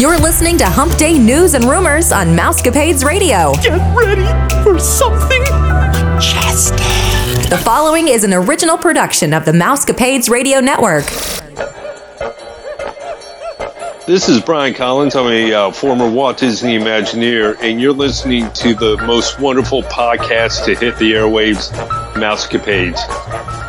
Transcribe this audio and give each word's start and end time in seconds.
You're 0.00 0.16
listening 0.16 0.56
to 0.58 0.64
Hump 0.64 0.96
Day 0.96 1.18
News 1.18 1.54
and 1.54 1.64
Rumors 1.64 2.12
on 2.12 2.28
Mousecapades 2.28 3.04
Radio. 3.04 3.52
Get 3.54 3.80
ready 3.96 4.22
for 4.62 4.78
something 4.78 5.42
majestic. 5.42 6.78
The 7.50 7.60
following 7.64 8.06
is 8.06 8.22
an 8.22 8.32
original 8.32 8.78
production 8.78 9.34
of 9.34 9.44
the 9.44 9.50
Mousecapades 9.50 10.30
Radio 10.30 10.60
Network. 10.60 11.04
This 14.06 14.28
is 14.28 14.40
Brian 14.40 14.72
Collins. 14.72 15.16
I'm 15.16 15.26
a 15.26 15.52
uh, 15.52 15.70
former 15.72 16.08
Walt 16.08 16.38
Disney 16.38 16.78
Imagineer, 16.78 17.56
and 17.60 17.80
you're 17.80 17.92
listening 17.92 18.52
to 18.52 18.76
the 18.76 18.98
most 19.04 19.40
wonderful 19.40 19.82
podcast 19.82 20.64
to 20.66 20.76
hit 20.76 20.96
the 20.98 21.14
airwaves, 21.14 21.72
Mousecapades. 22.12 23.67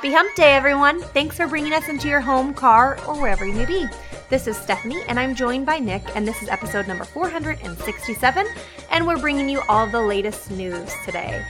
Happy 0.00 0.14
Hump 0.14 0.34
Day, 0.34 0.54
everyone! 0.54 1.02
Thanks 1.02 1.36
for 1.36 1.46
bringing 1.46 1.74
us 1.74 1.90
into 1.90 2.08
your 2.08 2.22
home, 2.22 2.54
car, 2.54 2.98
or 3.06 3.20
wherever 3.20 3.44
you 3.44 3.52
may 3.52 3.66
be. 3.66 3.86
This 4.30 4.46
is 4.46 4.56
Stephanie, 4.56 5.02
and 5.08 5.20
I'm 5.20 5.34
joined 5.34 5.66
by 5.66 5.78
Nick, 5.78 6.02
and 6.16 6.26
this 6.26 6.40
is 6.40 6.48
episode 6.48 6.88
number 6.88 7.04
467, 7.04 8.46
and 8.90 9.06
we're 9.06 9.18
bringing 9.18 9.46
you 9.46 9.60
all 9.68 9.86
the 9.86 10.00
latest 10.00 10.50
news 10.52 10.90
today. 11.04 11.44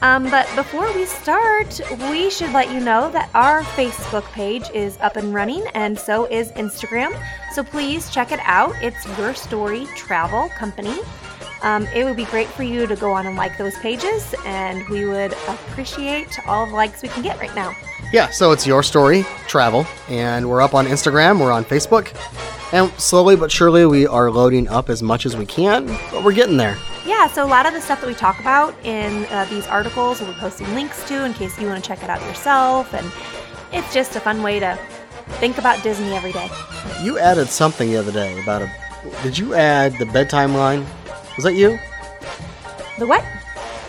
Um, 0.00 0.30
but 0.30 0.50
before 0.56 0.90
we 0.94 1.04
start, 1.04 1.78
we 2.10 2.30
should 2.30 2.54
let 2.54 2.72
you 2.72 2.80
know 2.80 3.10
that 3.10 3.28
our 3.34 3.64
Facebook 3.64 4.24
page 4.32 4.70
is 4.72 4.96
up 5.02 5.16
and 5.16 5.34
running, 5.34 5.66
and 5.74 5.98
so 5.98 6.24
is 6.24 6.52
Instagram. 6.52 7.12
So 7.52 7.62
please 7.62 8.08
check 8.08 8.32
it 8.32 8.40
out. 8.44 8.74
It's 8.80 9.06
Your 9.18 9.34
Story 9.34 9.84
Travel 9.94 10.48
Company. 10.56 11.00
Um, 11.62 11.86
it 11.88 12.04
would 12.04 12.16
be 12.16 12.24
great 12.24 12.48
for 12.48 12.62
you 12.62 12.86
to 12.86 12.96
go 12.96 13.12
on 13.12 13.26
and 13.26 13.36
like 13.36 13.58
those 13.58 13.76
pages, 13.80 14.34
and 14.46 14.88
we 14.88 15.04
would 15.04 15.34
appreciate 15.48 16.38
all 16.48 16.64
the 16.64 16.74
likes 16.74 17.02
we 17.02 17.10
can 17.10 17.22
get 17.22 17.38
right 17.38 17.54
now. 17.54 17.76
Yeah, 18.12 18.28
so 18.30 18.50
it's 18.50 18.66
your 18.66 18.82
story, 18.82 19.22
travel, 19.46 19.86
and 20.08 20.48
we're 20.50 20.60
up 20.60 20.74
on 20.74 20.86
Instagram, 20.86 21.38
we're 21.38 21.52
on 21.52 21.64
Facebook, 21.64 22.12
and 22.72 22.90
slowly 23.00 23.36
but 23.36 23.52
surely 23.52 23.86
we 23.86 24.04
are 24.04 24.32
loading 24.32 24.66
up 24.66 24.88
as 24.88 25.00
much 25.00 25.26
as 25.26 25.36
we 25.36 25.46
can, 25.46 25.86
but 26.10 26.24
we're 26.24 26.32
getting 26.32 26.56
there. 26.56 26.76
Yeah, 27.06 27.28
so 27.28 27.44
a 27.44 27.46
lot 27.46 27.66
of 27.66 27.72
the 27.72 27.80
stuff 27.80 28.00
that 28.00 28.08
we 28.08 28.14
talk 28.14 28.40
about 28.40 28.74
in 28.84 29.26
uh, 29.26 29.44
these 29.44 29.64
articles, 29.68 30.20
we'll 30.20 30.32
be 30.32 30.38
posting 30.40 30.66
links 30.74 31.06
to 31.06 31.24
in 31.24 31.34
case 31.34 31.56
you 31.60 31.68
want 31.68 31.82
to 31.82 31.86
check 31.86 32.02
it 32.02 32.10
out 32.10 32.20
yourself, 32.22 32.92
and 32.94 33.12
it's 33.72 33.94
just 33.94 34.16
a 34.16 34.20
fun 34.20 34.42
way 34.42 34.58
to 34.58 34.76
think 35.38 35.58
about 35.58 35.80
Disney 35.84 36.12
every 36.12 36.32
day. 36.32 36.50
You 37.02 37.16
added 37.20 37.48
something 37.48 37.90
the 37.90 37.96
other 37.96 38.12
day 38.12 38.42
about 38.42 38.62
a. 38.62 38.72
Did 39.22 39.38
you 39.38 39.54
add 39.54 39.96
the 39.98 40.06
bedtime 40.06 40.54
line? 40.54 40.84
Was 41.36 41.44
that 41.44 41.54
you? 41.54 41.78
The 42.98 43.06
what? 43.06 43.24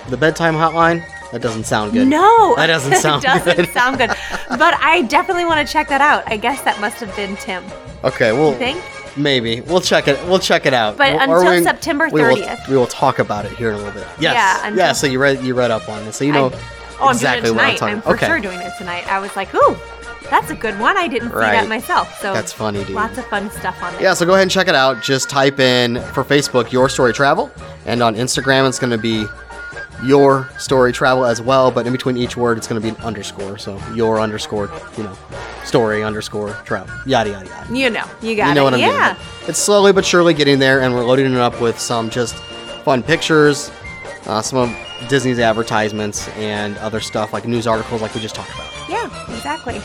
The 0.10 0.18
bedtime 0.18 0.54
hotline? 0.54 1.04
That 1.32 1.42
doesn't 1.42 1.64
sound 1.66 1.94
good. 1.94 2.08
No, 2.08 2.56
That 2.56 2.68
doesn't 2.68 2.96
sound 3.02 3.24
doesn't 3.24 3.56
good. 3.56 3.70
sound 3.70 3.98
good. 3.98 4.10
But 4.50 4.74
I 4.82 5.04
definitely 5.04 5.46
want 5.46 5.66
to 5.66 5.72
check 5.72 5.88
that 5.90 6.02
out. 6.02 6.24
I 6.28 6.38
guess 6.38 6.62
that 6.64 6.80
must 6.82 6.98
have 6.98 7.16
been 7.16 7.36
Tim. 7.38 7.64
Okay, 8.04 8.32
well, 8.34 8.52
You 8.52 8.58
think? 8.58 8.82
maybe 9.16 9.62
we'll 9.62 9.82
check 9.82 10.08
it. 10.08 10.20
We'll 10.28 10.40
check 10.40 10.66
it 10.66 10.74
out. 10.74 10.98
But 10.98 11.14
Or 11.30 11.38
until 11.40 11.52
we- 11.58 11.64
September 11.64 12.10
will- 12.10 12.36
30th. 12.36 12.68
we 12.68 12.76
will 12.76 12.88
talk 12.88 13.20
about 13.20 13.46
it 13.46 13.52
here 13.54 13.70
in 13.70 13.76
a 13.76 13.78
little 13.78 13.94
bit. 13.94 14.08
Yes. 14.20 14.34
Yeah, 14.34 14.68
until- 14.68 14.78
yeah. 14.78 14.92
So 14.94 15.08
you 15.08 15.20
read 15.20 15.42
you 15.44 15.54
read 15.54 15.72
up 15.72 15.88
on 15.88 16.04
it, 16.04 16.14
so 16.14 16.24
you 16.26 16.32
know 16.34 16.50
I- 16.50 16.60
oh, 17.00 17.10
exactly 17.10 17.50
I'm 17.50 17.56
doing 17.56 17.56
it 17.56 17.56
what 17.56 17.64
I'm 17.64 17.76
tonight. 17.76 17.78
talking. 17.80 17.96
I'm 17.96 18.02
for 18.02 18.14
okay. 18.16 18.28
sure 18.28 18.40
doing 18.40 18.60
it 18.60 18.74
tonight. 18.78 19.08
I 19.12 19.20
was 19.20 19.36
like, 19.36 19.54
ooh, 19.56 19.78
that's 20.30 20.50
a 20.50 20.56
good 20.56 20.80
one. 20.80 20.98
I 20.98 21.08
didn't 21.08 21.30
see 21.32 21.36
that 21.40 21.68
myself. 21.68 22.20
So 22.22 22.34
That's 22.34 22.52
funny, 22.54 22.84
dude. 22.84 22.96
Lots 22.96 23.18
of 23.18 23.26
fun 23.28 23.50
stuff 23.52 23.82
on 23.84 23.94
there. 23.94 24.02
Yeah, 24.02 24.14
so 24.14 24.26
go 24.26 24.34
ahead 24.34 24.44
and 24.44 24.52
check 24.52 24.68
it 24.68 24.76
out. 24.76 25.02
Just 25.02 25.30
type 25.30 25.60
in 25.60 26.02
for 26.14 26.24
Facebook 26.24 26.72
Your 26.72 26.90
Story 26.90 27.14
Travel, 27.14 27.52
and 27.86 28.02
on 28.04 28.16
Instagram 28.16 28.68
it's 28.68 28.80
going 28.80 28.92
to 28.92 28.98
be 28.98 29.26
Your 30.04 30.50
Story 30.58 30.92
Travel 30.92 31.26
as 31.26 31.42
well. 31.42 31.72
But 31.72 31.86
in 31.86 31.92
between 31.92 32.18
each 32.18 32.36
word, 32.38 32.58
it's 32.58 32.68
going 32.68 32.82
to 32.82 32.86
be 32.86 32.96
an 32.96 33.02
underscore. 33.04 33.58
So 33.58 33.80
Your 33.94 34.20
underscore, 34.20 34.70
you 34.98 35.04
know, 35.04 35.18
story 35.64 36.04
underscore 36.04 36.54
travel, 36.66 36.94
yada 37.06 37.30
yada 37.32 37.48
yada. 37.48 37.74
You 37.76 37.90
know, 37.90 38.06
you 38.22 38.36
got 38.36 38.50
you 38.50 38.56
know 38.56 38.62
it. 38.62 38.64
what 38.66 38.74
I'm 38.74 38.80
yeah. 38.80 39.14
doing. 39.14 39.28
It's 39.50 39.60
slowly 39.60 39.92
but 39.94 40.06
surely 40.06 40.34
getting 40.34 40.60
there, 40.60 40.82
and 40.82 40.94
we're 40.94 41.06
loading 41.06 41.28
it 41.32 41.38
up 41.38 41.62
with 41.62 41.80
some 41.80 42.10
just 42.10 42.36
fun 42.84 43.04
pictures, 43.04 43.72
uh, 44.26 44.42
some 44.42 44.58
of 44.60 45.10
Disney's 45.10 45.40
advertisements, 45.40 46.28
and 46.30 46.78
other 46.80 47.00
stuff 47.00 47.32
like 47.34 47.48
news 47.48 47.68
articles, 47.68 48.02
like 48.02 48.14
we 48.16 48.22
just 48.22 48.36
talked 48.36 48.54
about. 48.54 48.72
Yeah, 48.90 49.06
exactly. 49.36 49.80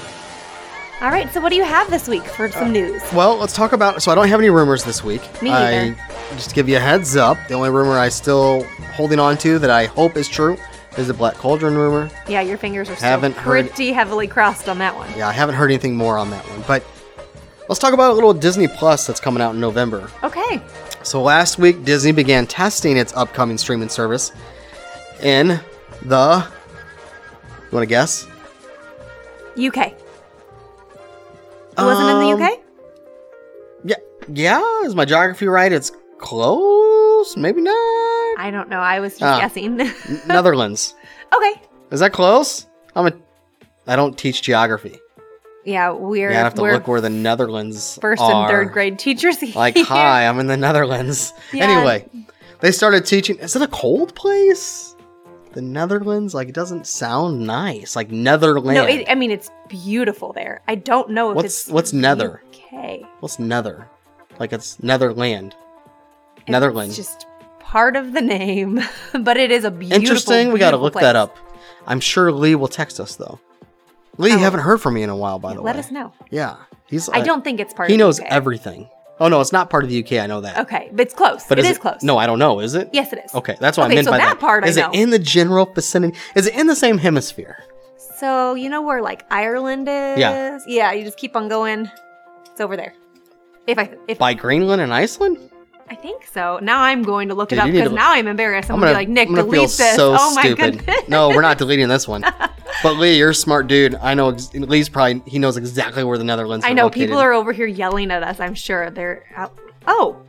All 1.03 1.11
right, 1.11 1.31
so 1.31 1.43
what 1.43 1.51
do 1.51 1.57
you 1.57 1.65
have 1.65 1.91
this 1.91 2.09
week 2.09 2.25
for 2.25 2.47
Uh, 2.47 2.51
some 2.53 2.73
news? 2.73 3.03
Well, 3.13 3.37
let's 3.37 3.53
talk 3.53 3.73
about. 3.73 4.03
So 4.03 4.11
I 4.11 4.15
don't 4.15 4.29
have 4.29 4.41
any 4.41 4.49
rumors 4.49 4.83
this 4.83 5.05
week. 5.05 5.21
Me 5.43 5.51
I, 5.51 5.71
either. 5.89 5.97
Just 6.35 6.51
to 6.51 6.55
give 6.55 6.69
you 6.69 6.77
a 6.77 6.81
heads 6.81 7.17
up, 7.17 7.39
the 7.49 7.55
only 7.55 7.71
rumor 7.71 7.99
I 7.99 8.09
still 8.09 8.65
holding 8.95 9.19
on 9.19 9.37
to 9.39 9.59
that 9.59 9.71
I 9.71 9.87
hope 9.87 10.17
is 10.17 10.29
true 10.29 10.57
is 10.99 11.07
the 11.09 11.15
Black 11.15 11.35
Cauldron 11.35 11.77
rumor. 11.77 12.11
Yeah, 12.29 12.41
your 12.41 12.59
fingers 12.59 12.89
are 12.89 12.95
haven't 12.95 13.37
heard- 13.37 13.69
pretty 13.69 13.93
heavily 13.93 14.27
crossed 14.27 14.69
on 14.69 14.79
that 14.79 14.95
one. 14.97 15.09
Yeah, 15.17 15.29
I 15.29 15.33
haven't 15.33 15.55
heard 15.55 15.71
anything 15.71 15.95
more 15.97 16.17
on 16.19 16.31
that 16.31 16.49
one. 16.49 16.65
But 16.67 16.83
let's 17.69 17.79
talk 17.79 17.93
about 17.93 18.13
a 18.13 18.15
little 18.15 18.33
Disney 18.35 18.67
Plus 18.69 19.07
that's 19.07 19.21
coming 19.21 19.43
out 19.43 19.55
in 19.55 19.61
November. 19.61 20.11
Okay. 20.25 20.61
So 21.03 21.23
last 21.23 21.59
week, 21.59 21.85
Disney 21.85 22.13
began 22.13 22.47
testing 22.47 22.97
its 22.97 23.15
upcoming 23.15 23.59
streaming 23.59 23.89
service 23.91 24.33
in 25.23 25.61
the. 26.03 26.47
You 27.63 27.69
want 27.73 27.83
to 27.83 27.87
guess? 27.87 28.27
UK. 29.59 29.89
It 31.79 31.83
wasn't 31.83 32.09
in 32.09 32.19
the 32.21 32.33
Um, 32.33 32.43
UK? 32.43 32.61
Yeah, 33.85 33.97
yeah. 34.33 34.83
Is 34.85 34.95
my 34.95 35.05
geography 35.05 35.47
right? 35.47 35.71
It's 35.71 35.93
close. 36.19 37.37
Maybe 37.37 37.61
not. 37.61 37.73
I 38.39 38.51
don't 38.53 38.69
know. 38.69 38.81
I 38.81 39.01
was 39.01 39.13
just 39.13 39.23
Ah. 39.23 39.41
guessing. 39.41 39.77
Netherlands. 40.27 40.95
okay. 41.35 41.61
Is 41.91 42.01
that 42.01 42.13
close? 42.13 42.67
I'm 42.95 43.07
a. 43.07 43.13
I 43.87 43.97
don't 43.97 44.17
teach 44.19 44.43
geography. 44.43 44.99
Yeah, 45.65 45.91
we're 45.93 46.31
Yeah, 46.31 46.41
I 46.41 46.45
have 46.45 46.55
to 46.55 46.63
look 46.63 46.87
where 46.87 47.01
the 47.01 47.11
Netherlands 47.11 47.99
first 48.01 48.23
are. 48.23 48.43
and 48.43 48.49
third 48.51 48.73
grade 48.73 48.99
teachers 48.99 49.39
here. 49.41 49.53
Like, 49.57 49.77
hi, 49.77 50.27
I'm 50.27 50.39
in 50.39 50.47
the 50.47 50.57
Netherlands. 50.57 51.33
Yeah. 51.53 51.65
Anyway, 51.65 52.09
they 52.61 52.71
started 52.73 53.05
teaching. 53.05 53.39
Is 53.39 53.57
it 53.57 53.63
a 53.63 53.67
cold 53.69 54.15
place? 54.15 54.95
The 55.53 55.63
Netherlands? 55.63 56.35
Like, 56.35 56.49
it 56.49 56.55
doesn't 56.55 56.87
sound 56.87 57.47
nice. 57.47 57.97
Like 57.97 58.11
Netherland. 58.11 58.75
No, 58.77 58.85
it, 58.85 59.07
I 59.09 59.15
mean 59.15 59.31
it's 59.31 59.51
beautiful 59.69 60.33
there. 60.33 60.61
I 60.69 60.75
don't 60.77 61.11
know 61.11 61.31
if 61.31 61.37
What's- 61.37 61.63
it's 61.65 61.69
what's 61.69 61.93
nether? 61.93 62.43
Okay. 62.49 63.05
What's 63.21 63.39
Nether? 63.39 63.89
Like, 64.39 64.53
it's 64.53 64.81
Netherland. 64.83 65.57
It's 66.47 66.53
Netherlands. 66.53 66.97
just 66.97 67.27
part 67.59 67.97
of 67.97 68.13
the 68.13 68.21
name, 68.21 68.81
but 69.21 69.37
it 69.37 69.51
is 69.51 69.65
a 69.65 69.71
beautiful. 69.71 70.01
Interesting. 70.01 70.53
We 70.53 70.61
got 70.61 70.71
to 70.71 70.77
look 70.77 70.93
place. 70.93 71.03
that 71.03 71.17
up. 71.17 71.37
I'm 71.87 71.99
sure 72.01 72.31
Lee 72.31 72.55
will 72.55 72.69
text 72.69 73.01
us 73.01 73.17
though. 73.17 73.41
Lee, 74.17 74.31
I 74.31 74.37
you 74.37 74.41
haven't 74.41 74.61
heard 74.61 74.81
from 74.81 74.95
me 74.95 75.03
in 75.03 75.11
a 75.11 75.17
while, 75.17 75.41
by 75.41 75.55
the 75.55 75.61
way. 75.61 75.67
Let 75.67 75.77
us 75.77 75.91
know. 75.91 76.13
Yeah, 76.31 76.57
he's. 76.87 77.09
I 77.09 77.21
uh, 77.21 77.25
don't 77.25 77.43
think 77.43 77.59
it's 77.59 77.75
part. 77.75 77.89
He 77.89 77.97
of 77.97 77.99
knows 77.99 78.19
the 78.19 78.27
UK. 78.27 78.33
everything. 78.33 78.89
Oh 79.19 79.29
no, 79.29 79.41
it's 79.41 79.53
not 79.53 79.71
part 79.71 79.83
of 79.83 79.91
the 79.91 80.05
UK. 80.05 80.13
I 80.23 80.27
know 80.27 80.41
that. 80.43 80.59
Okay, 80.61 80.89
but 80.93 81.01
it's 81.07 81.15
close. 81.15 81.45
But 81.49 81.59
it 81.59 81.65
is 81.65 81.73
is 81.73 81.79
close. 81.79 82.03
No, 82.05 82.17
I 82.17 82.27
don't 82.27 82.39
know. 82.39 82.61
Is 82.61 82.75
it? 82.75 82.91
Yes, 82.93 83.13
it 83.13 83.25
is. 83.25 83.35
Okay, 83.35 83.57
that's 83.59 83.77
what 83.77 83.85
Okay, 83.85 83.93
I 83.93 83.97
meant 83.97 84.05
so 84.05 84.11
by 84.13 84.19
that 84.19 84.39
part 84.39 84.63
I 84.63 84.69
Is 84.69 84.77
it 84.77 84.87
in 84.93 85.11
the 85.11 85.19
general 85.19 85.67
vicinity? 85.67 86.17
Is 86.37 86.47
it 86.47 86.55
in 86.55 86.69
the 86.69 86.77
same 86.77 86.99
hemisphere? 86.99 87.65
So 88.19 88.55
you 88.55 88.69
know 88.69 88.83
where 88.83 89.03
like 89.03 89.25
Ireland 89.31 89.89
is? 89.89 90.19
Yeah. 90.19 90.59
Yeah. 90.67 90.93
You 90.93 91.05
just 91.05 91.19
keep 91.19 91.35
on 91.35 91.49
going. 91.49 91.91
It's 92.51 92.61
over 92.61 92.77
there. 92.77 92.95
If 93.67 93.79
I 93.79 93.91
if 94.07 94.19
By 94.19 94.35
Greenland 94.35 94.81
and 94.81 94.95
Iceland? 94.95 95.51
I 95.89 95.95
think 95.95 96.27
so. 96.27 96.59
Now 96.63 96.83
I'm 96.83 97.03
going 97.03 97.29
to 97.29 97.35
look 97.35 97.51
Dude, 97.51 97.59
it 97.59 97.63
up 97.63 97.71
because 97.71 97.93
now 97.93 98.13
I'm 98.13 98.27
embarrassed. 98.27 98.71
I'm, 98.71 98.77
I'm 98.77 98.81
gonna, 98.81 98.93
gonna, 98.93 99.05
be 99.05 99.15
like 99.15 99.29
Nick, 99.29 99.29
delete 99.29 99.71
this. 99.71 99.97
so 99.97 100.17
oh 100.19 100.35
my 100.35 100.43
stupid. 100.43 100.79
goodness. 100.79 101.09
no, 101.09 101.29
we're 101.29 101.43
not 101.43 101.59
deleting 101.59 101.89
this 101.89 102.09
one. 102.09 102.25
But 102.83 102.99
Lee, 102.99 103.17
you're 103.17 103.31
a 103.31 103.35
smart 103.35 103.69
dude. 103.69 103.95
I 103.95 104.13
know. 104.15 104.31
Ex- 104.31 104.53
Lee's 104.53 104.89
probably 104.91 105.23
he 105.27 105.39
knows 105.39 105.57
exactly 105.57 106.05
where 106.05 106.19
the 106.19 106.25
Netherlands. 106.25 106.65
I 106.67 106.75
know 106.75 106.85
located. 106.85 107.07
people 107.07 107.19
are 107.19 107.33
over 107.33 107.53
here 107.53 107.67
yelling 107.67 108.11
at 108.11 108.23
us. 108.23 108.39
I'm 108.39 108.55
sure 108.55 108.91
they're 108.91 109.25
out. 109.35 109.57
Oh, 109.87 110.21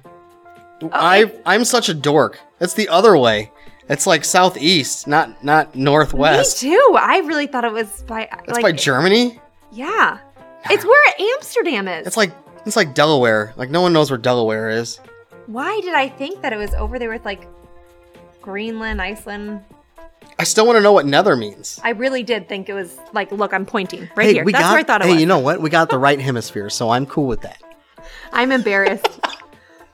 I 0.93 1.31
I'm 1.45 1.65
such 1.65 1.89
a 1.89 1.93
dork. 1.93 2.39
It's 2.59 2.73
the 2.73 2.87
other 2.89 3.17
way. 3.17 3.51
It's 3.89 4.07
like 4.07 4.25
southeast, 4.25 5.07
not 5.07 5.43
not 5.43 5.75
northwest. 5.75 6.63
me 6.63 6.69
too. 6.71 6.97
I 6.99 7.19
really 7.19 7.47
thought 7.47 7.65
it 7.65 7.71
was 7.71 8.03
by 8.03 8.29
It's 8.43 8.53
like 8.53 8.61
by 8.61 8.71
Germany. 8.71 9.39
yeah. 9.71 10.19
It's 10.69 10.85
where 10.85 11.13
Amsterdam 11.35 11.87
is. 11.87 12.07
It's 12.07 12.17
like 12.17 12.31
it's 12.65 12.75
like 12.75 12.93
Delaware. 12.93 13.53
Like 13.55 13.69
no 13.69 13.81
one 13.81 13.93
knows 13.93 14.09
where 14.09 14.17
Delaware 14.17 14.69
is. 14.69 14.99
Why 15.47 15.79
did 15.81 15.93
I 15.93 16.09
think 16.09 16.41
that 16.41 16.51
it 16.51 16.57
was 16.57 16.73
over 16.73 16.99
there 16.99 17.09
with 17.09 17.23
like 17.23 17.47
Greenland, 18.41 19.01
Iceland? 19.01 19.61
I 20.37 20.43
still 20.43 20.67
want 20.67 20.75
to 20.75 20.81
know 20.81 20.91
what 20.91 21.05
nether 21.05 21.35
means. 21.35 21.79
I 21.83 21.91
really 21.91 22.21
did 22.21 22.47
think 22.49 22.69
it 22.69 22.73
was 22.73 22.99
like, 23.13 23.31
look, 23.31 23.53
I'm 23.53 23.65
pointing 23.65 24.09
right 24.15 24.27
hey, 24.27 24.33
here. 24.33 24.43
we 24.43 24.51
That's 24.51 24.65
got. 24.65 24.71
where 24.71 24.79
I 24.79 24.83
thought 24.83 25.01
it 25.01 25.07
hey, 25.07 25.13
was. 25.13 25.21
you 25.21 25.25
know 25.25 25.39
what? 25.39 25.61
We 25.61 25.69
got 25.69 25.89
the 25.89 25.97
right 25.97 26.19
hemisphere, 26.19 26.69
so 26.69 26.89
I'm 26.89 27.05
cool 27.05 27.27
with 27.27 27.41
that. 27.41 27.61
I'm 28.33 28.51
embarrassed. 28.51 29.07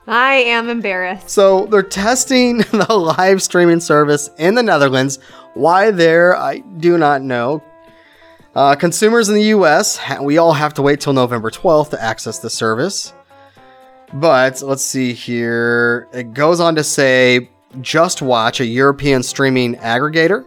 I 0.06 0.34
am 0.34 0.68
embarrassed. 0.68 1.30
So 1.30 1.66
they're 1.66 1.82
testing 1.82 2.58
the 2.72 2.92
live 2.92 3.40
streaming 3.42 3.80
service 3.80 4.28
in 4.36 4.56
the 4.56 4.62
Netherlands. 4.62 5.18
Why 5.54 5.92
there, 5.92 6.36
I 6.36 6.58
do 6.58 6.98
not 6.98 7.22
know. 7.22 7.62
Uh, 8.54 8.74
consumers 8.74 9.28
in 9.28 9.36
the 9.36 9.44
U.S., 9.44 9.98
we 10.20 10.36
all 10.36 10.52
have 10.52 10.74
to 10.74 10.82
wait 10.82 11.00
till 11.00 11.12
November 11.12 11.50
12th 11.50 11.90
to 11.90 12.02
access 12.02 12.38
the 12.38 12.50
service. 12.50 13.14
But 14.14 14.62
let's 14.62 14.84
see 14.84 15.12
here. 15.12 16.08
It 16.12 16.34
goes 16.34 16.60
on 16.60 16.76
to 16.76 16.84
say 16.84 17.50
Just 17.80 18.22
Watch, 18.22 18.60
a 18.60 18.64
European 18.64 19.22
streaming 19.22 19.74
aggregator, 19.76 20.46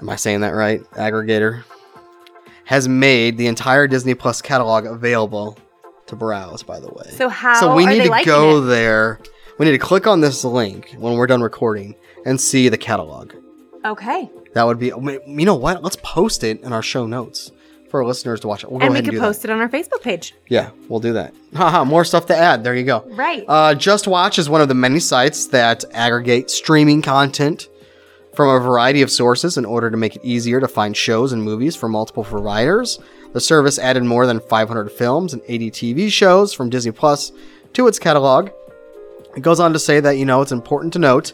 am 0.00 0.08
I 0.10 0.16
saying 0.16 0.40
that 0.40 0.50
right? 0.50 0.80
Aggregator 0.92 1.62
has 2.64 2.88
made 2.88 3.38
the 3.38 3.46
entire 3.46 3.86
Disney 3.86 4.14
Plus 4.14 4.42
catalog 4.42 4.84
available 4.84 5.56
to 6.06 6.16
browse. 6.16 6.62
By 6.62 6.80
the 6.80 6.88
way, 6.88 7.10
So 7.10 7.28
how 7.28 7.60
so 7.60 7.74
we 7.74 7.86
need 7.86 8.02
to 8.02 8.22
go 8.24 8.58
it? 8.58 8.66
there. 8.66 9.20
We 9.58 9.66
need 9.66 9.72
to 9.72 9.78
click 9.78 10.06
on 10.06 10.20
this 10.20 10.44
link 10.44 10.94
when 10.98 11.14
we're 11.14 11.26
done 11.26 11.40
recording 11.40 11.94
and 12.24 12.40
see 12.40 12.68
the 12.68 12.78
catalog. 12.78 13.32
Okay. 13.84 14.30
That 14.54 14.64
would 14.64 14.78
be. 14.78 14.86
You 14.86 15.44
know 15.46 15.54
what? 15.54 15.82
Let's 15.82 15.96
post 16.02 16.42
it 16.42 16.60
in 16.62 16.72
our 16.72 16.82
show 16.82 17.06
notes 17.06 17.52
for 17.90 18.04
listeners 18.04 18.40
to 18.40 18.48
watch 18.48 18.64
it. 18.64 18.70
We'll 18.70 18.82
and 18.82 18.92
we 18.92 19.00
could 19.00 19.14
and 19.14 19.22
post 19.22 19.44
it 19.44 19.50
on 19.50 19.60
our 19.60 19.68
Facebook 19.68 20.02
page. 20.02 20.34
Yeah, 20.48 20.70
we'll 20.88 21.00
do 21.00 21.12
that. 21.14 21.34
Haha, 21.54 21.84
more 21.84 22.04
stuff 22.04 22.26
to 22.26 22.36
add. 22.36 22.64
There 22.64 22.74
you 22.74 22.84
go. 22.84 23.04
Right. 23.08 23.44
Uh, 23.48 23.74
Just 23.74 24.06
Watch 24.06 24.38
is 24.38 24.48
one 24.48 24.60
of 24.60 24.68
the 24.68 24.74
many 24.74 25.00
sites 25.00 25.46
that 25.48 25.84
aggregate 25.92 26.50
streaming 26.50 27.02
content 27.02 27.68
from 28.34 28.48
a 28.48 28.60
variety 28.60 29.02
of 29.02 29.10
sources 29.10 29.56
in 29.56 29.64
order 29.64 29.90
to 29.90 29.96
make 29.96 30.16
it 30.16 30.24
easier 30.24 30.60
to 30.60 30.68
find 30.68 30.96
shows 30.96 31.32
and 31.32 31.42
movies 31.42 31.74
from 31.74 31.92
multiple 31.92 32.24
providers. 32.24 33.00
The 33.32 33.40
service 33.40 33.78
added 33.78 34.04
more 34.04 34.26
than 34.26 34.40
500 34.40 34.90
films 34.92 35.32
and 35.32 35.42
80 35.48 35.70
TV 35.70 36.10
shows 36.10 36.52
from 36.52 36.70
Disney 36.70 36.92
Plus 36.92 37.32
to 37.72 37.86
its 37.86 37.98
catalog. 37.98 38.50
It 39.36 39.42
goes 39.42 39.60
on 39.60 39.72
to 39.72 39.78
say 39.78 40.00
that, 40.00 40.16
you 40.18 40.24
know, 40.24 40.40
it's 40.40 40.52
important 40.52 40.92
to 40.94 40.98
note 40.98 41.32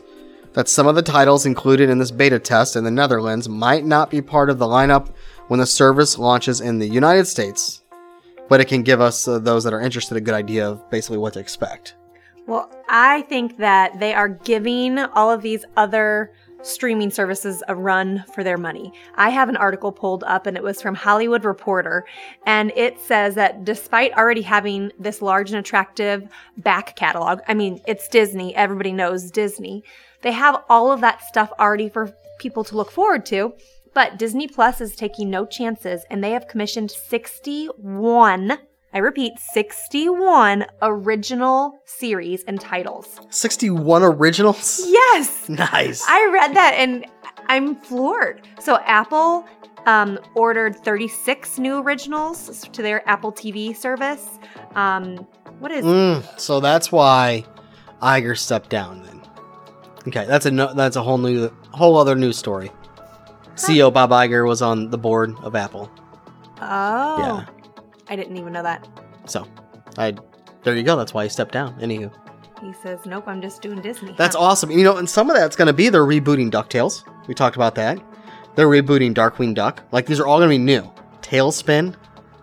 that 0.55 0.69
some 0.69 0.87
of 0.87 0.95
the 0.95 1.03
titles 1.03 1.47
included 1.47 1.91
in 1.91 1.99
this 1.99 2.11
beta 2.11 2.39
test 2.39 2.77
in 2.77 2.85
the 2.85 2.91
Netherlands 2.91 3.49
might 3.49 3.85
not 3.85 4.11
be 4.11 4.23
part 4.23 4.49
of 4.51 4.59
the 4.59 4.67
lineup 4.67 5.13
when 5.49 5.61
the 5.61 5.67
service 5.67 6.19
launches 6.19 6.61
in 6.61 6.79
the 6.79 6.89
United 6.89 7.27
States, 7.27 7.83
but 8.49 8.61
it 8.61 8.69
can 8.69 8.83
give 8.83 9.01
us, 9.01 9.27
uh, 9.29 9.39
those 9.39 9.65
that 9.65 9.73
are 9.73 9.81
interested, 9.81 10.17
a 10.17 10.21
good 10.21 10.35
idea 10.35 10.69
of 10.69 10.91
basically 10.91 11.19
what 11.19 11.33
to 11.35 11.41
expect. 11.41 11.95
Well, 12.47 12.71
I 12.89 13.23
think 13.23 13.57
that 13.59 13.99
they 14.01 14.13
are 14.13 14.29
giving 14.29 14.99
all 14.99 15.31
of 15.31 15.43
these 15.43 15.65
other 15.77 16.33
streaming 16.65 17.11
services 17.11 17.63
a 17.69 17.75
run 17.75 18.25
for 18.35 18.43
their 18.43 18.57
money. 18.57 18.93
I 19.17 19.31
have 19.31 19.49
an 19.49 19.57
article 19.57 19.93
pulled 19.93 20.25
up 20.25 20.47
and 20.47 20.57
it 20.57 20.63
was 20.63 20.81
from 20.81 20.95
Hollywood 20.95 21.45
Reporter 21.45 22.07
and 22.47 22.73
it 22.75 22.99
says 23.01 23.35
that 23.35 23.65
despite 23.65 24.13
already 24.15 24.43
having 24.43 24.91
this 24.99 25.21
large 25.21 25.51
and 25.51 25.59
attractive 25.59 26.27
back 26.57 26.97
catalog, 26.97 27.41
I 27.49 27.55
mean, 27.55 27.81
it's 27.87 28.09
Disney, 28.09 28.55
everybody 28.57 28.93
knows 28.93 29.31
Disney. 29.31 29.85
They 30.23 30.33
have 30.33 30.65
all 30.71 30.91
of 30.91 31.03
that 31.03 31.23
stuff 31.23 31.53
already 31.59 31.91
for 31.91 32.15
people 32.39 32.65
to 32.65 32.77
look 32.77 32.91
forward 32.91 33.27
to. 33.27 33.55
But 33.95 34.19
Disney 34.19 34.49
Plus 34.49 34.81
is 34.81 34.97
taking 34.97 35.31
no 35.31 35.47
chances 35.47 36.05
and 36.11 36.23
they 36.23 36.33
have 36.33 36.49
commissioned 36.49 36.91
61 36.91 38.59
I 38.95 38.99
repeat, 38.99 39.41
61 39.41 40.67
original 40.81 41.81
series 41.85 42.45
and 42.45 42.61
titles. 42.61 43.19
61 43.31 44.05
originals? 44.05 44.85
Yes! 44.87 45.49
Nice. 45.49 46.05
I 46.09 46.31
read 46.33 46.55
that 46.55 46.75
and 46.75 47.05
I'm 47.49 47.75
floored. 47.81 48.47
So, 48.61 48.79
Apple 48.85 49.45
um, 49.87 50.21
ordered 50.37 50.77
36 50.77 51.59
new 51.59 51.79
originals 51.79 52.69
to 52.69 52.83
their 52.83 53.07
Apple 53.09 53.33
TV 53.33 53.77
service. 53.77 54.39
Um, 54.77 55.27
what 55.59 55.73
is 55.73 55.85
Mm, 55.85 56.39
so 56.39 56.61
that's 56.61 56.93
why 56.93 57.45
Iger 58.01 58.39
stepped 58.39 58.71
down 58.71 59.03
then. 59.03 59.21
Okay, 60.07 60.25
that's 60.25 60.47
a 60.47 60.53
no, 60.53 60.73
that's 60.73 60.97
a 60.97 61.03
whole 61.03 61.19
new 61.19 61.49
whole 61.73 61.97
other 61.97 62.15
news 62.15 62.37
story. 62.39 62.71
CEO 63.55 63.93
Bob 63.93 64.11
Iger 64.11 64.47
was 64.47 64.63
on 64.63 64.91
the 64.91 64.99
board 64.99 65.35
of 65.43 65.55
Apple. 65.55 65.91
Oh. 66.61 67.19
Yeah. 67.19 67.45
I 68.09 68.17
didn't 68.17 68.37
even 68.37 68.53
know 68.53 68.63
that. 68.63 68.87
So, 69.27 69.47
I 69.99 70.15
there 70.63 70.75
you 70.77 70.83
go. 70.83 70.97
That's 70.97 71.15
why 71.15 71.25
he 71.25 71.29
stepped 71.31 71.53
down. 71.53 71.79
Anywho, 71.81 72.11
He 72.63 72.73
says, 72.83 73.01
nope, 73.07 73.25
I'm 73.27 73.41
just 73.43 73.61
doing 73.63 73.81
Disney. 73.81 74.15
that's 74.17 74.37
Huh. 74.37 74.43
awesome. 74.43 74.71
You 74.71 74.85
know, 74.85 74.97
and 74.97 75.09
some 75.09 75.31
of 75.31 75.37
that's 75.37 75.57
going 75.57 75.67
to 75.67 75.73
be 75.73 75.89
they're 75.89 76.05
rebooting 76.05 76.51
Ducktales. 76.51 77.05
We 77.27 77.35
talked 77.35 77.57
about 77.57 77.75
that. 77.77 78.01
They're 78.55 78.69
rebooting 78.69 79.15
Darkwing 79.15 79.55
Duck. 79.55 79.83
Like 79.93 80.07
these 80.07 80.21
are 80.21 80.27
all 80.27 80.39
going 80.39 80.49
to 80.51 80.55
be 80.55 80.59
new. 80.59 80.91
TaleSpin, 81.23 81.95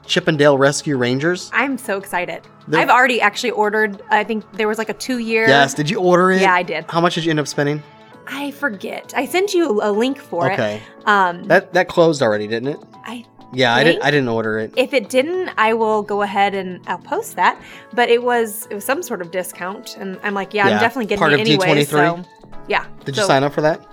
Chippendale 0.06 0.58
Rescue 0.58 0.98
Rangers. 0.98 1.50
I'm 1.54 1.78
so 1.78 1.98
excited. 1.98 2.42
They're- 2.68 2.81
I've 2.81 2.90
already 2.90 3.22
actually 3.22 3.52
ordered, 3.52 4.02
I 4.10 4.24
think 4.24 4.44
there 4.54 4.68
was 4.68 4.78
like 4.78 4.90
a 4.90 4.94
two 4.94 5.19
year. 5.19 5.48
Yes. 5.48 5.74
Did 5.74 5.90
you 5.90 6.00
order 6.00 6.31
it? 6.31 6.42
Yeah, 6.42 6.54
I 6.54 6.63
did. 6.63 6.86
How 6.90 7.02
much 7.02 7.16
did 7.16 7.24
you 7.25 7.30
end 7.30 7.40
up 7.40 7.48
spending? 7.48 7.81
I 8.33 8.51
forget. 8.51 9.13
I 9.16 9.25
sent 9.25 9.54
you 9.54 9.81
a 9.83 9.92
link 9.92 10.18
for 10.18 10.51
okay. 10.51 10.78
it. 10.78 11.07
Um, 11.07 11.44
That 11.44 11.74
that 11.74 11.88
closed 11.89 12.22
already, 12.22 12.48
didn't 12.48 12.69
it? 12.69 12.80
I 13.04 13.25
Yeah, 13.54 13.75
I 13.75 13.83
didn't. 13.83 14.04
I 14.04 14.10
didn't 14.12 14.30
order 14.30 14.57
it. 14.60 14.74
If 14.78 14.94
it 14.94 15.10
didn't, 15.10 15.50
I 15.57 15.74
will 15.74 16.01
go 16.01 16.22
ahead 16.22 16.56
and 16.56 16.80
I'll 16.88 16.98
post 16.98 17.36
that. 17.36 17.62
But 17.94 18.10
it 18.10 18.24
was 18.24 18.68
it 18.72 18.75
was 18.75 18.86
some 18.86 19.04
sort 19.04 19.22
of 19.22 19.31
discount, 19.31 19.98
and 19.98 20.18
I'm 20.24 20.33
like, 20.33 20.54
yeah, 20.54 20.68
Yeah, 20.68 20.75
I'm 20.75 20.80
definitely 20.81 21.07
getting 21.07 21.19
part 21.19 21.33
it 21.33 21.42
of 21.42 21.48
anyway. 21.48 21.83
D23? 21.83 21.86
So 21.86 22.24
yeah. 22.68 22.86
Did 23.06 23.16
So 23.16 23.22
you 23.22 23.28
sign 23.28 23.44
up 23.44 23.54
for 23.54 23.62
that? 23.62 23.86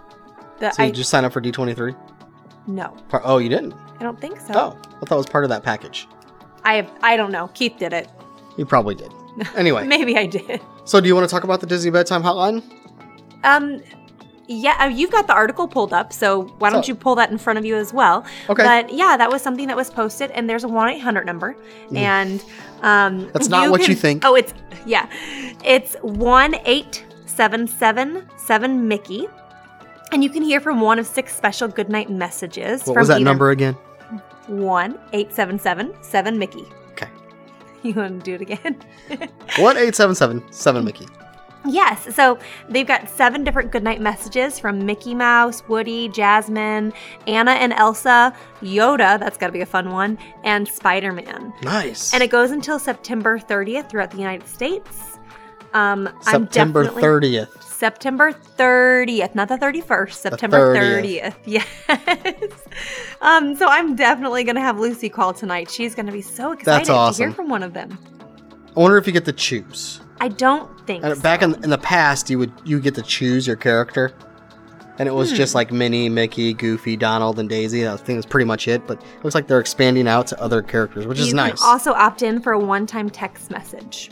The, 0.60 0.70
So 0.70 0.82
I, 0.82 0.86
you 0.86 0.92
just 0.92 1.10
sign 1.10 1.24
up 1.24 1.32
for 1.32 1.40
D23? 1.40 1.96
no, 2.68 2.94
Par- 3.08 3.22
Oh, 3.24 3.38
you 3.38 3.48
didn't? 3.48 3.74
I 3.98 4.02
don't 4.04 4.20
think 4.20 4.38
so. 4.40 4.52
Oh, 4.54 4.78
I 5.02 5.04
thought 5.06 5.14
it 5.16 5.24
was 5.24 5.26
part 5.26 5.42
of 5.44 5.50
that 5.50 5.62
package. 5.64 6.06
I 6.64 6.88
I 7.02 7.16
don't 7.16 7.32
know. 7.32 7.48
Keith 7.54 7.74
did 7.78 7.92
it. 7.92 8.08
You 8.56 8.64
probably 8.66 8.94
did. 8.94 9.10
Anyway, 9.56 9.84
Maybe 9.96 10.16
I 10.16 10.26
did. 10.26 10.60
so 10.84 11.00
do 11.00 11.08
you 11.08 11.14
want 11.16 11.28
to 11.28 11.32
talk 11.34 11.42
about 11.44 11.60
the 11.60 11.66
Disney 11.66 11.90
Bedtime 11.90 12.22
Hotline? 12.22 12.62
Um. 13.42 13.80
Yeah, 14.50 14.76
uh, 14.80 14.86
you've 14.86 15.10
got 15.10 15.26
the 15.26 15.34
article 15.34 15.68
pulled 15.68 15.92
up, 15.92 16.10
so 16.12 16.44
why 16.58 16.70
don't 16.70 16.82
So- 16.84 16.88
you 16.88 16.94
pull 16.94 17.14
that 17.16 17.30
in 17.30 17.36
front 17.36 17.58
of 17.58 17.66
you 17.66 17.76
as 17.76 17.92
well? 17.92 18.24
Okay. 18.48 18.62
But 18.64 18.92
yeah, 18.92 19.16
that 19.16 19.30
was 19.30 19.42
something 19.42 19.66
that 19.68 19.76
was 19.76 19.90
posted, 19.90 20.30
and 20.30 20.48
there's 20.48 20.64
a 20.64 20.68
one 20.68 20.88
eight 20.88 21.00
hundred 21.00 21.26
number, 21.26 21.54
and 21.94 22.40
um, 22.82 23.26
Mm. 23.26 23.32
That's 23.34 23.48
not 23.48 23.70
what 23.70 23.86
you 23.88 23.94
think. 23.94 24.24
Oh, 24.24 24.34
it's 24.34 24.54
yeah, 24.86 25.06
it's 25.64 25.96
one 26.00 26.56
eight 26.64 27.04
seven 27.26 27.68
seven 27.68 28.26
seven 28.38 28.88
Mickey, 28.88 29.28
and 30.12 30.24
you 30.24 30.30
can 30.30 30.42
hear 30.42 30.60
from 30.60 30.80
one 30.80 30.98
of 30.98 31.06
six 31.06 31.36
special 31.36 31.68
goodnight 31.68 32.08
messages. 32.08 32.80
What 32.86 32.94
from 32.94 33.00
was 33.02 33.08
that 33.08 33.20
number 33.20 33.50
again? 33.50 33.74
One 34.46 34.98
eight 35.12 35.34
seven 35.34 35.58
seven 35.58 35.92
seven 36.00 36.38
Mickey. 36.38 36.64
Okay. 36.92 37.08
You 37.82 37.92
want 37.94 38.24
to 38.24 38.24
do 38.24 38.34
it 38.34 38.40
again? 38.40 38.76
One 39.58 39.76
eight 39.76 39.94
seven 39.94 40.14
seven 40.16 40.42
seven 40.50 40.84
Mickey. 40.84 41.06
Yes, 41.66 42.14
so 42.14 42.38
they've 42.68 42.86
got 42.86 43.08
seven 43.10 43.42
different 43.44 43.72
goodnight 43.72 44.00
messages 44.00 44.58
from 44.58 44.86
Mickey 44.86 45.14
Mouse, 45.14 45.66
Woody, 45.68 46.08
Jasmine, 46.08 46.92
Anna 47.26 47.50
and 47.52 47.72
Elsa, 47.72 48.32
Yoda, 48.62 49.18
that's 49.18 49.36
got 49.36 49.46
to 49.48 49.52
be 49.52 49.60
a 49.60 49.66
fun 49.66 49.90
one, 49.90 50.18
and 50.44 50.66
Spider 50.68 51.12
Man. 51.12 51.52
Nice. 51.62 52.14
And 52.14 52.22
it 52.22 52.30
goes 52.30 52.52
until 52.52 52.78
September 52.78 53.38
30th 53.38 53.90
throughout 53.90 54.10
the 54.12 54.18
United 54.18 54.46
States. 54.48 55.18
Um, 55.74 56.08
I'm 56.26 56.44
September 56.44 56.82
definitely- 56.84 57.02
thirtieth. 57.02 57.62
September 57.78 58.32
30th, 58.32 59.36
not 59.36 59.46
the 59.48 59.56
31st, 59.56 60.12
September 60.12 60.74
30th. 60.74 61.22
30th. 61.22 61.34
Yes. 61.46 62.68
um, 63.20 63.54
so 63.54 63.68
I'm 63.68 63.94
definitely 63.94 64.42
going 64.42 64.56
to 64.56 64.60
have 64.60 64.80
Lucy 64.80 65.08
call 65.08 65.32
tonight. 65.32 65.70
She's 65.70 65.94
going 65.94 66.06
to 66.06 66.12
be 66.12 66.20
so 66.22 66.50
excited 66.52 66.86
to 66.86 67.12
hear 67.16 67.30
from 67.30 67.48
one 67.48 67.62
of 67.62 67.74
them. 67.74 67.96
I 68.76 68.80
wonder 68.80 68.96
if 68.96 69.06
you 69.06 69.12
get 69.12 69.24
to 69.26 69.32
choose. 69.32 70.00
I 70.20 70.28
don't 70.28 70.68
think 70.86 71.04
And 71.04 71.16
so. 71.16 71.22
back 71.22 71.42
in 71.42 71.54
in 71.64 71.70
the 71.70 71.78
past, 71.78 72.28
you 72.30 72.38
would 72.38 72.52
you 72.64 72.80
get 72.80 72.94
to 72.96 73.02
choose 73.02 73.46
your 73.46 73.56
character, 73.56 74.12
and 74.98 75.08
it 75.08 75.12
was 75.12 75.30
just 75.32 75.52
Hmm. 75.52 75.58
like 75.58 75.72
Minnie, 75.72 76.08
Mickey, 76.08 76.52
Goofy, 76.54 76.96
Donald, 76.96 77.38
and 77.38 77.48
Daisy. 77.48 77.86
I 77.86 77.96
think 77.96 78.16
that's 78.18 78.26
pretty 78.26 78.44
much 78.46 78.66
it. 78.68 78.86
But 78.86 78.98
it 79.00 79.24
looks 79.24 79.34
like 79.34 79.46
they're 79.46 79.60
expanding 79.60 80.08
out 80.08 80.26
to 80.28 80.40
other 80.42 80.60
characters, 80.62 81.06
which 81.06 81.18
you 81.18 81.24
is 81.24 81.30
can 81.30 81.36
nice. 81.36 81.62
also 81.62 81.92
opt 81.92 82.22
in 82.22 82.40
for 82.40 82.52
a 82.52 82.58
one-time 82.58 83.08
text 83.10 83.50
message. 83.50 84.10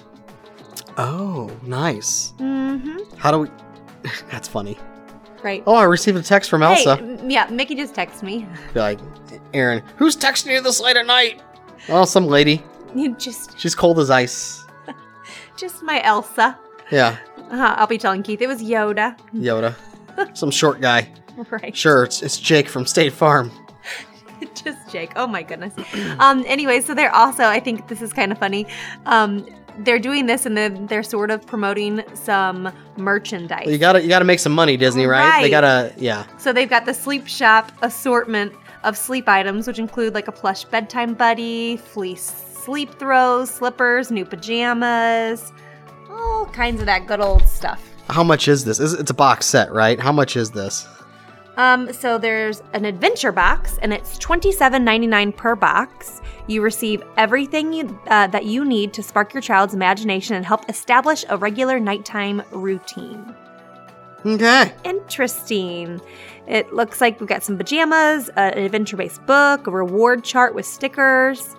oh, 0.98 1.50
nice. 1.62 2.32
Mm-hmm. 2.38 2.98
How 3.18 3.30
do 3.30 3.38
we? 3.40 3.48
that's 4.30 4.48
funny. 4.48 4.78
Right. 5.42 5.62
Oh, 5.66 5.74
I 5.74 5.84
received 5.84 6.16
a 6.18 6.22
text 6.22 6.50
from 6.50 6.62
Elsa. 6.62 6.96
Hey, 6.96 7.18
yeah, 7.28 7.46
Mickey 7.50 7.74
just 7.74 7.94
texted 7.94 8.22
me. 8.22 8.46
Be 8.74 8.80
like, 8.80 8.98
Aaron, 9.54 9.82
who's 9.96 10.16
texting 10.16 10.52
you 10.52 10.60
this 10.60 10.80
late 10.80 10.96
at 10.96 11.06
night? 11.06 11.42
Oh, 11.88 12.04
some 12.04 12.26
lady. 12.26 12.62
You 12.96 13.14
just, 13.16 13.58
She's 13.58 13.74
cold 13.74 13.98
as 13.98 14.10
ice. 14.10 14.64
Just 15.56 15.82
my 15.82 16.02
Elsa. 16.02 16.58
Yeah, 16.90 17.16
Uh, 17.50 17.74
I'll 17.78 17.86
be 17.86 17.98
telling 17.98 18.22
Keith 18.22 18.40
it 18.40 18.46
was 18.46 18.62
Yoda. 18.62 19.18
Yoda. 19.34 19.74
some 20.36 20.50
short 20.50 20.80
guy. 20.80 21.08
Right. 21.50 21.76
Sure, 21.76 22.04
it's, 22.04 22.22
it's 22.22 22.38
Jake 22.40 22.66
from 22.66 22.86
State 22.86 23.12
Farm. 23.12 23.50
just 24.54 24.90
Jake. 24.90 25.12
Oh 25.16 25.26
my 25.26 25.42
goodness. 25.42 25.74
Um. 26.18 26.44
Anyway, 26.46 26.80
so 26.80 26.94
they're 26.94 27.14
also. 27.14 27.44
I 27.44 27.60
think 27.60 27.88
this 27.88 28.00
is 28.00 28.12
kind 28.14 28.32
of 28.32 28.38
funny. 28.38 28.66
Um. 29.04 29.46
They're 29.80 29.98
doing 29.98 30.24
this 30.24 30.46
and 30.46 30.56
then 30.56 30.86
they're 30.86 31.02
sort 31.02 31.30
of 31.30 31.46
promoting 31.46 32.02
some 32.14 32.72
merchandise. 32.96 33.66
Well, 33.66 33.72
you 33.74 33.78
gotta 33.78 34.00
you 34.00 34.08
gotta 34.08 34.24
make 34.24 34.38
some 34.38 34.52
money, 34.52 34.78
Disney, 34.78 35.04
right? 35.04 35.42
They 35.42 35.50
gotta 35.50 35.92
yeah. 35.98 36.24
So 36.38 36.54
they've 36.54 36.70
got 36.70 36.86
the 36.86 36.94
sleep 36.94 37.26
shop 37.26 37.70
assortment 37.82 38.54
of 38.84 38.96
sleep 38.96 39.28
items, 39.28 39.66
which 39.66 39.78
include 39.78 40.14
like 40.14 40.28
a 40.28 40.32
plush 40.32 40.64
bedtime 40.64 41.12
buddy, 41.12 41.76
fleece 41.76 42.45
sleep 42.66 42.98
throws, 42.98 43.48
slippers, 43.48 44.10
new 44.10 44.24
pajamas, 44.24 45.52
all 46.10 46.46
kinds 46.46 46.80
of 46.80 46.86
that 46.86 47.06
good 47.06 47.20
old 47.20 47.46
stuff. 47.46 47.80
How 48.10 48.24
much 48.24 48.48
is 48.48 48.64
this? 48.64 48.80
It's 48.80 49.08
a 49.08 49.14
box 49.14 49.46
set, 49.46 49.72
right? 49.72 50.00
How 50.00 50.10
much 50.10 50.36
is 50.36 50.50
this? 50.50 50.84
Um, 51.56 51.92
so 51.92 52.18
there's 52.18 52.64
an 52.72 52.84
adventure 52.84 53.30
box, 53.30 53.78
and 53.82 53.92
it's 53.92 54.18
$27.99 54.18 55.36
per 55.36 55.54
box. 55.54 56.20
You 56.48 56.60
receive 56.60 57.04
everything 57.16 57.72
you, 57.72 58.00
uh, 58.08 58.26
that 58.26 58.46
you 58.46 58.64
need 58.64 58.92
to 58.94 59.02
spark 59.02 59.32
your 59.32 59.40
child's 59.40 59.72
imagination 59.72 60.34
and 60.34 60.44
help 60.44 60.68
establish 60.68 61.24
a 61.28 61.36
regular 61.36 61.78
nighttime 61.78 62.42
routine. 62.50 63.32
Okay. 64.24 64.74
Interesting. 64.82 66.00
It 66.48 66.72
looks 66.72 67.00
like 67.00 67.20
we've 67.20 67.28
got 67.28 67.44
some 67.44 67.56
pajamas, 67.56 68.28
uh, 68.30 68.40
an 68.54 68.64
adventure 68.64 68.96
based 68.96 69.24
book, 69.24 69.68
a 69.68 69.70
reward 69.70 70.24
chart 70.24 70.52
with 70.52 70.66
stickers. 70.66 71.54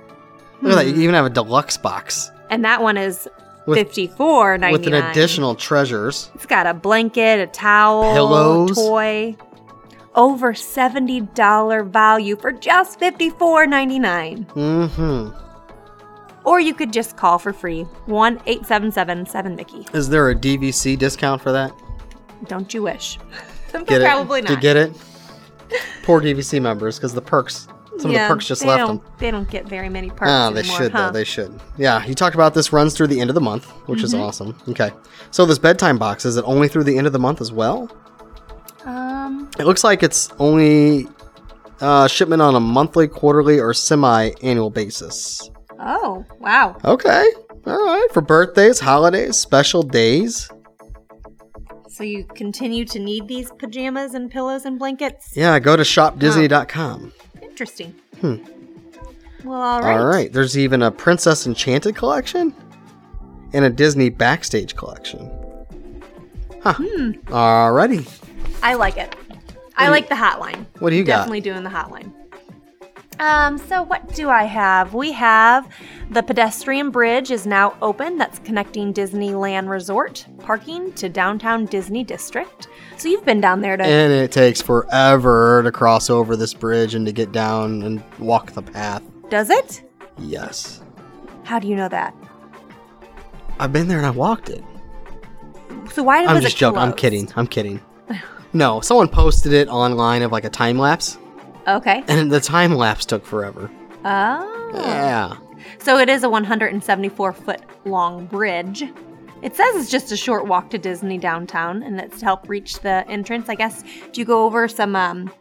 Look 0.61 0.73
at 0.79 0.85
that. 0.85 0.87
You 0.95 1.01
even 1.03 1.15
have 1.15 1.25
a 1.25 1.29
deluxe 1.29 1.77
box 1.77 2.31
And 2.49 2.63
that 2.65 2.81
one 2.81 2.97
is 2.97 3.27
With- 3.65 3.77
fifty 3.77 4.07
four 4.07 4.57
ninety 4.57 4.77
with 4.77 4.87
an 4.87 4.93
additional 4.93 5.55
treasures. 5.55 6.31
It's 6.35 6.45
got 6.45 6.65
a 6.67 6.73
blanket, 6.73 7.39
a 7.39 7.47
towel, 7.47 8.13
Pillows. 8.13 8.75
toy. 8.75 9.35
Over 10.15 10.53
seventy 10.55 11.21
dollar 11.21 11.83
value 11.83 12.35
for 12.37 12.51
just 12.51 12.97
fifty 12.99 13.29
four 13.29 13.67
ninety 13.67 13.99
nine. 13.99 14.45
Mm-hmm. 14.55 15.35
Or 16.43 16.59
you 16.61 16.73
could 16.73 16.93
just 16.93 17.17
call 17.17 17.37
for 17.39 17.51
free 17.53 17.83
one 18.05 18.41
eight 18.45 18.65
seven 18.65 18.91
seven 18.91 19.25
seven 19.25 19.55
Mickey. 19.55 19.85
Is 19.93 20.09
there 20.09 20.29
a 20.29 20.35
DVC 20.35 20.97
discount 20.97 21.41
for 21.41 21.51
that? 21.51 21.71
Don't 22.47 22.73
you 22.73 22.83
wish? 22.83 23.19
Probably 23.71 24.39
it? 24.39 24.43
not. 24.45 24.49
You 24.51 24.57
get 24.57 24.77
it? 24.77 24.93
Poor 26.03 26.21
DVC 26.21 26.61
members, 26.61 26.97
because 26.97 27.13
the 27.13 27.21
perks, 27.21 27.67
some 27.99 28.11
of 28.11 28.17
the 28.17 28.27
perks 28.27 28.45
just 28.47 28.63
left 28.65 28.87
them. 28.87 29.01
They 29.19 29.31
don't 29.31 29.49
get 29.49 29.65
very 29.67 29.89
many 29.89 30.09
perks. 30.09 30.21
Ah, 30.31 30.49
they 30.51 30.59
anymore, 30.59 30.77
should 30.77 30.91
huh? 30.91 31.07
though. 31.07 31.11
They 31.13 31.23
should. 31.23 31.59
Yeah, 31.77 32.05
you 32.05 32.13
talked 32.15 32.35
about 32.35 32.53
this 32.53 32.71
runs 32.73 32.93
through 32.95 33.07
the 33.07 33.19
end 33.21 33.29
of 33.29 33.33
the 33.35 33.41
month, 33.41 33.65
which 33.87 34.03
is 34.03 34.13
Mm-hmm. 34.13 34.23
awesome. 34.23 34.57
Okay, 34.69 34.91
so 35.31 35.45
this 35.45 35.59
bedtime 35.59 35.97
box 35.97 36.25
is 36.25 36.37
it 36.37 36.43
only 36.45 36.67
through 36.67 36.83
the 36.85 36.97
end 36.97 37.07
of 37.07 37.13
the 37.13 37.19
month 37.19 37.41
as 37.41 37.51
well? 37.51 37.89
Um, 38.85 39.49
It 39.59 39.65
looks 39.65 39.83
like 39.83 40.03
it's 40.03 40.29
only 40.39 41.07
uh, 41.81 42.07
shipment 42.07 42.41
on 42.41 42.55
a 42.55 42.59
monthly, 42.59 43.07
quarterly, 43.07 43.59
or 43.59 43.73
semi-annual 43.73 44.69
basis. 44.69 45.49
oh, 45.79 46.25
wow. 46.39 46.75
Okay, 46.85 47.25
all 47.65 47.85
right. 47.85 48.07
For 48.13 48.21
birthdays, 48.21 48.79
holidays, 48.79 49.35
special 49.37 49.83
days. 49.83 50.49
So 51.89 52.03
you 52.03 52.25
continue 52.35 52.85
to 52.85 52.99
need 52.99 53.27
these 53.27 53.51
pajamas 53.57 54.13
and 54.13 54.29
pillows 54.29 54.65
and 54.65 54.77
blankets? 54.77 55.33
Yeah, 55.35 55.57
go 55.59 55.75
to 55.75 55.81
shopdisney.com. 55.83 57.11
Interesting. 57.57 57.95
Hmm. 58.21 58.35
Well, 59.43 59.59
all 59.59 59.81
right. 59.81 59.97
All 59.97 60.05
right. 60.05 60.31
There's 60.31 60.55
even 60.59 60.83
a 60.83 60.91
Princess 60.91 61.47
Enchanted 61.47 61.95
collection 61.95 62.53
and 63.51 63.65
a 63.65 63.69
Disney 63.71 64.09
Backstage 64.09 64.75
collection. 64.75 65.27
Huh. 66.61 66.73
Hmm. 66.73 67.11
Alrighty. 67.33 68.07
I 68.61 68.75
like 68.75 68.97
it. 68.97 69.15
I 69.75 69.89
like 69.89 70.07
the 70.07 70.13
hotline. 70.13 70.67
What 70.77 70.91
do 70.91 70.97
you 70.97 71.03
got? 71.03 71.17
Definitely 71.17 71.41
doing 71.41 71.63
the 71.63 71.71
hotline. 71.71 72.11
Um, 73.19 73.57
so 73.57 73.81
what 73.83 74.13
do 74.13 74.29
I 74.29 74.43
have? 74.43 74.93
We 74.93 75.11
have 75.13 75.67
the 76.11 76.21
pedestrian 76.21 76.91
bridge 76.91 77.31
is 77.31 77.47
now 77.47 77.75
open. 77.81 78.17
That's 78.17 78.39
connecting 78.39 78.93
Disneyland 78.93 79.69
Resort 79.69 80.25
parking 80.39 80.93
to 80.93 81.09
downtown 81.09 81.65
Disney 81.65 82.03
District. 82.03 82.67
So 82.97 83.09
you've 83.09 83.25
been 83.25 83.41
down 83.41 83.61
there 83.61 83.75
to 83.75 83.83
And 83.83 84.13
it 84.13 84.31
takes 84.31 84.61
forever 84.61 85.63
to 85.63 85.71
cross 85.71 86.09
over 86.09 86.35
this 86.35 86.53
bridge 86.53 86.93
and 86.95 87.05
to 87.07 87.11
get 87.11 87.31
down 87.31 87.81
and 87.83 88.03
walk 88.19 88.51
the 88.51 88.61
path. 88.61 89.01
does 89.29 89.49
it? 89.49 89.83
Yes. 90.19 90.81
How 91.43 91.59
do 91.59 91.67
you 91.67 91.75
know 91.75 91.89
that? 91.89 92.13
I've 93.59 93.73
been 93.73 93.87
there 93.87 93.97
and 93.97 94.05
I 94.05 94.11
walked 94.11 94.49
it. 94.49 94.63
So 95.91 96.03
why 96.03 96.21
did 96.21 96.29
I'm 96.29 96.41
just 96.41 96.55
it 96.55 96.59
joking. 96.59 96.77
I'm 96.79 96.89
closed? 96.89 96.97
kidding. 96.99 97.33
I'm 97.35 97.47
kidding. 97.47 97.81
No, 98.53 98.79
someone 98.81 99.07
posted 99.09 99.53
it 99.53 99.67
online 99.67 100.21
of 100.21 100.31
like 100.31 100.45
a 100.45 100.49
time 100.49 100.77
lapse, 100.77 101.17
Okay. 101.67 102.03
and 102.07 102.31
the 102.31 102.39
time 102.39 102.73
lapse 102.75 103.05
took 103.05 103.25
forever. 103.25 103.69
Oh. 104.05 104.71
Yeah. 104.73 105.37
So 105.79 105.97
it 105.97 106.09
is 106.09 106.23
a 106.23 106.29
174 106.29 107.33
foot 107.33 107.61
long 107.85 108.25
bridge. 108.27 108.83
It 109.41 109.55
says 109.55 109.75
it's 109.75 109.91
just 109.91 110.11
a 110.11 110.17
short 110.17 110.47
walk 110.47 110.69
to 110.71 110.77
Disney 110.77 111.17
downtown, 111.17 111.83
and 111.83 111.99
it's 111.99 112.19
to 112.19 112.25
help 112.25 112.49
reach 112.49 112.79
the 112.79 113.07
entrance. 113.07 113.49
I 113.49 113.55
guess. 113.55 113.83
Do 114.11 114.21
you 114.21 114.25
go 114.25 114.45
over 114.45 114.67
some 114.67 114.95
um, 114.95 115.31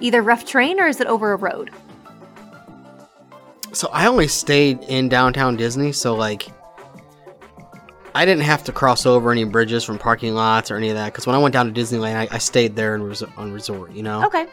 either 0.00 0.22
rough 0.22 0.44
terrain 0.44 0.80
or 0.80 0.88
is 0.88 1.00
it 1.00 1.06
over 1.06 1.32
a 1.32 1.36
road? 1.36 1.70
So 3.72 3.88
I 3.92 4.06
only 4.06 4.26
stayed 4.26 4.80
in 4.84 5.08
downtown 5.08 5.56
Disney, 5.56 5.92
so 5.92 6.14
like 6.14 6.48
I 8.14 8.24
didn't 8.24 8.42
have 8.42 8.64
to 8.64 8.72
cross 8.72 9.06
over 9.06 9.30
any 9.30 9.44
bridges 9.44 9.84
from 9.84 9.98
parking 9.98 10.34
lots 10.34 10.70
or 10.70 10.76
any 10.76 10.88
of 10.88 10.96
that. 10.96 11.12
Because 11.12 11.26
when 11.26 11.36
I 11.36 11.38
went 11.38 11.52
down 11.52 11.72
to 11.72 11.80
Disneyland, 11.80 12.16
I, 12.16 12.28
I 12.34 12.38
stayed 12.38 12.74
there 12.74 12.94
in 12.94 13.02
res- 13.02 13.22
on 13.22 13.52
resort, 13.52 13.92
you 13.92 14.02
know. 14.02 14.24
Okay. 14.26 14.46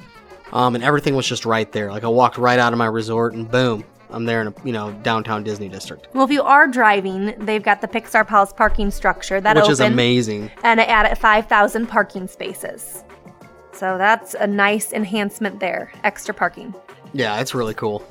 Um, 0.54 0.75
and 0.75 0.84
everything 0.84 1.16
was 1.16 1.27
just 1.27 1.46
right 1.46 1.72
there. 1.72 1.92
Like 1.92 2.04
I 2.04 2.08
walked 2.08 2.38
right 2.38 2.60
out 2.60 2.74
of 2.74 2.80
my 2.80 2.86
resort, 2.86 3.34
and 3.34 3.50
boom, 3.50 3.84
I'm 4.10 4.25
there 4.25 4.42
in 4.42 4.48
a 4.48 4.54
you 4.63 4.72
know 4.72 4.92
downtown 5.04 5.44
Disney 5.44 5.68
district, 5.70 6.08
Well, 6.13 6.24
if 6.24 6.32
you 6.32 6.42
are 6.42 6.68
driving, 6.68 7.34
they've 7.39 7.63
got 7.63 7.82
the 7.82 7.88
Pixar 7.88 8.25
Pals 8.25 8.54
parking 8.54 8.89
structure 8.92 9.42
that 9.42 9.56
which 9.56 9.63
opened, 9.63 9.74
is 9.74 9.80
amazing. 9.82 10.51
and 10.63 10.80
it 10.80 10.88
added 10.88 11.18
5,000 11.18 11.88
parking 11.88 12.27
spaces. 12.27 13.04
So 13.74 13.98
that's 13.98 14.34
a 14.34 14.48
nice 14.48 14.94
enhancement 14.94 15.60
there. 15.60 15.92
Extra 16.04 16.34
parking. 16.34 16.74
Yeah, 17.13 17.39
it's 17.42 17.54
really 17.54 17.74
cool. 17.74 18.08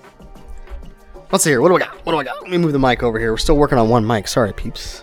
Let's 1.32 1.42
see 1.42 1.50
here. 1.50 1.60
What 1.60 1.70
do 1.70 1.76
I 1.76 1.80
got? 1.80 1.96
What 2.06 2.12
do 2.12 2.18
I 2.18 2.24
got? 2.24 2.40
Let 2.42 2.50
me 2.50 2.58
move 2.58 2.72
the 2.72 2.78
mic 2.78 3.02
over 3.02 3.18
here. 3.18 3.32
We're 3.32 3.36
still 3.38 3.56
working 3.56 3.78
on 3.78 3.88
one 3.88 4.06
mic. 4.06 4.28
Sorry, 4.28 4.52
peeps. 4.52 5.02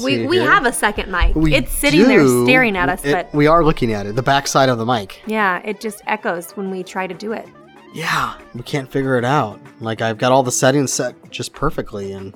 We, 0.00 0.26
we 0.26 0.38
have 0.38 0.64
a 0.66 0.72
second 0.72 1.10
mic. 1.10 1.34
We 1.34 1.54
it's 1.54 1.72
sitting 1.72 2.02
there 2.06 2.26
staring 2.44 2.76
at 2.76 2.88
us, 2.88 3.04
It- 3.04 3.12
but 3.12 3.34
we 3.34 3.46
are 3.46 3.64
looking 3.64 3.92
at 3.92 4.06
it. 4.06 4.16
The 4.16 4.22
backside 4.22 4.68
of 4.68 4.78
the 4.78 4.86
mic. 4.86 5.20
yeah, 5.26 5.60
it 5.64 5.80
just 5.80 6.02
echoes 6.06 6.52
when 6.52 6.70
we 6.70 6.82
try 6.82 7.06
to 7.06 7.14
do 7.14 7.32
it. 7.32 7.48
Yeah, 7.94 8.34
we 8.54 8.62
can't 8.62 8.90
figure 8.90 9.18
it 9.18 9.24
out. 9.24 9.60
Like 9.80 10.00
I've 10.00 10.16
got 10.18 10.32
all 10.32 10.42
the 10.42 10.52
settings 10.52 10.92
set 10.92 11.14
just 11.30 11.52
perfectly, 11.52 12.12
and 12.12 12.34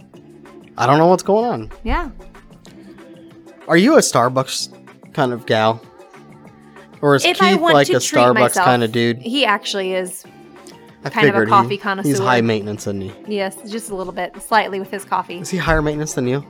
I 0.77 0.87
don't 0.87 0.99
know 0.99 1.07
what's 1.07 1.23
going 1.23 1.45
on. 1.47 1.73
Yeah. 1.83 2.11
Are 3.69 3.77
you 3.77 3.95
a 3.97 4.01
Starbucks 4.01 5.13
kind 5.15 5.33
of 5.33 5.47
gal, 5.47 5.81
or 7.01 7.17
is 7.17 7.25
If 7.25 7.39
Keith 7.39 7.61
like 7.61 7.89
a 7.89 7.93
Starbucks 7.93 8.35
myself, 8.35 8.67
kind 8.67 8.83
of 8.85 8.93
dude? 8.93 9.19
He 9.19 9.45
actually 9.45 9.95
is. 9.95 10.25
I 11.05 11.09
kind 11.09 11.29
of 11.29 11.37
a 11.37 11.47
coffee 11.47 11.77
he- 11.77 12.03
He's 12.09 12.19
high 12.19 12.41
maintenance, 12.41 12.83
isn't 12.83 13.01
he? 13.01 13.13
Yes, 13.37 13.57
just 13.71 13.91
a 13.91 13.95
little 13.95 14.13
bit, 14.13 14.41
slightly 14.43 14.81
with 14.81 14.91
his 14.91 15.05
coffee. 15.05 15.39
Is 15.39 15.49
he 15.51 15.57
higher 15.57 15.81
maintenance 15.81 16.15
than 16.15 16.27
you? 16.27 16.45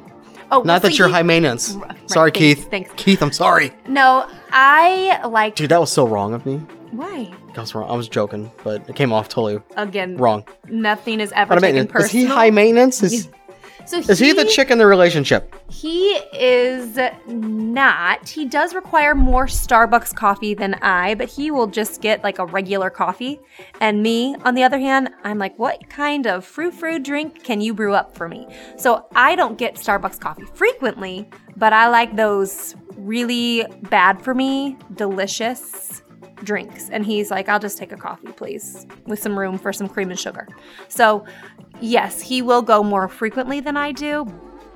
Oh, 0.52 0.62
Not 0.62 0.82
that 0.82 0.98
you're 0.98 1.08
high 1.08 1.22
maintenance. 1.22 1.72
right, 1.72 2.10
sorry, 2.10 2.30
thanks, 2.30 2.38
Keith. 2.60 2.70
thanks. 2.70 2.90
Keith, 2.96 3.22
I'm 3.22 3.32
sorry. 3.32 3.72
No, 3.88 4.28
I 4.52 5.20
like. 5.26 5.56
Dude, 5.56 5.70
that 5.70 5.80
was 5.80 5.90
so 5.92 6.06
wrong 6.06 6.34
of 6.34 6.46
me. 6.46 6.58
Why? 6.92 7.32
That 7.54 7.60
was 7.62 7.74
wrong. 7.74 7.90
I 7.90 7.94
was 7.94 8.08
joking, 8.08 8.50
but 8.62 8.88
it 8.88 8.94
came 8.96 9.12
off 9.12 9.28
totally 9.28 9.60
Again, 9.76 10.16
wrong. 10.16 10.44
Nothing 10.68 11.20
is 11.20 11.32
ever 11.32 11.54
taken 11.56 11.74
maintenance. 11.76 12.04
Is 12.06 12.10
he 12.12 12.24
high 12.26 12.50
maintenance? 12.50 13.02
Is, 13.02 13.28
So 13.86 13.98
is 13.98 14.18
he 14.18 14.32
the 14.32 14.44
chick 14.44 14.70
in 14.70 14.78
the 14.78 14.86
relationship? 14.86 15.54
He 15.70 16.14
is 16.32 16.98
not. 17.26 18.28
He 18.28 18.44
does 18.44 18.74
require 18.74 19.14
more 19.14 19.46
Starbucks 19.46 20.14
coffee 20.14 20.54
than 20.54 20.74
I, 20.74 21.14
but 21.14 21.28
he 21.28 21.50
will 21.50 21.68
just 21.68 22.00
get 22.00 22.24
like 22.24 22.38
a 22.38 22.46
regular 22.46 22.90
coffee. 22.90 23.40
And 23.80 24.02
me, 24.02 24.34
on 24.44 24.54
the 24.54 24.64
other 24.64 24.78
hand, 24.78 25.10
I'm 25.22 25.38
like, 25.38 25.56
what 25.58 25.88
kind 25.88 26.26
of 26.26 26.44
frou 26.44 26.72
frou 26.72 26.98
drink 26.98 27.44
can 27.44 27.60
you 27.60 27.74
brew 27.74 27.94
up 27.94 28.16
for 28.16 28.28
me? 28.28 28.48
So 28.76 29.06
I 29.14 29.36
don't 29.36 29.56
get 29.56 29.76
Starbucks 29.76 30.18
coffee 30.18 30.44
frequently, 30.44 31.28
but 31.56 31.72
I 31.72 31.88
like 31.88 32.16
those 32.16 32.74
really 32.96 33.64
bad 33.88 34.20
for 34.20 34.34
me, 34.34 34.76
delicious 34.94 36.02
drinks. 36.44 36.88
And 36.90 37.04
he's 37.04 37.30
like, 37.30 37.48
I'll 37.48 37.58
just 37.58 37.78
take 37.78 37.92
a 37.92 37.96
coffee, 37.96 38.28
please, 38.32 38.86
with 39.06 39.18
some 39.20 39.38
room 39.38 39.58
for 39.58 39.72
some 39.72 39.88
cream 39.88 40.10
and 40.10 40.18
sugar. 40.18 40.46
So, 40.88 41.26
yes, 41.80 42.20
he 42.20 42.42
will 42.42 42.62
go 42.62 42.82
more 42.82 43.08
frequently 43.08 43.60
than 43.60 43.76
I 43.76 43.92
do, 43.92 44.26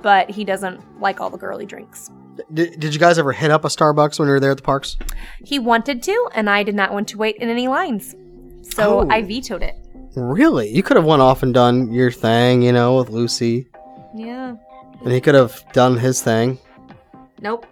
but 0.01 0.29
he 0.29 0.43
doesn't 0.43 0.99
like 1.01 1.19
all 1.21 1.29
the 1.29 1.37
girly 1.37 1.65
drinks. 1.65 2.09
Did, 2.53 2.79
did 2.79 2.93
you 2.93 2.99
guys 2.99 3.19
ever 3.19 3.31
hit 3.33 3.51
up 3.51 3.65
a 3.65 3.67
Starbucks 3.67 4.17
when 4.17 4.27
you 4.27 4.31
were 4.33 4.39
there 4.39 4.51
at 4.51 4.57
the 4.57 4.63
parks? 4.63 4.97
He 5.43 5.59
wanted 5.59 6.01
to, 6.03 6.29
and 6.33 6.49
I 6.49 6.63
did 6.63 6.75
not 6.75 6.91
want 6.93 7.07
to 7.09 7.17
wait 7.17 7.35
in 7.37 7.49
any 7.49 7.67
lines. 7.67 8.15
So 8.73 9.01
Oh. 9.01 9.07
I 9.09 9.21
vetoed 9.21 9.61
it. 9.63 9.75
Really? 10.15 10.69
You 10.69 10.81
could 10.83 10.97
have 10.97 11.05
went 11.05 11.21
off 11.21 11.43
and 11.43 11.53
done 11.53 11.91
your 11.93 12.11
thing, 12.11 12.61
you 12.61 12.71
know, 12.71 12.95
with 12.97 13.09
Lucy, 13.09 13.67
Yeah. 14.15 14.55
and 15.03 15.11
he 15.11 15.21
could 15.21 15.35
have 15.35 15.63
done 15.73 15.97
his 15.97 16.21
thing. 16.21 16.57
Nope. 17.41 17.65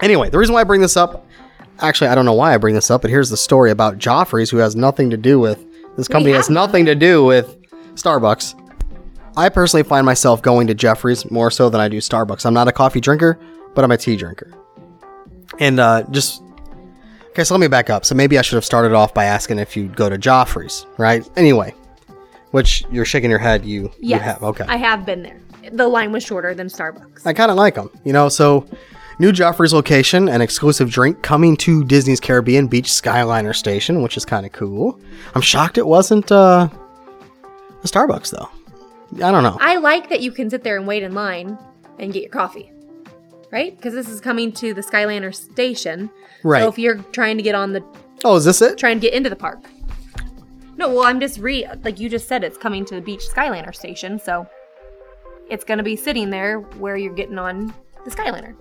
Anyway, 0.00 0.30
the 0.30 0.38
reason 0.38 0.54
why 0.54 0.60
I 0.62 0.64
bring 0.64 0.80
this 0.80 0.96
up, 0.96 1.26
actually, 1.80 2.08
I 2.08 2.14
don't 2.14 2.24
know 2.24 2.32
why 2.34 2.54
I 2.54 2.56
bring 2.58 2.74
this 2.74 2.90
up, 2.90 3.02
but 3.02 3.10
here's 3.10 3.30
the 3.30 3.36
story 3.36 3.70
about 3.70 3.98
Joffrey's, 3.98 4.50
who 4.50 4.58
has 4.58 4.76
nothing 4.76 5.10
to 5.10 5.16
do 5.16 5.38
with 5.38 5.64
this 5.96 6.08
company. 6.08 6.34
Has 6.34 6.50
nothing 6.50 6.84
to 6.86 6.94
do 6.94 7.24
with 7.24 7.56
Starbucks. 7.94 8.54
I 9.36 9.48
personally 9.48 9.82
find 9.84 10.04
myself 10.04 10.42
going 10.42 10.66
to 10.68 10.74
Joffrey's 10.74 11.30
more 11.30 11.50
so 11.50 11.68
than 11.70 11.80
I 11.80 11.88
do 11.88 11.98
Starbucks. 11.98 12.44
I'm 12.46 12.54
not 12.54 12.68
a 12.68 12.72
coffee 12.72 13.00
drinker, 13.00 13.38
but 13.74 13.84
I'm 13.84 13.90
a 13.90 13.96
tea 13.96 14.16
drinker. 14.16 14.52
And 15.58 15.78
uh, 15.80 16.04
just 16.10 16.42
okay, 17.30 17.44
so 17.44 17.54
let 17.54 17.60
me 17.60 17.68
back 17.68 17.90
up. 17.90 18.04
So 18.04 18.14
maybe 18.14 18.38
I 18.38 18.42
should 18.42 18.56
have 18.56 18.64
started 18.64 18.92
off 18.92 19.12
by 19.14 19.24
asking 19.24 19.58
if 19.58 19.76
you 19.76 19.88
go 19.88 20.08
to 20.08 20.18
Joffrey's, 20.18 20.86
right? 20.98 21.28
Anyway, 21.36 21.74
which 22.50 22.84
you're 22.90 23.04
shaking 23.04 23.30
your 23.30 23.38
head. 23.38 23.64
You 23.64 23.84
you 23.98 24.10
Yes. 24.10 24.22
have 24.22 24.42
okay. 24.42 24.64
I 24.68 24.76
have 24.76 25.04
been 25.06 25.22
there. 25.22 25.40
The 25.72 25.86
line 25.86 26.10
was 26.12 26.22
shorter 26.24 26.54
than 26.54 26.68
Starbucks. 26.68 27.26
I 27.26 27.32
kind 27.32 27.50
of 27.50 27.56
like 27.56 27.74
them, 27.74 27.90
you 28.04 28.12
know. 28.12 28.28
So, 28.28 28.66
new 29.20 29.30
Joffrey's 29.32 29.72
location, 29.72 30.28
an 30.28 30.40
exclusive 30.40 30.90
drink 30.90 31.22
coming 31.22 31.56
to 31.58 31.84
Disney's 31.84 32.18
Caribbean 32.20 32.66
Beach 32.66 32.86
Skyliner 32.88 33.54
Station, 33.54 34.02
which 34.02 34.16
is 34.16 34.24
kind 34.24 34.44
of 34.46 34.52
cool. 34.52 34.98
I'm 35.34 35.42
shocked 35.42 35.78
it 35.78 35.86
wasn't 35.86 36.32
uh, 36.32 36.68
a 37.82 37.86
Starbucks 37.86 38.30
though. 38.30 38.48
I 39.24 39.30
don't 39.30 39.42
know. 39.42 39.58
I 39.60 39.76
like 39.76 40.08
that 40.08 40.20
you 40.20 40.32
can 40.32 40.48
sit 40.50 40.62
there 40.64 40.76
and 40.76 40.86
wait 40.86 41.02
in 41.02 41.14
line 41.14 41.58
and 41.98 42.12
get 42.12 42.22
your 42.22 42.30
coffee. 42.30 42.72
right? 43.52 43.76
Because 43.76 43.92
this 43.94 44.08
is 44.08 44.20
coming 44.20 44.52
to 44.52 44.72
the 44.72 44.80
Skyliner 44.80 45.34
station. 45.34 46.10
Right. 46.42 46.62
So 46.62 46.68
if 46.68 46.78
you're 46.78 46.98
trying 47.12 47.36
to 47.36 47.42
get 47.42 47.54
on 47.54 47.72
the 47.72 47.84
Oh, 48.24 48.36
is 48.36 48.44
this 48.44 48.62
it? 48.62 48.78
trying 48.78 48.98
to 48.98 49.06
get 49.06 49.14
into 49.14 49.28
the 49.30 49.36
park. 49.36 49.60
No, 50.76 50.88
well, 50.88 51.02
I'm 51.04 51.20
just 51.20 51.38
re 51.38 51.66
like 51.84 51.98
you 52.00 52.08
just 52.08 52.26
said, 52.28 52.42
it's 52.44 52.56
coming 52.56 52.84
to 52.86 52.94
the 52.94 53.00
Beach 53.02 53.24
Skyliner 53.28 53.74
station, 53.74 54.18
so 54.18 54.46
it's 55.50 55.64
gonna 55.64 55.82
be 55.82 55.96
sitting 55.96 56.30
there 56.30 56.60
where 56.60 56.96
you're 56.96 57.12
getting 57.14 57.38
on 57.38 57.74
the 58.04 58.10
Skyliner. 58.10 58.54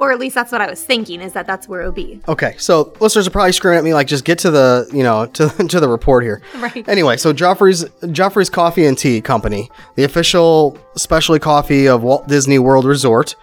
Or 0.00 0.12
at 0.12 0.20
least 0.20 0.34
that's 0.36 0.52
what 0.52 0.60
I 0.60 0.70
was 0.70 0.82
thinking, 0.82 1.20
is 1.20 1.32
that 1.32 1.46
that's 1.46 1.66
where 1.68 1.82
it 1.82 1.86
would 1.86 1.94
be. 1.96 2.20
Okay, 2.28 2.54
so 2.56 2.92
listeners 3.00 3.26
are 3.26 3.30
probably 3.30 3.50
screaming 3.52 3.78
at 3.78 3.84
me 3.84 3.94
like, 3.94 4.06
just 4.06 4.24
get 4.24 4.38
to 4.40 4.50
the, 4.50 4.88
you 4.92 5.02
know, 5.02 5.26
to, 5.34 5.48
to 5.48 5.80
the 5.80 5.88
report 5.88 6.22
here. 6.24 6.40
Right. 6.58 6.88
Anyway, 6.88 7.16
so 7.16 7.32
Joffrey's 7.32 7.84
Joffrey's 8.02 8.50
Coffee 8.50 8.84
and 8.86 8.96
Tea 8.98 9.20
Company, 9.20 9.70
the 9.96 10.04
official 10.04 10.76
specialty 10.96 11.38
coffee 11.40 11.88
of 11.88 12.02
Walt 12.02 12.26
Disney 12.28 12.58
World 12.58 12.84
Resort, 12.84 13.34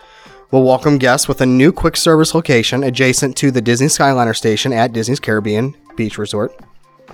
will 0.52 0.64
welcome 0.64 0.98
guests 0.98 1.28
with 1.28 1.42
a 1.42 1.46
new 1.46 1.72
quick 1.72 1.98
service 1.98 2.34
location 2.36 2.84
adjacent 2.84 3.36
to 3.38 3.52
the 3.52 3.62
Disney 3.62 3.88
Skyliner 3.88 4.36
station 4.36 4.72
at 4.74 4.94
Disney's 4.94 5.20
Caribbean 5.20 5.76
Beach 5.96 6.18
Resort. 6.18 6.58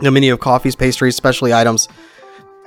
The 0.01 0.11
menu 0.11 0.33
of 0.33 0.39
coffees, 0.39 0.75
pastries, 0.75 1.15
specialty 1.15 1.53
items 1.53 1.87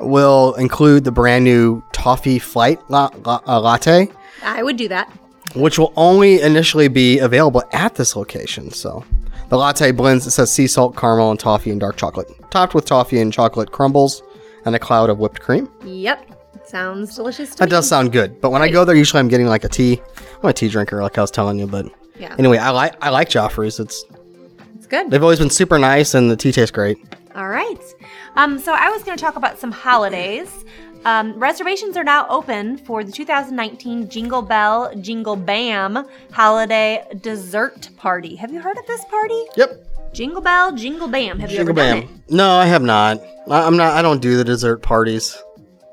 will 0.01 0.55
include 0.55 1.05
the 1.05 1.13
brand 1.13 1.45
new 1.45 1.83
Toffee 1.93 2.39
Flight 2.39 2.81
la- 2.91 3.11
la- 3.25 3.41
uh, 3.47 3.61
Latte, 3.61 4.09
I 4.43 4.63
would 4.63 4.77
do 4.77 4.89
that. 4.89 5.11
Which 5.55 5.79
will 5.79 5.93
only 5.97 6.41
initially 6.41 6.89
be 6.89 7.19
available 7.19 7.63
at 7.73 7.95
this 7.95 8.17
location. 8.17 8.71
So 8.71 9.05
the 9.49 9.57
latte 9.57 9.93
blends, 9.93 10.27
it 10.27 10.31
says 10.33 10.51
sea 10.51 10.67
salt, 10.67 10.97
caramel, 10.97 11.31
and 11.31 11.39
toffee 11.39 11.71
and 11.71 11.81
dark 11.81 11.97
chocolate, 11.97 12.29
topped 12.51 12.75
with 12.75 12.85
toffee 12.87 13.21
and 13.21 13.33
chocolate 13.33 13.71
crumbles 13.71 14.23
and 14.65 14.75
a 14.75 14.79
cloud 14.79 15.11
of 15.11 15.19
whipped 15.19 15.41
cream. 15.41 15.69
Yep. 15.85 16.31
Sounds 16.67 17.15
delicious 17.15 17.51
to 17.51 17.59
That 17.59 17.67
me. 17.67 17.71
does 17.71 17.87
sound 17.89 18.11
good. 18.13 18.41
But 18.41 18.51
when 18.51 18.63
I 18.63 18.71
go 18.71 18.85
there, 18.85 18.97
usually 18.97 19.21
I'm 19.21 19.29
getting 19.29 19.47
like 19.47 19.65
a 19.65 19.69
tea. 19.69 20.01
I'm 20.43 20.49
a 20.49 20.53
tea 20.53 20.69
drinker, 20.69 21.03
like 21.03 21.19
I 21.19 21.21
was 21.21 21.31
telling 21.31 21.59
you. 21.59 21.67
But 21.67 21.87
Yeah. 22.19 22.35
anyway, 22.39 22.57
I 22.59 22.71
like 22.71 22.95
I 23.05 23.11
like 23.11 23.29
Joffrey's. 23.29 23.79
It's 23.79 24.05
It's 24.77 24.87
good. 24.87 25.11
they've 25.11 25.23
always 25.23 25.39
been 25.39 25.51
super 25.51 25.79
nice, 25.79 26.15
and 26.15 26.31
the 26.31 26.37
tea 26.37 26.53
tastes 26.53 26.71
great. 26.71 26.97
All 27.37 27.49
right. 27.49 27.79
Um, 28.37 28.59
so 28.59 28.73
I 28.73 28.89
was 28.91 29.03
going 29.03 29.17
to 29.17 29.23
talk 29.23 29.37
about 29.37 29.59
some 29.59 29.71
holidays. 29.73 30.65
Um, 31.05 31.39
reservations 31.39 31.97
are 31.97 32.05
now 32.05 32.27
open 32.29 32.79
for 32.79 33.05
the 33.05 33.13
2019 33.13 34.09
Jingle 34.09 34.41
Bell 34.43 34.95
Jingle 35.01 35.37
Bam 35.37 36.07
Holiday 36.33 37.07
Dessert 37.21 37.91
Party. 37.97 38.37
Have 38.37 38.53
you 38.53 38.61
heard 38.61 38.79
of 38.79 38.87
this 38.87 39.05
party? 39.07 39.45
Yep, 39.57 40.13
Jingle 40.15 40.41
Bell 40.41 40.73
Jingle 40.75 41.09
Bam. 41.09 41.39
Have 41.41 41.51
you 41.51 41.59
Jingle 41.59 41.79
ever 41.79 42.01
done 42.01 42.07
Bam. 42.07 42.23
No, 42.31 42.51
I 42.53 42.67
have 42.67 42.83
not. 42.83 43.21
I, 43.49 43.67
I'm 43.67 43.77
not. 43.77 43.93
I 43.93 44.01
don't 44.03 44.23
do 44.23 44.37
the 44.37 44.45
dessert 44.45 44.79
parties. 44.83 45.37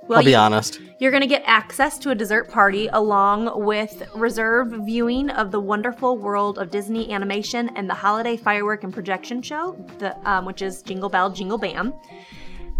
Well, 0.08 0.20
I'll 0.20 0.25
be 0.25 0.32
you- 0.32 0.38
honest. 0.38 0.80
You're 1.00 1.10
going 1.10 1.22
to 1.22 1.27
get 1.27 1.41
access 1.48 1.98
to 1.98 2.12
a 2.12 2.15
dessert 2.15 2.51
party 2.51 2.88
along 2.94 3.65
with 3.65 4.08
reserved 4.13 4.86
viewing 4.86 5.32
of 5.32 5.50
the 5.50 5.60
wonderful 5.60 6.15
world 6.15 6.60
of 6.60 6.70
Disney 6.70 7.12
animation 7.12 7.72
and 7.75 7.89
the 7.89 7.96
holiday 7.96 8.38
firework 8.38 8.84
and 8.84 8.94
projection 8.94 9.41
show, 9.41 9.75
the, 9.98 10.15
um, 10.30 10.46
which 10.46 10.62
is 10.62 10.84
Jingle 10.84 11.10
Bell 11.10 11.32
Jingle 11.32 11.58
Bam. 11.58 11.91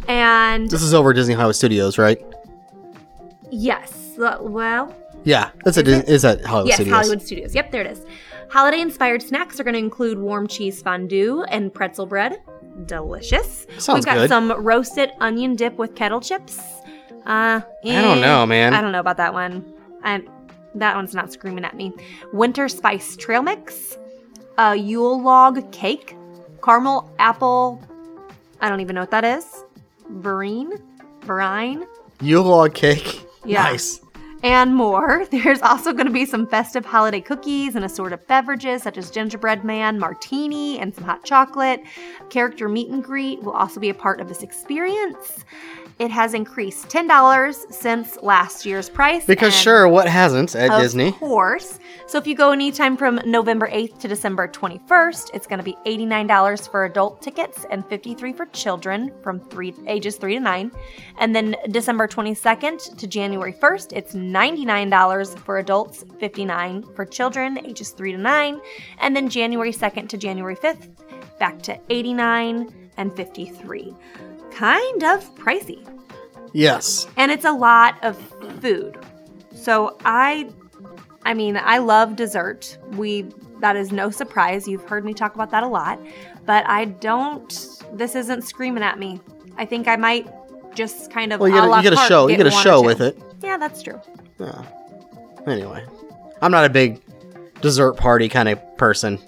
And 0.08 0.70
This 0.70 0.82
is 0.82 0.94
over 0.94 1.12
at 1.12 1.16
Disney 1.16 1.34
Hollywood 1.34 1.56
Studios, 1.56 1.98
right? 1.98 2.22
yes, 3.50 4.14
well, 4.18 4.96
Yeah, 5.24 5.50
that's 5.64 5.78
a 5.78 5.84
Dis- 5.84 6.04
is 6.10 6.26
at 6.26 6.44
Hollywood 6.46 6.70
yes, 6.70 6.78
Studios. 6.78 6.96
Hollywood 6.96 7.22
Studios. 7.22 7.56
Yep, 7.56 7.72
there 7.72 7.82
it 7.82 7.92
is. 7.92 8.06
Holiday 8.50 8.82
inspired 8.82 9.22
snacks 9.22 9.60
are 9.60 9.64
going 9.64 9.74
to 9.74 9.80
include 9.80 10.20
warm 10.20 10.48
cheese 10.48 10.82
fondue 10.82 11.44
and 11.44 11.74
pretzel 11.74 12.06
bread. 12.06 12.42
Delicious. 12.86 13.68
Sounds 13.78 13.98
We've 13.98 14.06
got 14.06 14.16
good. 14.16 14.30
some 14.30 14.52
roasted 14.52 15.12
onion 15.20 15.56
dip 15.56 15.78
with 15.78 15.96
kettle 15.96 16.20
chips. 16.22 16.60
Uh, 17.26 17.62
I 17.62 17.64
don't 17.84 18.18
eh, 18.18 18.22
know, 18.22 18.46
man. 18.46 18.74
I 18.74 18.82
don't 18.82 18.92
know 18.92 19.00
about 19.00 19.18
that 19.18 19.34
one. 19.34 19.74
I, 20.04 20.24
that 20.76 20.96
one's 20.96 21.14
not 21.14 21.32
screaming 21.32 21.64
at 21.66 21.76
me. 21.76 21.94
Winter 22.34 22.68
spice 22.68 23.16
trail 23.16 23.44
mix, 23.44 23.98
a 24.58 24.76
Yule 24.76 25.22
log 25.22 25.72
cake, 25.72 26.16
caramel 26.64 27.14
apple. 27.20 27.82
I 28.60 28.70
don't 28.70 28.80
even 28.82 28.96
know 28.96 29.02
what 29.02 29.12
that 29.12 29.24
is. 29.26 29.64
Brine, 30.12 30.74
brine, 31.22 31.86
Yule 32.22 32.44
log 32.44 32.74
cake. 32.76 33.26
Yeah. 33.46 33.64
Nice. 33.64 34.02
and 34.44 34.76
more. 34.76 35.26
There's 35.32 35.62
also 35.62 35.92
going 35.94 36.06
to 36.06 36.12
be 36.12 36.26
some 36.26 36.46
festive 36.46 36.86
holiday 36.86 37.22
cookies 37.22 37.76
and 37.76 37.84
assorted 37.86 38.28
beverages 38.28 38.84
such 38.84 38.98
as 38.98 39.10
gingerbread 39.10 39.64
man, 39.64 39.98
martini, 39.98 40.78
and 40.80 40.94
some 40.94 41.04
hot 41.04 41.24
chocolate. 41.24 41.82
Character 42.30 42.70
meet 42.70 42.90
and 42.90 43.04
greet 43.04 43.42
will 43.42 43.54
also 43.54 43.80
be 43.80 43.90
a 43.90 43.94
part 43.94 44.20
of 44.22 44.28
this 44.28 44.44
experience. 44.44 45.44
It 46.02 46.10
has 46.10 46.34
increased 46.34 46.88
$10 46.88 47.72
since 47.72 48.18
last 48.24 48.66
year's 48.66 48.90
price. 48.90 49.24
Because 49.24 49.56
sure, 49.56 49.88
what 49.88 50.08
hasn't 50.08 50.56
at 50.56 50.72
of 50.72 50.82
Disney? 50.82 51.10
Of 51.10 51.20
course. 51.20 51.78
So 52.08 52.18
if 52.18 52.26
you 52.26 52.34
go 52.34 52.50
anytime 52.50 52.98
from 52.98 53.22
November 53.24 53.70
8th 53.70 54.00
to 54.00 54.08
December 54.08 54.48
21st, 54.48 55.30
it's 55.36 55.46
going 55.46 55.60
to 55.60 55.64
be 55.64 55.78
$89 55.86 56.72
for 56.72 56.86
adult 56.86 57.22
tickets 57.22 57.68
and 57.70 57.86
53 57.86 58.34
for 58.34 58.48
children 58.48 59.12
from 59.22 59.40
three 59.40 59.76
ages 59.86 60.16
3 60.16 60.34
to 60.34 60.40
9. 60.40 60.72
And 61.20 61.36
then 61.36 61.56
December 61.70 62.08
22nd 62.08 62.98
to 62.98 63.06
January 63.06 63.54
1st, 63.54 63.94
it's 63.94 64.16
$99 64.16 65.38
for 65.38 65.60
adults, 65.60 66.04
59 66.20 66.82
for 66.96 67.06
children 67.06 67.64
ages 67.64 67.92
3 67.92 68.14
to 68.14 68.18
9. 68.18 68.60
And 69.02 69.16
then 69.16 69.30
January 69.30 69.72
2nd 69.72 70.10
to 70.10 70.18
January 70.18 70.56
5th, 70.56 70.90
back 71.38 71.62
to 71.62 71.80
89 71.92 72.74
and 72.98 73.16
53. 73.16 73.96
Kind 74.52 75.04
of 75.04 75.34
pricey 75.36 75.88
Yes. 76.54 77.08
and 77.18 77.32
it's 77.32 77.46
a 77.46 77.52
lot 77.52 78.04
of 78.04 78.18
food. 78.60 78.98
So 79.54 79.98
I 80.06 80.50
I 81.24 81.34
mean, 81.34 81.56
I 81.58 81.78
love 81.78 82.16
dessert. 82.16 82.78
We 82.92 83.26
that 83.60 83.76
is 83.76 83.92
no 83.92 84.10
surprise. 84.10 84.68
You've 84.68 84.88
heard 84.88 85.06
me 85.06 85.14
talk 85.14 85.36
about 85.36 85.52
that 85.52 85.64
a 85.64 85.68
lot, 85.68 86.00
but 86.46 86.68
I 86.68 86.86
don't 86.86 87.50
this 87.94 88.16
isn't 88.16 88.44
screaming 88.44 88.84
at 88.84 89.00
me. 89.00 89.22
I 89.58 89.66
think 89.66 89.88
I 89.88 89.96
might 89.96 90.28
just 90.76 91.12
kind 91.12 91.34
of 91.34 91.40
Well, 91.40 91.50
you 91.50 91.56
get 91.56 91.64
a, 91.64 91.76
you 91.78 91.84
get 91.84 91.94
a 91.94 92.08
show. 92.08 92.28
You 92.28 92.38
get 92.38 92.48
a 92.48 92.52
show 92.52 92.82
with 92.82 93.02
it. 93.02 93.18
Yeah, 93.42 93.58
that's 93.58 93.82
true. 93.82 94.00
Yeah. 94.40 94.64
Anyway, 95.48 95.84
I'm 96.42 96.52
not 96.52 96.66
a 96.66 96.70
big 96.70 97.02
dessert 97.62 97.94
party 97.94 98.30
kind 98.30 98.50
of 98.50 98.78
person. 98.78 99.20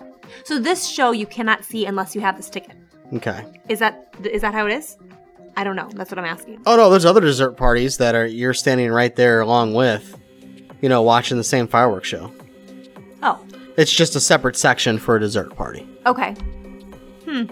So 0.46 0.60
this 0.60 0.88
show 0.88 1.12
you 1.12 1.26
cannot 1.26 1.64
see 1.64 1.86
unless 1.86 2.16
you 2.16 2.22
have 2.22 2.38
this 2.38 2.50
ticket. 2.50 2.76
Okay. 3.14 3.46
Is 3.70 3.80
that 3.80 4.14
is 4.24 4.42
that 4.42 4.54
how 4.54 4.66
it 4.68 4.74
is? 4.74 4.98
I 5.56 5.64
don't 5.64 5.76
know. 5.76 5.90
That's 5.94 6.10
what 6.10 6.18
I'm 6.18 6.26
asking. 6.26 6.62
Oh 6.66 6.76
no, 6.76 6.90
there's 6.90 7.06
other 7.06 7.22
dessert 7.22 7.52
parties 7.58 7.98
that 7.98 8.16
are 8.16 8.26
you're 8.26 8.54
standing 8.56 8.90
right 8.92 9.16
there 9.16 9.42
along 9.42 9.74
with, 9.76 10.18
you 10.82 10.90
know, 10.90 11.02
watching 11.04 11.38
the 11.38 11.44
same 11.44 11.68
fireworks 11.68 12.08
show. 12.08 12.32
Oh, 13.22 13.40
It's 13.78 13.92
just 13.94 14.16
a 14.16 14.20
separate 14.20 14.56
section 14.58 14.98
for 14.98 15.16
a 15.16 15.20
dessert 15.20 15.56
party. 15.56 15.88
okay. 16.08 16.32
Hmm. 17.26 17.44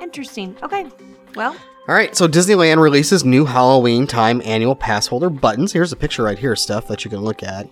Interesting. 0.00 0.56
Okay. 0.62 0.86
Well, 1.34 1.52
All 1.88 1.94
right, 1.94 2.16
so 2.16 2.26
Disneyland 2.26 2.78
releases 2.80 3.24
new 3.24 3.44
Halloween 3.44 4.06
time 4.06 4.40
annual 4.44 4.74
pass 4.74 5.06
holder 5.06 5.28
buttons. 5.30 5.72
Here's 5.72 5.92
a 5.92 5.96
picture 5.96 6.22
right 6.22 6.38
here, 6.38 6.56
stuff 6.56 6.88
that 6.88 7.04
you 7.04 7.10
can 7.10 7.20
look 7.20 7.42
at. 7.42 7.68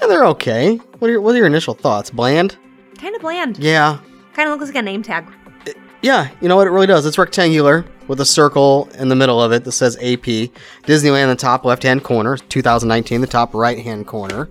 Yeah, 0.00 0.06
they're 0.06 0.26
okay. 0.26 0.76
What 0.98 1.08
are 1.08 1.12
your, 1.12 1.20
what 1.20 1.34
are 1.34 1.38
your 1.38 1.46
initial 1.46 1.74
thoughts? 1.74 2.10
Bland? 2.10 2.56
kind 2.98 3.14
of 3.16 3.20
bland. 3.20 3.58
Yeah. 3.58 3.98
Kind 4.34 4.48
of 4.48 4.58
looks 4.60 4.70
like 4.72 4.80
a 4.80 4.82
name 4.82 5.02
tag. 5.02 5.26
Yeah, 6.02 6.30
you 6.40 6.48
know 6.48 6.56
what? 6.56 6.66
It 6.66 6.70
really 6.70 6.88
does. 6.88 7.06
It's 7.06 7.16
rectangular 7.16 7.84
with 8.08 8.20
a 8.20 8.26
circle 8.26 8.88
in 8.98 9.08
the 9.08 9.14
middle 9.14 9.40
of 9.40 9.52
it 9.52 9.62
that 9.62 9.72
says 9.72 9.96
AP. 9.98 10.50
Disneyland 10.84 11.22
in 11.22 11.28
the 11.28 11.36
top 11.36 11.64
left 11.64 11.84
hand 11.84 12.02
corner, 12.02 12.36
2019, 12.36 13.20
the 13.20 13.26
top 13.28 13.54
right 13.54 13.78
hand 13.78 14.08
corner. 14.08 14.48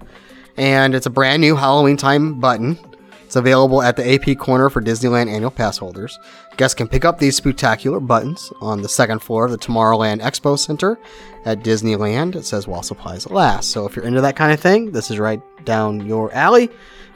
And 0.56 0.96
it's 0.96 1.06
a 1.06 1.10
brand 1.10 1.42
new 1.42 1.58
Halloween 1.58 1.98
time 1.98 2.40
button. 2.40 2.80
It's 3.26 3.36
available 3.36 3.82
at 3.82 3.98
the 3.98 4.14
AP 4.14 4.38
corner 4.38 4.70
for 4.70 4.82
Disneyland 4.82 5.30
annual 5.30 5.52
pass 5.52 5.78
holders. 5.78 6.18
Guests 6.56 6.76
can 6.76 6.88
pick 6.88 7.04
up 7.04 7.20
these 7.20 7.36
spectacular 7.36 8.00
buttons 8.00 8.52
on 8.62 8.82
the 8.82 8.90
second 8.90 9.20
floor 9.20 9.46
of 9.46 9.52
the 9.52 9.58
Tomorrowland 9.58 10.22
Expo 10.22 10.58
Center 10.58 10.98
at 11.46 11.64
Disneyland. 11.64 12.36
It 12.36 12.46
says 12.46 12.68
while 12.68 12.84
supplies 12.84 13.30
last. 13.30 13.72
So 13.72 13.86
if 13.86 13.96
you're 13.96 14.06
into 14.06 14.22
that 14.22 14.38
kind 14.38 14.54
of 14.54 14.60
thing, 14.60 14.92
this 14.92 15.12
is 15.12 15.20
right 15.20 15.42
down 15.66 16.06
your 16.06 16.34
alley. 16.34 16.70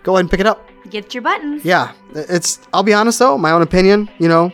Go 0.03 0.15
ahead 0.15 0.21
and 0.21 0.31
pick 0.31 0.41
it 0.41 0.45
up. 0.45 0.69
Get 0.89 1.13
your 1.13 1.23
buttons. 1.23 1.65
Yeah, 1.65 1.91
it's. 2.13 2.59
I'll 2.73 2.83
be 2.83 2.93
honest 2.93 3.19
though, 3.19 3.37
my 3.37 3.51
own 3.51 3.61
opinion. 3.61 4.09
You 4.19 4.27
know, 4.27 4.51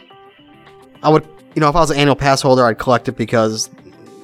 I 1.03 1.09
would. 1.09 1.27
You 1.55 1.59
know, 1.59 1.67
if 1.69 1.75
I 1.75 1.79
was 1.81 1.91
an 1.91 1.97
annual 1.97 2.15
pass 2.15 2.41
holder, 2.41 2.63
I'd 2.65 2.79
collect 2.79 3.09
it 3.09 3.17
because, 3.17 3.69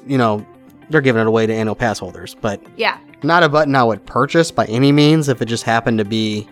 you 0.05 0.17
know, 0.17 0.45
they're 0.89 1.01
giving 1.01 1.19
it 1.21 1.27
away 1.27 1.45
to 1.45 1.53
annual 1.53 1.75
pass 1.75 1.99
holders. 1.99 2.35
But 2.39 2.61
Yeah. 2.77 2.97
not 3.23 3.43
a 3.43 3.49
button 3.49 3.75
I 3.75 3.83
would 3.83 4.05
purchase 4.05 4.49
by 4.49 4.63
any 4.67 4.93
means 4.93 5.27
if 5.27 5.41
it 5.41 5.47
just 5.47 5.63
happened 5.65 5.97
to 5.97 6.05
be 6.05 6.47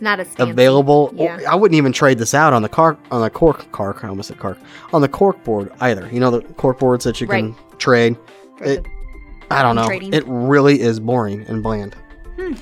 Not 0.00 0.20
as 0.20 0.26
fancy. 0.28 0.50
available. 0.50 1.10
Yeah. 1.16 1.38
Or 1.38 1.48
I 1.48 1.54
wouldn't 1.54 1.76
even 1.78 1.92
trade 1.92 2.18
this 2.18 2.34
out 2.34 2.52
on 2.52 2.60
the 2.60 2.68
car 2.68 2.98
on 3.10 3.22
the 3.22 3.30
cork 3.30 3.72
car. 3.72 3.96
I 4.02 4.08
almost 4.08 4.28
said 4.28 4.38
cork 4.38 4.58
on 4.92 5.00
the 5.00 5.08
cork 5.08 5.42
board 5.44 5.72
either. 5.80 6.06
You 6.12 6.20
know 6.20 6.30
the 6.30 6.42
cork 6.54 6.78
boards 6.78 7.04
that 7.04 7.18
you 7.22 7.26
can 7.26 7.56
trade. 7.78 8.18
It, 8.60 8.84
I 9.50 9.62
don't 9.62 9.74
know. 9.76 9.86
trading. 9.86 10.12
It 10.12 10.24
really 10.26 10.80
is 10.82 11.00
boring 11.00 11.46
and 11.48 11.62
bland. 11.62 11.96
Hmm. 12.38 12.52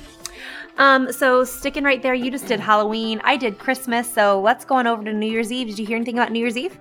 Um, 0.77 1.11
so 1.11 1.43
sticking 1.43 1.83
right 1.83 2.01
there, 2.01 2.13
you 2.13 2.29
just 2.29 2.47
did 2.47 2.59
Halloween. 2.59 3.19
I 3.23 3.37
did 3.37 3.57
Christmas. 3.57 4.11
So 4.11 4.39
let's 4.39 4.65
go 4.65 4.75
on 4.75 4.87
over 4.87 5.03
to 5.03 5.13
New 5.13 5.29
Year's 5.31 5.51
Eve. 5.51 5.67
Did 5.67 5.79
you 5.79 5.85
hear 5.85 5.95
anything 5.95 6.17
about 6.17 6.31
New 6.31 6.39
Year's 6.39 6.57
Eve? 6.57 6.77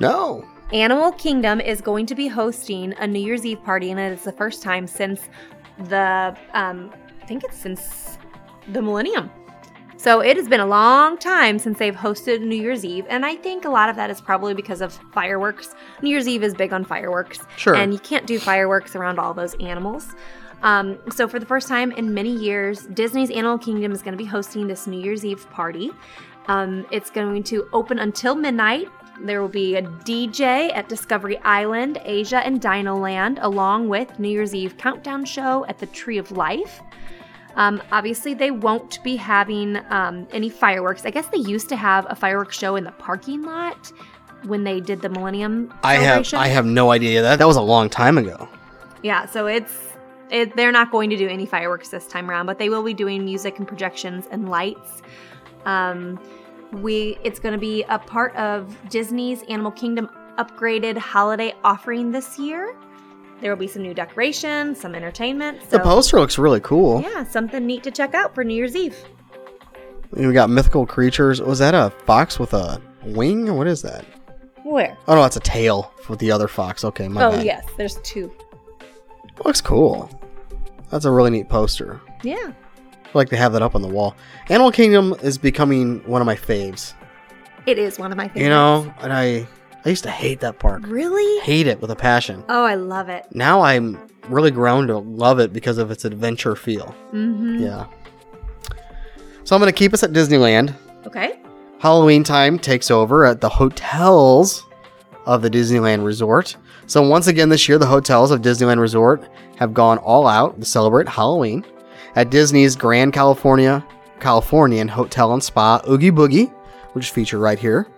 No. 0.00 0.44
Animal 0.72 1.12
Kingdom 1.12 1.60
is 1.60 1.80
going 1.80 2.06
to 2.06 2.14
be 2.14 2.26
hosting 2.26 2.94
a 2.98 3.06
New 3.06 3.20
Year's 3.20 3.44
Eve 3.44 3.62
party, 3.62 3.90
and 3.90 4.00
it 4.00 4.12
is 4.12 4.22
the 4.24 4.32
first 4.32 4.62
time 4.62 4.86
since 4.86 5.28
the 5.88 6.36
um, 6.52 6.90
I 7.22 7.26
think 7.26 7.44
it's 7.44 7.56
since 7.56 8.18
the 8.72 8.80
millennium. 8.80 9.30
So 9.96 10.20
it 10.20 10.36
has 10.36 10.48
been 10.48 10.60
a 10.60 10.66
long 10.66 11.16
time 11.16 11.58
since 11.58 11.78
they've 11.78 11.94
hosted 11.94 12.42
New 12.42 12.56
Year's 12.56 12.84
Eve, 12.84 13.06
and 13.08 13.24
I 13.24 13.36
think 13.36 13.64
a 13.64 13.70
lot 13.70 13.88
of 13.88 13.96
that 13.96 14.10
is 14.10 14.20
probably 14.20 14.52
because 14.52 14.80
of 14.80 14.92
fireworks. 15.12 15.74
New 16.02 16.10
Year's 16.10 16.28
Eve 16.28 16.42
is 16.42 16.54
big 16.54 16.72
on 16.72 16.84
fireworks. 16.84 17.40
Sure. 17.56 17.74
And 17.74 17.92
you 17.92 17.98
can't 17.98 18.26
do 18.26 18.38
fireworks 18.38 18.96
around 18.96 19.18
all 19.18 19.32
those 19.32 19.54
animals. 19.60 20.14
Um, 20.62 20.98
so, 21.10 21.28
for 21.28 21.38
the 21.38 21.46
first 21.46 21.68
time 21.68 21.92
in 21.92 22.14
many 22.14 22.34
years, 22.34 22.86
Disney's 22.86 23.30
Animal 23.30 23.58
Kingdom 23.58 23.92
is 23.92 24.02
going 24.02 24.12
to 24.12 24.22
be 24.22 24.28
hosting 24.28 24.66
this 24.66 24.86
New 24.86 25.00
Year's 25.00 25.24
Eve 25.24 25.48
party. 25.50 25.90
Um, 26.46 26.86
it's 26.90 27.10
going 27.10 27.42
to 27.44 27.68
open 27.72 27.98
until 27.98 28.34
midnight. 28.34 28.88
There 29.20 29.40
will 29.40 29.48
be 29.48 29.76
a 29.76 29.82
DJ 29.82 30.74
at 30.74 30.88
Discovery 30.88 31.38
Island, 31.38 32.00
Asia, 32.04 32.38
and 32.38 32.60
Dino 32.60 32.96
Land, 32.96 33.38
along 33.42 33.88
with 33.88 34.18
New 34.18 34.28
Year's 34.28 34.54
Eve 34.54 34.76
countdown 34.76 35.24
show 35.24 35.64
at 35.66 35.78
the 35.78 35.86
Tree 35.86 36.18
of 36.18 36.32
Life. 36.32 36.80
Um, 37.56 37.80
obviously, 37.92 38.34
they 38.34 38.50
won't 38.50 39.02
be 39.04 39.16
having 39.16 39.78
um, 39.90 40.26
any 40.32 40.50
fireworks. 40.50 41.06
I 41.06 41.10
guess 41.10 41.28
they 41.28 41.38
used 41.38 41.68
to 41.68 41.76
have 41.76 42.06
a 42.10 42.16
fireworks 42.16 42.58
show 42.58 42.76
in 42.76 42.84
the 42.84 42.92
parking 42.92 43.42
lot 43.42 43.92
when 44.42 44.64
they 44.64 44.80
did 44.80 45.00
the 45.02 45.08
Millennium 45.08 45.72
I 45.82 45.94
have. 45.94 46.32
I 46.34 46.48
have 46.48 46.66
no 46.66 46.90
idea 46.90 47.22
that 47.22 47.38
that 47.38 47.46
was 47.46 47.56
a 47.56 47.62
long 47.62 47.88
time 47.88 48.18
ago. 48.18 48.48
Yeah, 49.02 49.26
so 49.26 49.46
it's 49.46 49.93
it, 50.30 50.56
they're 50.56 50.72
not 50.72 50.90
going 50.90 51.10
to 51.10 51.16
do 51.16 51.28
any 51.28 51.46
fireworks 51.46 51.88
this 51.90 52.06
time 52.06 52.30
around, 52.30 52.46
but 52.46 52.58
they 52.58 52.68
will 52.68 52.82
be 52.82 52.94
doing 52.94 53.24
music 53.24 53.58
and 53.58 53.68
projections 53.68 54.26
and 54.30 54.48
lights. 54.48 55.02
Um, 55.64 56.20
we 56.72 57.18
it's 57.22 57.38
going 57.38 57.52
to 57.52 57.58
be 57.58 57.84
a 57.88 57.98
part 57.98 58.34
of 58.36 58.76
Disney's 58.90 59.42
Animal 59.48 59.70
Kingdom 59.72 60.08
upgraded 60.38 60.96
holiday 60.98 61.54
offering 61.62 62.10
this 62.10 62.38
year. 62.38 62.74
There 63.40 63.50
will 63.50 63.58
be 63.58 63.68
some 63.68 63.82
new 63.82 63.94
decorations, 63.94 64.80
some 64.80 64.94
entertainment. 64.94 65.60
So 65.62 65.76
The 65.76 65.80
poster 65.80 66.18
looks 66.18 66.38
really 66.38 66.60
cool. 66.60 67.02
yeah, 67.02 67.24
something 67.24 67.66
neat 67.66 67.82
to 67.84 67.90
check 67.90 68.14
out 68.14 68.34
for 68.34 68.42
New 68.44 68.54
Year's 68.54 68.74
Eve. 68.74 68.96
We 70.12 70.32
got 70.32 70.48
mythical 70.50 70.86
creatures. 70.86 71.42
Was 71.42 71.58
that 71.58 71.74
a 71.74 71.90
fox 71.90 72.38
with 72.38 72.54
a 72.54 72.80
wing? 73.04 73.54
What 73.56 73.66
is 73.66 73.82
that? 73.82 74.04
Where? 74.62 74.96
Oh 75.08 75.14
no, 75.14 75.22
that's 75.22 75.36
a 75.36 75.40
tail 75.40 75.92
with 76.08 76.18
the 76.20 76.30
other 76.30 76.48
fox. 76.48 76.84
Okay, 76.84 77.06
my 77.08 77.24
oh 77.24 77.30
bad. 77.32 77.44
yes, 77.44 77.64
there's 77.76 77.96
two. 78.02 78.32
Looks 79.44 79.60
cool. 79.60 80.10
That's 80.90 81.04
a 81.04 81.10
really 81.10 81.30
neat 81.30 81.48
poster. 81.48 82.00
Yeah. 82.22 82.52
I 83.04 83.10
like 83.18 83.28
to 83.30 83.36
have 83.36 83.52
that 83.52 83.62
up 83.62 83.74
on 83.74 83.82
the 83.82 83.88
wall. 83.88 84.16
Animal 84.48 84.70
Kingdom 84.72 85.14
is 85.22 85.38
becoming 85.38 86.00
one 86.06 86.20
of 86.20 86.26
my 86.26 86.36
faves. 86.36 86.94
It 87.66 87.78
is 87.78 87.98
one 87.98 88.10
of 88.12 88.16
my 88.16 88.28
favorites. 88.28 88.42
You 88.42 88.48
know, 88.48 88.94
and 89.00 89.12
I 89.12 89.46
I 89.84 89.90
used 89.90 90.04
to 90.04 90.10
hate 90.10 90.40
that 90.40 90.58
park. 90.58 90.84
Really? 90.86 91.40
Hate 91.40 91.66
it 91.66 91.80
with 91.80 91.90
a 91.90 91.96
passion. 91.96 92.42
Oh, 92.48 92.64
I 92.64 92.74
love 92.74 93.08
it. 93.08 93.26
Now 93.32 93.60
I'm 93.62 93.98
really 94.28 94.50
grown 94.50 94.86
to 94.86 94.98
love 94.98 95.38
it 95.40 95.52
because 95.52 95.78
of 95.78 95.90
its 95.90 96.04
adventure 96.04 96.56
feel. 96.56 96.94
Mm-hmm. 97.12 97.62
Yeah. 97.62 97.86
So 99.44 99.54
I'm 99.54 99.60
going 99.60 99.72
to 99.72 99.78
keep 99.78 99.92
us 99.92 100.02
at 100.02 100.12
Disneyland. 100.12 100.74
Okay. 101.06 101.38
Halloween 101.80 102.24
time 102.24 102.58
takes 102.58 102.90
over 102.90 103.26
at 103.26 103.42
the 103.42 103.48
hotels 103.48 104.64
of 105.26 105.42
the 105.42 105.50
Disneyland 105.50 106.02
Resort. 106.04 106.56
So 106.86 107.02
once 107.02 107.26
again 107.26 107.48
this 107.48 107.68
year, 107.68 107.78
the 107.78 107.86
hotels 107.86 108.30
of 108.30 108.42
Disneyland 108.42 108.78
Resort 108.78 109.28
have 109.56 109.72
gone 109.72 109.98
all 109.98 110.26
out 110.26 110.60
to 110.60 110.66
celebrate 110.66 111.08
Halloween. 111.08 111.64
At 112.16 112.30
Disney's 112.30 112.76
Grand 112.76 113.12
California 113.12 113.84
Californian 114.20 114.88
Hotel 114.88 115.32
and 115.32 115.42
Spa, 115.42 115.82
Oogie 115.88 116.10
Boogie, 116.10 116.52
which 116.92 117.06
is 117.06 117.10
featured 117.10 117.40
right 117.40 117.58
here, 117.58 117.88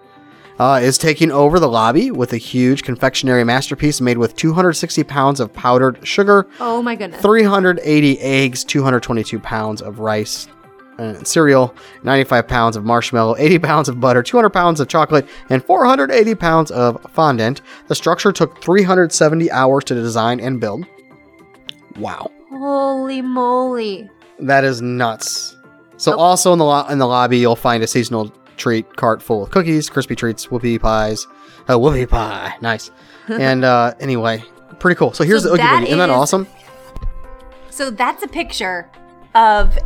uh, 0.59 0.81
is 0.83 0.97
taking 0.99 1.31
over 1.31 1.61
the 1.61 1.69
lobby 1.69 2.11
with 2.11 2.33
a 2.33 2.39
huge 2.39 2.83
confectionery 2.83 3.45
masterpiece 3.45 4.01
made 4.01 4.17
with 4.17 4.35
260 4.37 5.05
pounds 5.05 5.39
of 5.41 5.53
powdered 5.53 6.05
sugar, 6.07 6.49
Oh 6.59 6.81
my 6.83 6.97
goodness. 6.97 7.21
380 7.21 8.19
eggs, 8.21 8.65
222 8.65 9.39
pounds 9.39 9.83
of 9.83 9.99
rice 9.99 10.49
and 10.99 11.27
cereal, 11.27 11.75
95 12.05 12.49
pounds 12.49 12.77
of 12.77 12.85
marshmallow, 12.85 13.37
80 13.37 13.59
pounds 13.59 13.89
of 13.89 14.01
butter, 14.01 14.23
200 14.23 14.51
pounds 14.51 14.81
of 14.81 14.89
chocolate, 14.89 15.29
and 15.51 15.63
480 15.65 16.35
pounds 16.37 16.71
of 16.71 17.01
fondant. 17.13 17.61
The 17.89 17.95
structure 17.95 18.33
took 18.33 18.61
370 18.63 19.51
hours 19.51 19.85
to 19.85 19.95
design 19.95 20.41
and 20.41 20.61
build. 20.61 20.87
Wow, 21.99 22.31
Holy 22.51 23.23
moly. 23.23 24.09
that 24.39 24.65
is 24.65 24.83
nuts. 24.83 25.57
So 25.99 26.17
also 26.19 26.53
in 26.53 26.59
the 26.59 26.65
lo- 26.65 26.87
in 26.89 26.99
the 26.99 27.07
lobby, 27.07 27.39
you'll 27.39 27.57
find 27.57 27.83
a 27.83 27.87
seasonal 27.87 28.31
treat 28.59 28.97
cart 28.97 29.23
full 29.23 29.43
of 29.45 29.51
cookies, 29.51 29.89
crispy 29.89 30.15
treats, 30.15 30.47
whoopie 30.49 30.81
pies, 30.81 31.27
uh, 31.69 31.75
whoopie 31.75 32.09
pie, 32.09 32.55
nice. 32.61 32.91
and 33.29 33.65
uh, 33.65 33.95
anyway, 33.99 34.43
pretty 34.79 34.97
cool. 34.99 35.13
So 35.15 35.25
here's 35.25 35.43
So 35.45 35.49
the 35.49 35.55
Oogie 35.55 35.63
Boogie. 35.63 35.87
Isn't 35.87 35.99
that 35.99 36.11
awesome? 36.11 36.47
So 37.71 37.91
that's 37.91 38.23
a 38.23 38.29
picture 38.29 38.91
of 39.35 39.79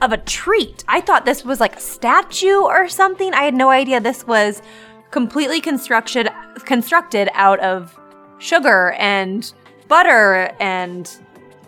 of 0.00 0.12
a 0.12 0.18
treat. 0.18 0.84
I 0.88 1.00
thought 1.00 1.24
this 1.24 1.44
was 1.44 1.60
like 1.60 1.76
a 1.76 1.80
statue 1.80 2.60
or 2.60 2.88
something. 2.88 3.32
I 3.34 3.42
had 3.42 3.54
no 3.54 3.70
idea 3.70 4.00
this 4.00 4.26
was 4.26 4.62
completely 5.10 5.60
constructed 5.60 6.28
constructed 6.64 7.28
out 7.32 7.60
of 7.60 7.98
sugar 8.38 8.92
and 8.98 9.52
butter 9.88 10.54
and 10.60 11.10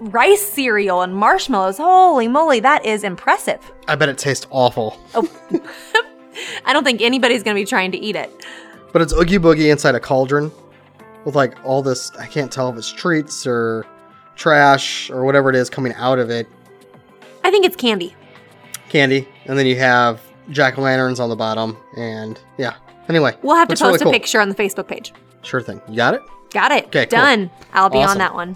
rice 0.00 0.46
cereal 0.46 1.02
and 1.02 1.14
marshmallows. 1.14 1.78
Holy 1.78 2.28
moly, 2.28 2.60
that 2.60 2.84
is 2.84 3.04
impressive. 3.04 3.60
I 3.86 3.96
bet 3.96 4.08
it 4.08 4.18
tastes 4.18 4.46
awful. 4.50 4.98
Oh. 5.14 5.28
I 6.64 6.72
don't 6.72 6.84
think 6.84 7.00
anybody's 7.00 7.42
going 7.42 7.56
to 7.56 7.60
be 7.60 7.66
trying 7.66 7.90
to 7.92 7.98
eat 7.98 8.14
it. 8.14 8.30
But 8.92 9.02
it's 9.02 9.12
Oogie 9.12 9.38
Boogie 9.38 9.70
inside 9.70 9.94
a 9.94 10.00
cauldron 10.00 10.52
with 11.24 11.34
like 11.34 11.54
all 11.64 11.82
this. 11.82 12.10
I 12.16 12.26
can't 12.26 12.52
tell 12.52 12.70
if 12.70 12.76
it's 12.76 12.92
treats 12.92 13.46
or 13.46 13.86
trash 14.36 15.10
or 15.10 15.24
whatever 15.24 15.50
it 15.50 15.56
is 15.56 15.68
coming 15.68 15.92
out 15.94 16.18
of 16.18 16.30
it. 16.30 16.46
I 17.48 17.50
think 17.50 17.64
it's 17.64 17.76
candy. 17.76 18.14
Candy. 18.90 19.26
And 19.46 19.58
then 19.58 19.64
you 19.64 19.76
have 19.76 20.20
jack 20.50 20.76
o' 20.76 20.82
lanterns 20.82 21.18
on 21.18 21.30
the 21.30 21.36
bottom. 21.36 21.78
And 21.96 22.38
yeah. 22.58 22.74
Anyway. 23.08 23.34
We'll 23.40 23.56
have 23.56 23.68
to 23.68 23.72
post 23.72 23.82
really 23.82 23.96
a 23.96 23.98
cool. 24.00 24.12
picture 24.12 24.38
on 24.38 24.50
the 24.50 24.54
Facebook 24.54 24.86
page. 24.86 25.14
Sure 25.40 25.62
thing. 25.62 25.80
You 25.88 25.96
got 25.96 26.12
it? 26.12 26.22
Got 26.50 26.72
it. 26.72 26.84
Okay, 26.88 27.06
cool. 27.06 27.18
Done. 27.18 27.50
I'll 27.72 27.88
be 27.88 28.02
on 28.02 28.18
that 28.18 28.34
one. 28.34 28.54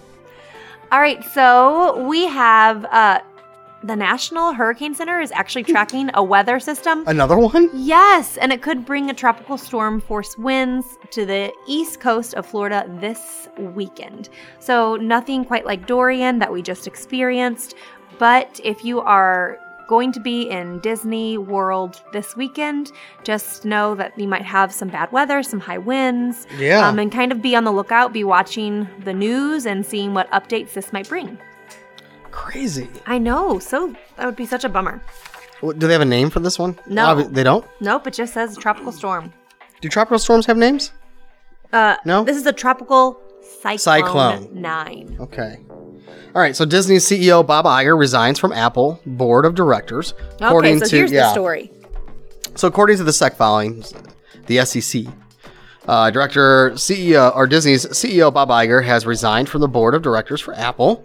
All 0.90 1.00
right, 1.00 1.24
so 1.24 2.06
we 2.06 2.26
have 2.26 2.84
uh 2.84 3.20
the 3.84 3.96
National 3.96 4.52
Hurricane 4.52 4.94
Center 4.94 5.20
is 5.20 5.32
actually 5.32 5.64
tracking 5.64 6.10
a 6.14 6.22
weather 6.22 6.60
system. 6.60 7.02
Another 7.06 7.36
one? 7.36 7.68
Yes, 7.74 8.36
and 8.36 8.52
it 8.52 8.62
could 8.62 8.86
bring 8.86 9.10
a 9.10 9.14
tropical 9.14 9.58
storm 9.58 10.00
force 10.00 10.38
winds 10.38 10.86
to 11.10 11.26
the 11.26 11.52
east 11.66 11.98
coast 11.98 12.34
of 12.34 12.46
Florida 12.46 12.86
this 13.00 13.48
weekend. 13.58 14.28
So, 14.60 14.96
nothing 14.96 15.44
quite 15.44 15.66
like 15.66 15.86
Dorian 15.86 16.38
that 16.38 16.52
we 16.52 16.62
just 16.62 16.86
experienced, 16.86 17.74
but 18.18 18.60
if 18.64 18.84
you 18.84 19.00
are 19.00 19.58
going 19.88 20.12
to 20.12 20.20
be 20.20 20.48
in 20.48 20.78
Disney 20.80 21.36
World 21.36 22.00
this 22.12 22.34
weekend, 22.36 22.92
just 23.24 23.64
know 23.64 23.94
that 23.96 24.18
you 24.18 24.26
might 24.28 24.42
have 24.42 24.72
some 24.72 24.88
bad 24.88 25.10
weather, 25.12 25.42
some 25.42 25.60
high 25.60 25.78
winds, 25.78 26.46
Yeah. 26.56 26.88
um, 26.88 26.98
and 26.98 27.12
kind 27.12 27.30
of 27.32 27.42
be 27.42 27.54
on 27.56 27.64
the 27.64 27.72
lookout, 27.72 28.12
be 28.12 28.24
watching 28.24 28.88
the 29.04 29.12
news 29.12 29.66
and 29.66 29.84
seeing 29.84 30.14
what 30.14 30.30
updates 30.30 30.72
this 30.72 30.92
might 30.92 31.08
bring. 31.08 31.36
Crazy. 32.30 32.88
I 33.06 33.18
know, 33.18 33.58
so 33.58 33.94
that 34.16 34.24
would 34.26 34.36
be 34.36 34.46
such 34.46 34.64
a 34.64 34.68
bummer. 34.68 35.02
What, 35.60 35.78
do 35.78 35.86
they 35.86 35.92
have 35.92 36.02
a 36.02 36.06
name 36.06 36.30
for 36.30 36.40
this 36.40 36.58
one? 36.58 36.78
No. 36.86 37.22
They 37.22 37.42
don't? 37.44 37.64
Nope, 37.80 38.06
it 38.06 38.14
just 38.14 38.32
says 38.32 38.56
tropical 38.56 38.92
storm. 38.92 39.32
Do 39.80 39.88
tropical 39.88 40.18
storms 40.18 40.46
have 40.46 40.56
names? 40.56 40.92
Uh, 41.72 41.96
No? 42.04 42.24
This 42.24 42.36
is 42.36 42.46
a 42.46 42.52
tropical 42.52 43.20
cyclone, 43.60 43.78
Cyclone. 43.78 44.48
nine. 44.60 45.16
Okay. 45.20 45.58
All 46.34 46.40
right. 46.40 46.56
So 46.56 46.64
Disney's 46.64 47.04
CEO 47.04 47.46
Bob 47.46 47.66
Iger 47.66 47.98
resigns 47.98 48.38
from 48.38 48.52
Apple 48.52 49.00
board 49.04 49.44
of 49.44 49.54
directors. 49.54 50.14
Okay, 50.40 50.78
so 50.78 50.88
here's 50.88 51.12
yeah. 51.12 51.22
the 51.24 51.32
story. 51.32 51.70
So 52.54 52.68
according 52.68 52.98
to 52.98 53.04
the 53.04 53.12
SEC 53.12 53.36
filings, 53.36 53.92
the 54.46 54.64
SEC, 54.64 55.04
uh, 55.86 56.10
director 56.10 56.70
CEO 56.72 57.34
or 57.34 57.46
Disney's 57.46 57.86
CEO 57.86 58.32
Bob 58.32 58.48
Iger 58.48 58.84
has 58.84 59.06
resigned 59.06 59.48
from 59.48 59.60
the 59.60 59.68
board 59.68 59.94
of 59.94 60.02
directors 60.02 60.40
for 60.40 60.54
Apple. 60.54 61.04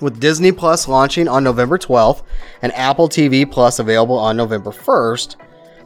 With 0.00 0.20
Disney 0.20 0.52
Plus 0.52 0.88
launching 0.88 1.26
on 1.26 1.42
November 1.42 1.78
12th 1.78 2.22
and 2.60 2.72
Apple 2.74 3.08
TV 3.08 3.50
Plus 3.50 3.78
available 3.78 4.18
on 4.18 4.36
November 4.36 4.70
1st, 4.70 5.36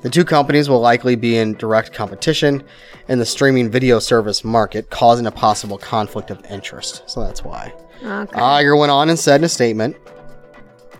the 0.02 0.10
two 0.10 0.24
companies 0.24 0.68
will 0.68 0.80
likely 0.80 1.14
be 1.14 1.36
in 1.36 1.54
direct 1.54 1.92
competition 1.92 2.62
in 3.08 3.18
the 3.18 3.26
streaming 3.26 3.70
video 3.70 3.98
service 3.98 4.44
market, 4.44 4.88
causing 4.90 5.26
a 5.26 5.30
possible 5.30 5.78
conflict 5.78 6.30
of 6.30 6.44
interest. 6.46 7.02
So 7.06 7.22
that's 7.22 7.44
why. 7.44 7.72
Okay. 8.02 8.32
Ah, 8.34 8.58
Iger 8.60 8.78
went 8.78 8.90
on 8.90 9.10
and 9.10 9.18
said 9.18 9.40
in 9.40 9.44
a 9.44 9.48
statement 9.48 9.94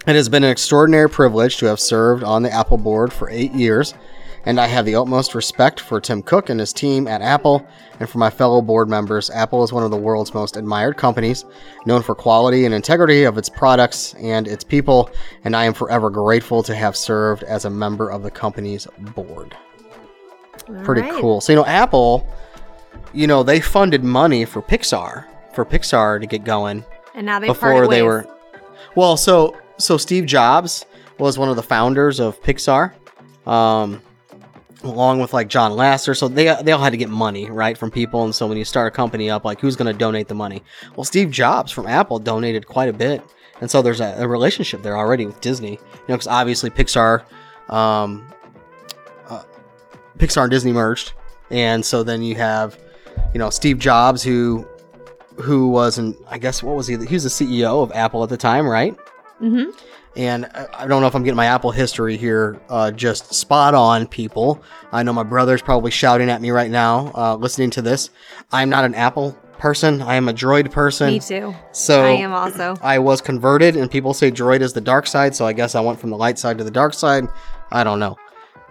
It 0.06 0.14
has 0.16 0.28
been 0.28 0.44
an 0.44 0.50
extraordinary 0.50 1.08
privilege 1.08 1.56
to 1.58 1.66
have 1.66 1.80
served 1.80 2.22
on 2.24 2.42
the 2.42 2.52
Apple 2.52 2.76
board 2.76 3.12
for 3.12 3.30
eight 3.30 3.52
years, 3.52 3.94
and 4.46 4.60
I 4.60 4.66
have 4.66 4.84
the 4.84 4.94
utmost 4.94 5.34
respect 5.34 5.80
for 5.80 6.00
Tim 6.00 6.22
Cook 6.22 6.48
and 6.48 6.58
his 6.58 6.72
team 6.72 7.06
at 7.06 7.22
Apple 7.22 7.66
and 7.98 8.08
for 8.08 8.18
my 8.18 8.30
fellow 8.30 8.62
board 8.62 8.88
members. 8.88 9.30
Apple 9.30 9.62
is 9.62 9.72
one 9.72 9.82
of 9.82 9.90
the 9.90 9.96
world's 9.96 10.32
most 10.34 10.56
admired 10.56 10.96
companies, 10.96 11.44
known 11.86 12.02
for 12.02 12.14
quality 12.14 12.64
and 12.64 12.74
integrity 12.74 13.24
of 13.24 13.36
its 13.38 13.48
products 13.48 14.14
and 14.14 14.48
its 14.48 14.64
people, 14.64 15.10
and 15.44 15.54
I 15.54 15.64
am 15.64 15.74
forever 15.74 16.10
grateful 16.10 16.62
to 16.64 16.74
have 16.74 16.96
served 16.96 17.42
as 17.42 17.64
a 17.64 17.70
member 17.70 18.08
of 18.10 18.22
the 18.22 18.30
company's 18.30 18.86
board. 19.14 19.56
Pretty 20.84 21.02
All 21.02 21.10
right. 21.10 21.20
cool. 21.20 21.40
So, 21.40 21.52
you 21.52 21.56
know, 21.56 21.66
Apple, 21.66 22.26
you 23.12 23.26
know, 23.26 23.42
they 23.42 23.60
funded 23.60 24.04
money 24.04 24.44
for 24.44 24.62
Pixar, 24.62 25.26
for 25.54 25.64
Pixar 25.64 26.20
to 26.20 26.26
get 26.26 26.44
going 26.44 26.84
And 27.14 27.26
now 27.26 27.38
they 27.40 27.48
before 27.48 27.88
they 27.88 28.02
ways. 28.02 28.26
were 28.26 28.36
Well, 28.94 29.16
so 29.16 29.56
so 29.78 29.96
Steve 29.96 30.26
Jobs 30.26 30.84
was 31.18 31.38
one 31.38 31.48
of 31.48 31.56
the 31.56 31.62
founders 31.62 32.20
of 32.20 32.40
Pixar, 32.42 32.92
um, 33.46 34.00
along 34.82 35.20
with 35.20 35.32
like 35.32 35.48
John 35.48 35.72
Lasseter. 35.72 36.16
So 36.16 36.28
they 36.28 36.54
they 36.62 36.72
all 36.72 36.82
had 36.82 36.90
to 36.90 36.96
get 36.96 37.08
money 37.08 37.50
right 37.50 37.76
from 37.76 37.90
people, 37.90 38.24
and 38.24 38.34
so 38.34 38.46
when 38.46 38.58
you 38.58 38.64
start 38.64 38.92
a 38.92 38.94
company 38.94 39.30
up, 39.30 39.44
like 39.44 39.60
who's 39.60 39.76
going 39.76 39.92
to 39.92 39.98
donate 39.98 40.28
the 40.28 40.34
money? 40.34 40.62
Well, 40.96 41.04
Steve 41.04 41.30
Jobs 41.30 41.72
from 41.72 41.86
Apple 41.86 42.18
donated 42.18 42.66
quite 42.66 42.88
a 42.88 42.92
bit, 42.92 43.22
and 43.60 43.70
so 43.70 43.82
there's 43.82 44.00
a, 44.00 44.14
a 44.18 44.28
relationship 44.28 44.82
there 44.82 44.96
already 44.96 45.26
with 45.26 45.40
Disney. 45.40 45.72
You 45.72 45.78
know, 46.08 46.16
because 46.16 46.26
obviously 46.26 46.70
Pixar, 46.70 47.24
um, 47.68 48.26
uh, 49.28 49.42
Pixar 50.18 50.42
and 50.42 50.50
Disney 50.50 50.72
merged, 50.72 51.12
and 51.50 51.84
so 51.84 52.02
then 52.02 52.22
you 52.22 52.34
have, 52.36 52.78
you 53.34 53.38
know, 53.38 53.50
Steve 53.50 53.78
Jobs 53.78 54.22
who 54.22 54.66
who 55.40 55.68
was 55.68 55.98
an 55.98 56.16
I 56.28 56.38
guess 56.38 56.62
what 56.62 56.76
was 56.76 56.86
he? 56.86 56.96
He 56.96 57.14
was 57.14 57.24
the 57.24 57.30
CEO 57.30 57.82
of 57.82 57.92
Apple 57.92 58.22
at 58.22 58.28
the 58.28 58.36
time, 58.36 58.66
right? 58.66 58.96
Mm-hmm. 59.40 59.70
And 60.16 60.46
I 60.46 60.86
don't 60.88 61.00
know 61.00 61.06
if 61.06 61.14
I'm 61.14 61.22
getting 61.22 61.36
my 61.36 61.46
Apple 61.46 61.70
history 61.70 62.16
here 62.16 62.60
uh, 62.68 62.90
just 62.90 63.32
spot 63.32 63.74
on, 63.74 64.08
people. 64.08 64.62
I 64.90 65.02
know 65.04 65.12
my 65.12 65.22
brother's 65.22 65.62
probably 65.62 65.92
shouting 65.92 66.28
at 66.28 66.40
me 66.40 66.50
right 66.50 66.70
now, 66.70 67.12
uh, 67.14 67.36
listening 67.36 67.70
to 67.70 67.82
this. 67.82 68.10
I'm 68.50 68.68
not 68.68 68.84
an 68.84 68.94
Apple 68.96 69.38
person. 69.58 70.02
I 70.02 70.16
am 70.16 70.28
a 70.28 70.32
Droid 70.32 70.72
person. 70.72 71.12
Me 71.12 71.20
too. 71.20 71.54
So 71.70 72.02
I 72.04 72.10
am 72.10 72.32
also. 72.32 72.76
I 72.82 72.98
was 72.98 73.20
converted, 73.20 73.76
and 73.76 73.88
people 73.88 74.12
say 74.12 74.32
Droid 74.32 74.62
is 74.62 74.72
the 74.72 74.80
dark 74.80 75.06
side. 75.06 75.36
So 75.36 75.46
I 75.46 75.52
guess 75.52 75.76
I 75.76 75.80
went 75.80 76.00
from 76.00 76.10
the 76.10 76.16
light 76.16 76.38
side 76.38 76.58
to 76.58 76.64
the 76.64 76.70
dark 76.72 76.92
side. 76.92 77.28
I 77.70 77.84
don't 77.84 78.00
know. 78.00 78.16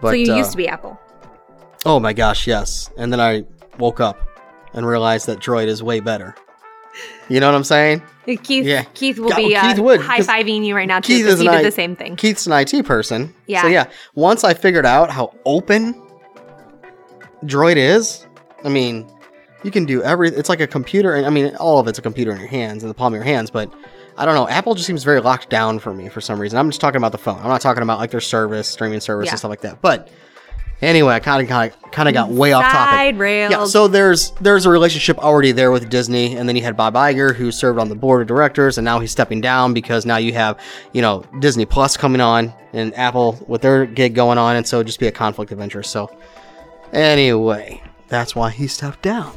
But 0.02 0.10
so 0.10 0.14
you 0.16 0.32
uh, 0.34 0.36
used 0.36 0.50
to 0.50 0.56
be 0.58 0.68
Apple. 0.68 1.00
Oh 1.86 1.98
my 2.00 2.12
gosh, 2.12 2.46
yes. 2.46 2.90
And 2.98 3.10
then 3.10 3.20
I 3.20 3.44
woke 3.78 4.00
up 4.00 4.18
and 4.74 4.86
realized 4.86 5.26
that 5.26 5.38
Droid 5.38 5.68
is 5.68 5.82
way 5.82 6.00
better. 6.00 6.34
You 7.30 7.40
know 7.40 7.46
what 7.46 7.54
I'm 7.54 7.64
saying? 7.64 8.02
Keith 8.42 8.64
yeah. 8.66 8.82
Keith 8.94 9.18
will 9.18 9.34
be 9.34 9.56
uh, 9.56 9.62
Keith 9.68 9.78
would, 9.78 10.00
'cause 10.00 10.26
high 10.26 10.42
fiving 10.42 10.64
you 10.64 10.74
right 10.76 10.86
now 10.86 11.00
too 11.00 11.16
because 11.18 11.34
is 11.34 11.40
he 11.40 11.46
did 11.48 11.54
I- 11.56 11.62
the 11.62 11.70
same 11.72 11.96
thing. 11.96 12.16
Keith's 12.16 12.46
an 12.46 12.52
IT 12.52 12.84
person. 12.84 13.34
Yeah. 13.46 13.62
So 13.62 13.68
yeah, 13.68 13.86
once 14.14 14.44
I 14.44 14.52
figured 14.54 14.84
out 14.86 15.10
how 15.10 15.32
open 15.44 15.94
Droid 17.44 17.76
is, 17.76 18.26
I 18.64 18.68
mean, 18.68 19.10
you 19.62 19.70
can 19.70 19.84
do 19.86 20.02
every. 20.02 20.28
It's 20.28 20.48
like 20.48 20.60
a 20.60 20.66
computer. 20.66 21.14
and 21.14 21.26
I 21.26 21.30
mean, 21.30 21.54
all 21.56 21.78
of 21.78 21.88
it's 21.88 21.98
a 21.98 22.02
computer 22.02 22.30
in 22.32 22.38
your 22.38 22.48
hands, 22.48 22.82
in 22.82 22.88
the 22.88 22.94
palm 22.94 23.12
of 23.14 23.16
your 23.16 23.24
hands. 23.24 23.50
But 23.50 23.72
I 24.18 24.24
don't 24.26 24.34
know. 24.34 24.48
Apple 24.48 24.74
just 24.74 24.86
seems 24.86 25.02
very 25.04 25.20
locked 25.20 25.48
down 25.50 25.78
for 25.78 25.94
me 25.94 26.08
for 26.08 26.20
some 26.20 26.38
reason. 26.38 26.58
I'm 26.58 26.68
just 26.68 26.80
talking 26.80 26.98
about 26.98 27.12
the 27.12 27.18
phone. 27.18 27.38
I'm 27.38 27.48
not 27.48 27.60
talking 27.60 27.82
about 27.82 27.98
like 27.98 28.10
their 28.10 28.20
service, 28.20 28.68
streaming 28.68 29.00
service, 29.00 29.26
Yeah. 29.26 29.32
and 29.32 29.38
stuff 29.38 29.48
like 29.48 29.62
that. 29.62 29.80
But 29.80 30.08
anyway, 30.82 31.14
I 31.14 31.20
kind 31.20 31.42
of 31.42 31.48
kind 31.90 32.08
of 32.08 32.14
got 32.14 32.30
way 32.30 32.52
off 32.52 32.64
topic. 32.64 32.90
Side 32.90 33.18
rails. 33.18 33.50
Yeah, 33.50 33.64
so 33.64 33.88
there's 33.88 34.30
there's 34.40 34.66
a 34.66 34.70
relationship 34.70 35.18
already 35.18 35.52
there 35.52 35.70
with 35.70 35.88
Disney, 35.90 36.36
and 36.36 36.48
then 36.48 36.56
you 36.56 36.62
had 36.62 36.76
Bob 36.76 36.94
Iger 36.94 37.34
who 37.34 37.50
served 37.50 37.78
on 37.78 37.88
the 37.88 37.94
board 37.94 38.22
of 38.22 38.28
directors, 38.28 38.78
and 38.78 38.84
now 38.84 39.00
he's 39.00 39.10
stepping 39.10 39.40
down 39.40 39.74
because 39.74 40.06
now 40.06 40.16
you 40.16 40.32
have 40.32 40.60
you 40.92 41.02
know 41.02 41.24
Disney 41.40 41.64
Plus 41.64 41.96
coming 41.96 42.20
on 42.20 42.52
and 42.72 42.94
Apple 42.96 43.38
with 43.48 43.62
their 43.62 43.86
gig 43.86 44.14
going 44.14 44.38
on, 44.38 44.56
and 44.56 44.66
so 44.66 44.78
it'd 44.78 44.86
just 44.86 45.00
be 45.00 45.06
a 45.06 45.12
conflict 45.12 45.52
of 45.52 45.60
interest. 45.60 45.90
So 45.90 46.14
anyway, 46.92 47.82
that's 48.08 48.34
why 48.34 48.50
he 48.50 48.66
stepped 48.66 49.02
down. 49.02 49.32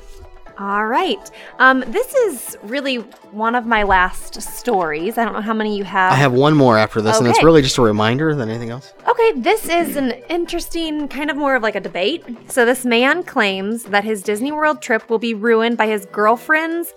All 0.59 0.85
right. 0.85 1.31
Um, 1.57 1.83
this 1.87 2.13
is 2.13 2.57
really 2.61 2.97
one 3.31 3.55
of 3.55 3.65
my 3.65 3.83
last 3.83 4.39
stories. 4.41 5.17
I 5.17 5.25
don't 5.25 5.33
know 5.33 5.41
how 5.41 5.53
many 5.53 5.75
you 5.75 5.83
have. 5.83 6.13
I 6.13 6.15
have 6.15 6.33
one 6.33 6.55
more 6.55 6.77
after 6.77 7.01
this, 7.01 7.17
and 7.17 7.27
it's 7.27 7.43
really 7.43 7.63
just 7.63 7.77
a 7.79 7.81
reminder 7.81 8.35
than 8.35 8.49
anything 8.49 8.69
else. 8.69 8.93
Okay, 9.07 9.31
this 9.33 9.67
is 9.67 9.95
an 9.95 10.11
interesting 10.29 11.07
kind 11.07 11.31
of 11.31 11.37
more 11.37 11.55
of 11.55 11.63
like 11.63 11.75
a 11.75 11.79
debate. 11.79 12.23
So, 12.51 12.65
this 12.65 12.85
man 12.85 13.23
claims 13.23 13.85
that 13.85 14.03
his 14.03 14.21
Disney 14.21 14.51
World 14.51 14.81
trip 14.81 15.09
will 15.09 15.19
be 15.19 15.33
ruined 15.33 15.77
by 15.77 15.87
his 15.87 16.05
girlfriend's 16.05 16.93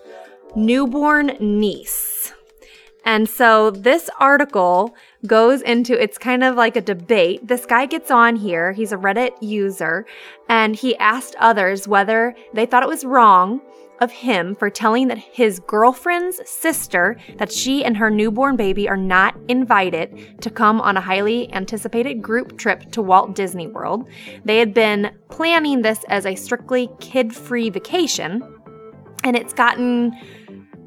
newborn 0.54 1.36
niece. 1.40 2.34
And 3.06 3.28
so, 3.28 3.70
this 3.70 4.10
article 4.18 4.94
goes 5.26 5.62
into 5.62 6.00
it's 6.00 6.18
kind 6.18 6.44
of 6.44 6.56
like 6.56 6.76
a 6.76 6.80
debate. 6.80 7.46
This 7.46 7.64
guy 7.66 7.86
gets 7.86 8.10
on 8.10 8.36
here, 8.36 8.72
he's 8.72 8.92
a 8.92 8.96
Reddit 8.96 9.30
user, 9.40 10.06
and 10.48 10.76
he 10.76 10.96
asked 10.96 11.34
others 11.38 11.88
whether 11.88 12.34
they 12.52 12.66
thought 12.66 12.82
it 12.82 12.88
was 12.88 13.04
wrong 13.04 13.60
of 14.00 14.12
him 14.12 14.54
for 14.54 14.68
telling 14.68 15.08
that 15.08 15.18
his 15.18 15.58
girlfriend's 15.60 16.40
sister 16.48 17.16
that 17.38 17.50
she 17.50 17.84
and 17.84 17.96
her 17.96 18.10
newborn 18.10 18.56
baby 18.56 18.88
are 18.88 18.96
not 18.96 19.34
invited 19.48 20.40
to 20.42 20.50
come 20.50 20.80
on 20.80 20.96
a 20.96 21.00
highly 21.00 21.52
anticipated 21.54 22.20
group 22.20 22.58
trip 22.58 22.90
to 22.92 23.00
Walt 23.00 23.34
Disney 23.34 23.66
World. 23.66 24.08
They 24.44 24.58
had 24.58 24.74
been 24.74 25.16
planning 25.30 25.82
this 25.82 26.04
as 26.08 26.26
a 26.26 26.34
strictly 26.34 26.90
kid-free 27.00 27.70
vacation, 27.70 28.42
and 29.24 29.34
it's 29.34 29.54
gotten 29.54 30.12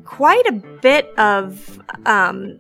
quite 0.06 0.46
a 0.48 0.54
bit 0.82 1.08
of 1.18 1.80
um 2.06 2.60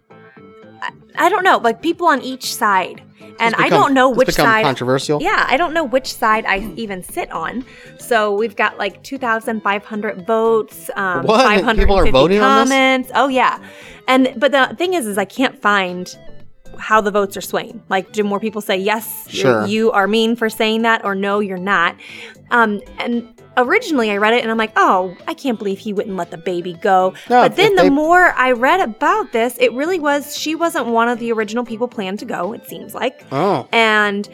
I- 1.25 1.29
don't 1.29 1.43
know, 1.43 1.57
like 1.57 1.81
people 1.81 2.07
on 2.07 2.21
each 2.21 2.53
side. 2.55 3.01
And 3.41 3.53
It's 3.53 3.63
I 3.63 3.69
don't 3.69 3.93
know 3.93 4.09
which 4.09 4.31
side 4.31 4.63
controversial. 4.65 5.21
yeah, 5.21 5.45
I 5.47 5.55
don't 5.55 5.73
know 5.73 5.83
which 5.85 6.13
side 6.13 6.45
I 6.45 6.57
even 6.75 7.03
sit 7.03 7.31
on. 7.31 7.63
So 7.97 8.33
we've 8.33 8.55
got 8.55 8.77
like 8.77 9.01
2,500 9.03 10.25
votes, 10.27 10.89
um, 10.95 11.23
What? 11.23 11.41
550 11.45 11.79
People 11.85 11.95
are 11.99 12.11
voting 12.11 12.41
on 12.41 12.65
this? 12.65 12.69
comments. 12.69 13.11
Oh 13.15 13.27
yeah, 13.29 13.59
and 14.07 14.33
but 14.35 14.51
the 14.51 14.75
thing 14.77 14.93
is, 14.93 15.07
is 15.07 15.17
I 15.17 15.25
can't 15.25 15.57
find 15.61 16.13
how 16.77 16.99
the 17.01 17.11
votes 17.11 17.37
are 17.37 17.41
swaying. 17.41 17.81
Like, 17.89 18.11
do 18.11 18.23
more 18.23 18.39
people 18.39 18.61
say 18.61 18.77
yes, 18.77 19.25
Sure. 19.29 19.65
you 19.65 19.91
are 19.91 20.07
mean 20.07 20.35
for 20.35 20.49
saying 20.49 20.81
that, 20.83 21.03
or 21.05 21.15
no, 21.15 21.39
you're 21.39 21.57
not? 21.57 21.95
Um, 22.51 22.81
and 22.97 23.38
originally 23.63 24.11
I 24.11 24.17
read 24.17 24.33
it 24.33 24.41
and 24.41 24.51
I'm 24.51 24.57
like, 24.57 24.71
oh, 24.75 25.15
I 25.27 25.33
can't 25.33 25.57
believe 25.57 25.79
he 25.79 25.93
wouldn't 25.93 26.15
let 26.15 26.31
the 26.31 26.37
baby 26.37 26.73
go. 26.73 27.13
No, 27.29 27.41
but 27.43 27.55
then 27.55 27.75
the 27.75 27.83
they- 27.83 27.89
more 27.89 28.33
I 28.33 28.51
read 28.51 28.81
about 28.81 29.31
this, 29.31 29.57
it 29.59 29.71
really 29.73 29.99
was 29.99 30.35
she 30.35 30.55
wasn't 30.55 30.87
one 30.87 31.07
of 31.09 31.19
the 31.19 31.31
original 31.31 31.63
people 31.65 31.87
planned 31.87 32.19
to 32.19 32.25
go. 32.25 32.53
It 32.53 32.67
seems 32.67 32.93
like 32.93 33.23
Oh, 33.31 33.67
and 33.71 34.27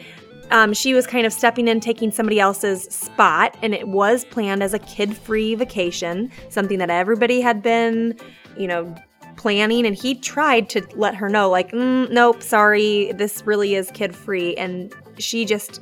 um, 0.50 0.72
she 0.72 0.94
was 0.94 1.06
kind 1.06 1.26
of 1.26 1.32
stepping 1.32 1.66
in, 1.66 1.80
taking 1.80 2.10
somebody 2.12 2.38
else's 2.38 2.84
spot, 2.84 3.56
and 3.62 3.74
it 3.74 3.88
was 3.88 4.24
planned 4.24 4.62
as 4.62 4.74
a 4.74 4.78
kid-free 4.78 5.56
vacation, 5.56 6.30
something 6.50 6.78
that 6.78 6.88
everybody 6.88 7.40
had 7.40 7.62
been, 7.62 8.16
you 8.56 8.68
know, 8.68 8.94
planning. 9.36 9.84
And 9.84 9.96
he 9.96 10.14
tried 10.14 10.70
to 10.70 10.86
let 10.94 11.16
her 11.16 11.28
know, 11.28 11.50
like, 11.50 11.72
mm, 11.72 12.08
nope, 12.12 12.44
sorry, 12.44 13.10
this 13.12 13.44
really 13.44 13.74
is 13.74 13.90
kid-free, 13.90 14.54
and 14.54 14.94
she 15.18 15.44
just 15.44 15.80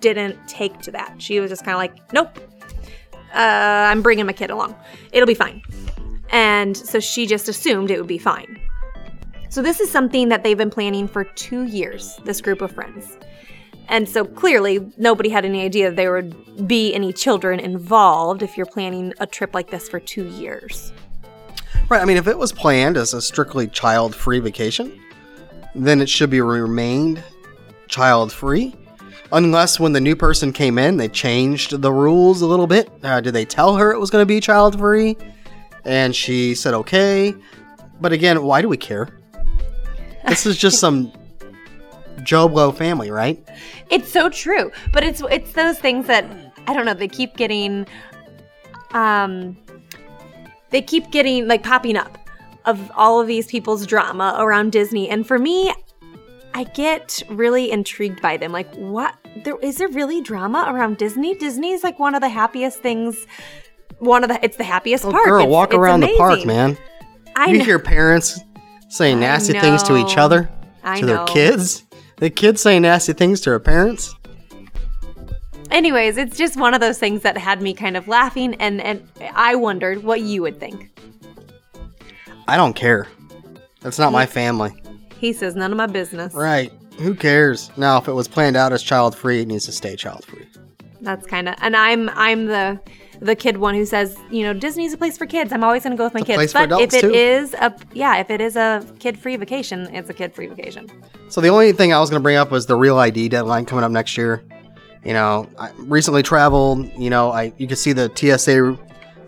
didn't 0.00 0.36
take 0.48 0.80
to 0.80 0.90
that. 0.90 1.22
She 1.22 1.38
was 1.38 1.48
just 1.50 1.64
kind 1.64 1.74
of 1.74 1.78
like, 1.78 2.12
nope, 2.12 2.40
uh, 3.34 3.88
I'm 3.90 4.02
bringing 4.02 4.26
my 4.26 4.32
kid 4.32 4.50
along. 4.50 4.74
It'll 5.12 5.26
be 5.26 5.34
fine. 5.34 5.62
And 6.30 6.76
so 6.76 7.00
she 7.00 7.26
just 7.26 7.48
assumed 7.48 7.90
it 7.90 7.98
would 7.98 8.06
be 8.08 8.18
fine. 8.18 8.58
So 9.50 9.60
this 9.60 9.80
is 9.80 9.90
something 9.90 10.30
that 10.30 10.42
they've 10.42 10.56
been 10.56 10.70
planning 10.70 11.06
for 11.06 11.24
two 11.24 11.64
years, 11.64 12.18
this 12.24 12.40
group 12.40 12.62
of 12.62 12.72
friends. 12.72 13.18
And 13.88 14.08
so 14.08 14.24
clearly, 14.24 14.90
nobody 14.96 15.28
had 15.28 15.44
any 15.44 15.60
idea 15.60 15.90
there 15.90 16.12
would 16.12 16.66
be 16.66 16.94
any 16.94 17.12
children 17.12 17.60
involved 17.60 18.42
if 18.42 18.56
you're 18.56 18.64
planning 18.64 19.12
a 19.20 19.26
trip 19.26 19.52
like 19.52 19.70
this 19.70 19.88
for 19.88 20.00
two 20.00 20.26
years. 20.28 20.92
right. 21.90 22.00
I 22.00 22.06
mean, 22.06 22.16
if 22.16 22.26
it 22.26 22.38
was 22.38 22.52
planned 22.52 22.96
as 22.96 23.12
a 23.12 23.20
strictly 23.20 23.66
child-free 23.66 24.40
vacation, 24.40 24.98
then 25.74 26.00
it 26.00 26.08
should 26.08 26.30
be 26.30 26.40
remained 26.40 27.22
child-free. 27.88 28.74
Unless 29.32 29.80
when 29.80 29.92
the 29.92 30.00
new 30.00 30.14
person 30.14 30.52
came 30.52 30.78
in, 30.78 30.98
they 30.98 31.08
changed 31.08 31.80
the 31.80 31.90
rules 31.90 32.42
a 32.42 32.46
little 32.46 32.66
bit. 32.66 32.90
Uh, 33.02 33.20
did 33.20 33.32
they 33.32 33.46
tell 33.46 33.76
her 33.76 33.90
it 33.90 33.98
was 33.98 34.10
going 34.10 34.20
to 34.20 34.26
be 34.26 34.40
child-free? 34.40 35.16
And 35.84 36.14
she 36.14 36.54
said 36.54 36.74
okay. 36.74 37.34
But 38.00 38.12
again, 38.12 38.42
why 38.44 38.60
do 38.60 38.68
we 38.68 38.76
care? 38.76 39.08
This 40.28 40.44
is 40.44 40.58
just 40.58 40.78
some 40.84 41.12
Joe 42.22 42.46
Blow 42.46 42.72
family, 42.72 43.10
right? 43.10 43.42
It's 43.90 44.12
so 44.12 44.28
true, 44.28 44.70
but 44.92 45.02
it's 45.02 45.22
it's 45.30 45.52
those 45.52 45.78
things 45.78 46.06
that 46.06 46.24
I 46.66 46.74
don't 46.74 46.84
know. 46.84 46.94
They 46.94 47.08
keep 47.08 47.36
getting, 47.36 47.86
um, 48.92 49.56
they 50.70 50.82
keep 50.82 51.10
getting 51.10 51.48
like 51.48 51.62
popping 51.62 51.96
up 51.96 52.18
of 52.64 52.92
all 52.94 53.20
of 53.20 53.26
these 53.26 53.46
people's 53.46 53.86
drama 53.86 54.36
around 54.38 54.72
Disney, 54.72 55.08
and 55.08 55.26
for 55.26 55.38
me, 55.38 55.72
I 56.54 56.64
get 56.64 57.22
really 57.28 57.70
intrigued 57.70 58.20
by 58.20 58.36
them. 58.36 58.52
Like, 58.52 58.72
what? 58.76 59.16
There 59.36 59.56
is 59.62 59.76
there 59.78 59.88
really 59.88 60.20
drama 60.20 60.66
around 60.68 60.98
Disney? 60.98 61.34
Disney 61.34 61.72
is 61.72 61.82
like 61.82 61.98
one 61.98 62.14
of 62.14 62.20
the 62.20 62.28
happiest 62.28 62.80
things. 62.80 63.26
One 63.98 64.22
of 64.24 64.28
the 64.30 64.38
it's 64.44 64.56
the 64.56 64.64
happiest 64.64 65.04
Oh, 65.04 65.10
park. 65.10 65.24
girl, 65.24 65.40
It's- 65.40 65.50
walk 65.52 65.70
it's 65.70 65.76
around 65.78 66.00
the 66.00 66.14
park, 66.16 66.44
man. 66.44 66.76
I 67.36 67.46
you 67.46 67.58
know. 67.58 67.64
hear 67.64 67.78
parents 67.78 68.38
saying 68.88 69.20
nasty 69.20 69.58
things 69.58 69.82
to 69.84 69.96
each 69.96 70.18
other, 70.18 70.50
I 70.84 71.00
to 71.00 71.06
know. 71.06 71.16
their 71.16 71.26
kids. 71.26 71.84
The 72.18 72.28
kids 72.30 72.60
saying 72.60 72.82
nasty 72.82 73.14
things 73.14 73.40
to 73.42 73.50
their 73.50 73.58
parents. 73.58 74.14
Anyways, 75.70 76.18
it's 76.18 76.36
just 76.36 76.58
one 76.58 76.74
of 76.74 76.80
those 76.80 76.98
things 76.98 77.22
that 77.22 77.38
had 77.38 77.62
me 77.62 77.72
kind 77.72 77.96
of 77.96 78.06
laughing, 78.06 78.54
and 78.56 78.80
and 78.82 79.08
I 79.34 79.54
wondered 79.54 80.04
what 80.04 80.20
you 80.20 80.42
would 80.42 80.60
think. 80.60 80.90
I 82.46 82.56
don't 82.58 82.74
care. 82.74 83.08
That's 83.80 83.98
not 83.98 84.12
my 84.12 84.26
family. 84.26 84.72
He 85.18 85.32
says 85.32 85.54
none 85.56 85.70
of 85.70 85.78
my 85.78 85.86
business. 85.86 86.34
Right. 86.34 86.70
Who 86.98 87.14
cares? 87.14 87.70
Now, 87.76 87.98
if 87.98 88.08
it 88.08 88.12
was 88.12 88.28
planned 88.28 88.56
out 88.56 88.72
as 88.72 88.82
child 88.82 89.16
free, 89.16 89.42
it 89.42 89.48
needs 89.48 89.64
to 89.66 89.72
stay 89.72 89.96
child 89.96 90.24
free. 90.24 90.46
That's 91.00 91.26
kind 91.26 91.48
of, 91.48 91.56
and 91.60 91.76
I'm 91.76 92.08
I'm 92.10 92.46
the 92.46 92.80
the 93.20 93.34
kid 93.36 93.56
one 93.58 93.74
who 93.74 93.84
says, 93.86 94.16
you 94.30 94.42
know, 94.42 94.52
Disney's 94.52 94.92
a 94.92 94.96
place 94.96 95.16
for 95.16 95.26
kids. 95.26 95.52
I'm 95.52 95.62
always 95.62 95.84
going 95.84 95.92
to 95.92 95.96
go 95.96 96.04
with 96.04 96.14
my 96.14 96.20
It's 96.20 96.26
kids. 96.26 96.52
but 96.52 96.72
if 96.80 96.92
it 96.92 97.00
too. 97.02 97.10
is 97.10 97.54
a 97.54 97.74
yeah, 97.92 98.16
if 98.18 98.30
it 98.30 98.40
is 98.40 98.56
a 98.56 98.84
kid-free 98.98 99.36
vacation, 99.36 99.82
it's 99.94 100.10
a 100.10 100.14
kid-free 100.14 100.48
vacation. 100.48 100.88
So 101.28 101.40
the 101.40 101.48
only 101.48 101.72
thing 101.72 101.92
I 101.92 102.00
was 102.00 102.10
going 102.10 102.20
to 102.20 102.22
bring 102.22 102.36
up 102.36 102.50
was 102.50 102.66
the 102.66 102.76
real 102.76 102.98
ID 102.98 103.28
deadline 103.28 103.64
coming 103.64 103.84
up 103.84 103.90
next 103.92 104.16
year. 104.16 104.44
You 105.04 105.12
know, 105.12 105.48
I 105.58 105.70
recently 105.78 106.22
traveled. 106.22 106.86
You 106.96 107.10
know, 107.10 107.30
I 107.32 107.52
you 107.58 107.66
can 107.66 107.76
see 107.76 107.92
the 107.92 108.10
TSA 108.14 108.78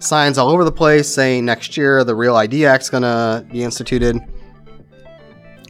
signs 0.01 0.39
all 0.39 0.51
over 0.51 0.65
the 0.65 0.73
place 0.73 1.09
saying 1.09 1.45
next 1.45 1.77
year 1.77 2.05
the 2.05 2.15
Real 2.15 2.37
ID 2.37 2.67
Act's 2.67 2.91
going 2.91 3.03
to 3.05 3.45
be 3.51 3.63
instituted. 3.65 4.21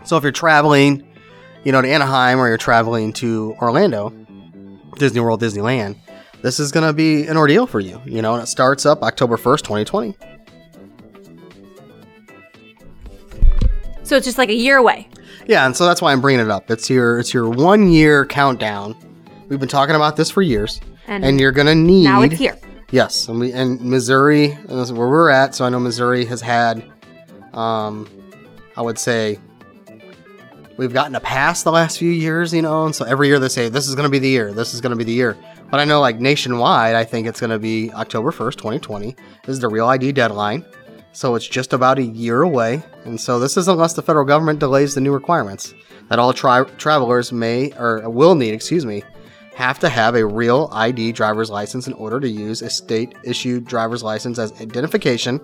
So 0.05 0.17
if 0.17 0.23
you're 0.23 0.33
traveling, 0.33 1.04
you 1.65 1.73
know, 1.73 1.83
to 1.83 1.89
Anaheim 1.89 2.39
or 2.39 2.49
you're 2.49 2.59
traveling 2.59 3.13
to 3.15 3.57
Orlando, 3.61 4.11
Disney 4.99 5.21
World, 5.21 5.41
Disneyland, 5.41 5.97
this 6.43 6.61
is 6.61 6.71
going 6.71 6.87
to 6.87 6.93
be 6.93 7.27
an 7.27 7.37
ordeal 7.37 7.67
for 7.67 7.81
you. 7.81 8.01
You 8.05 8.23
know, 8.23 8.35
and 8.35 8.43
it 8.43 8.47
starts 8.47 8.85
up 8.87 9.03
October 9.03 9.37
1st, 9.37 9.63
2020. 9.63 10.17
So 14.03 14.17
it's 14.17 14.27
just 14.27 14.37
like 14.37 14.51
a 14.51 14.55
year 14.55 14.77
away. 14.77 15.09
Yeah, 15.47 15.67
and 15.67 15.75
so 15.77 15.87
that's 15.87 16.03
why 16.03 16.13
I'm 16.13 16.21
bringing 16.21 16.45
it 16.45 16.51
up. 16.51 16.71
It's 16.71 16.89
your 16.89 17.19
it's 17.19 17.33
your 17.33 17.49
one 17.49 17.91
year 17.91 18.27
countdown. 18.27 18.95
We've 19.49 19.59
been 19.59 19.69
talking 19.69 19.95
about 19.95 20.17
this 20.17 20.31
for 20.31 20.43
years, 20.43 20.81
And 21.07 21.25
and, 21.25 21.41
you're 21.41 21.53
gonna 21.53 21.75
need. 21.75 22.05
Now 22.05 22.23
it's 22.23 22.37
here. 22.37 22.59
Yes, 22.91 23.29
and 23.29 23.41
we 23.41 23.53
and 23.53 23.81
Missouri, 23.81 24.53
and 24.53 24.97
where 24.97 25.09
we're 25.09 25.31
at. 25.31 25.55
So 25.55 25.65
I 25.65 25.69
know 25.69 25.81
Missouri 25.81 26.25
has 26.27 26.41
had, 26.41 26.85
um, 27.53 28.09
I 28.77 28.83
would 28.83 28.99
say, 28.99 29.39
we've 30.77 30.93
gotten 30.93 31.15
a 31.15 31.21
pass 31.21 31.63
the 31.63 31.73
last 31.73 31.99
few 31.99 32.11
years, 32.11 32.53
you 32.53 32.63
know, 32.63 32.85
and 32.85 32.95
so 32.95 33.05
every 33.05 33.29
year 33.29 33.39
they 33.39 33.49
say 33.49 33.69
this 33.69 33.89
is 33.89 33.95
gonna 33.95 34.09
be 34.09 34.19
the 34.19 34.29
year, 34.29 34.53
this 34.53 34.75
is 34.75 34.81
gonna 34.81 34.97
be 34.97 35.05
the 35.05 35.13
year. 35.13 35.37
But 35.71 35.81
I 35.81 35.85
know 35.85 36.01
like 36.01 36.21
nationwide, 36.21 36.95
I 36.95 37.05
think 37.05 37.27
it's 37.27 37.41
gonna 37.41 37.59
be 37.59 37.93
October 37.93 38.31
first, 38.31 38.59
2020. 38.59 39.17
This 39.45 39.55
is 39.55 39.61
the 39.61 39.69
real 39.69 39.87
ID 39.87 40.13
deadline. 40.13 40.65
So 41.13 41.37
it's 41.37 41.47
just 41.47 41.73
about 41.73 41.99
a 41.99 42.03
year 42.03 42.43
away, 42.43 42.83
and 43.05 43.21
so 43.21 43.39
this 43.39 43.57
is 43.57 43.69
unless 43.69 43.93
the 43.93 44.03
federal 44.03 44.25
government 44.25 44.59
delays 44.59 44.95
the 44.97 45.01
new 45.01 45.13
requirements 45.13 45.73
that 46.09 46.19
all 46.19 46.33
tri- 46.33 46.65
travelers 46.77 47.31
may 47.33 47.73
or 47.79 48.09
will 48.11 48.35
need, 48.35 48.53
excuse 48.53 48.85
me, 48.85 49.05
have 49.55 49.79
to 49.79 49.89
have 49.89 50.17
a 50.17 50.27
real 50.27 50.69
ID 50.73 51.13
driver's 51.13 51.51
license 51.51 51.87
in 51.87 51.93
order 51.93 52.19
to 52.19 52.29
use 52.29 52.63
a 52.63 52.69
state 52.69 53.15
issued 53.23 53.65
driver's 53.65 54.03
license 54.03 54.39
as 54.41 54.51
identification 54.61 55.41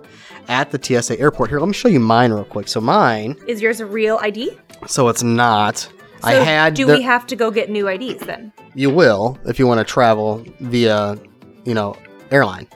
at 0.49 0.69
the 0.71 0.77
TSA 0.81 1.17
airport. 1.19 1.49
Here, 1.49 1.59
let 1.59 1.67
me 1.67 1.73
show 1.73 1.87
you 1.87 2.01
mine 2.01 2.33
real 2.33 2.43
quick. 2.43 2.67
So 2.67 2.81
mine, 2.81 3.37
Is 3.47 3.61
yours 3.61 3.79
a 3.79 3.85
real 3.85 4.19
ID? 4.21 4.51
So 4.87 5.07
it's 5.09 5.23
not. 5.23 5.77
So 5.77 5.89
I 6.23 6.33
had. 6.33 6.73
do 6.75 6.85
the- 6.85 6.93
we 6.93 7.01
have 7.01 7.25
to 7.27 7.35
go 7.35 7.49
get 7.51 7.69
new 7.69 7.87
IDs 7.87 8.25
then? 8.25 8.51
you 8.73 8.89
will 8.89 9.37
if 9.45 9.59
you 9.59 9.67
want 9.67 9.79
to 9.79 9.83
travel 9.83 10.45
via, 10.61 11.17
you 11.65 11.73
know, 11.73 11.95
airline. 12.31 12.67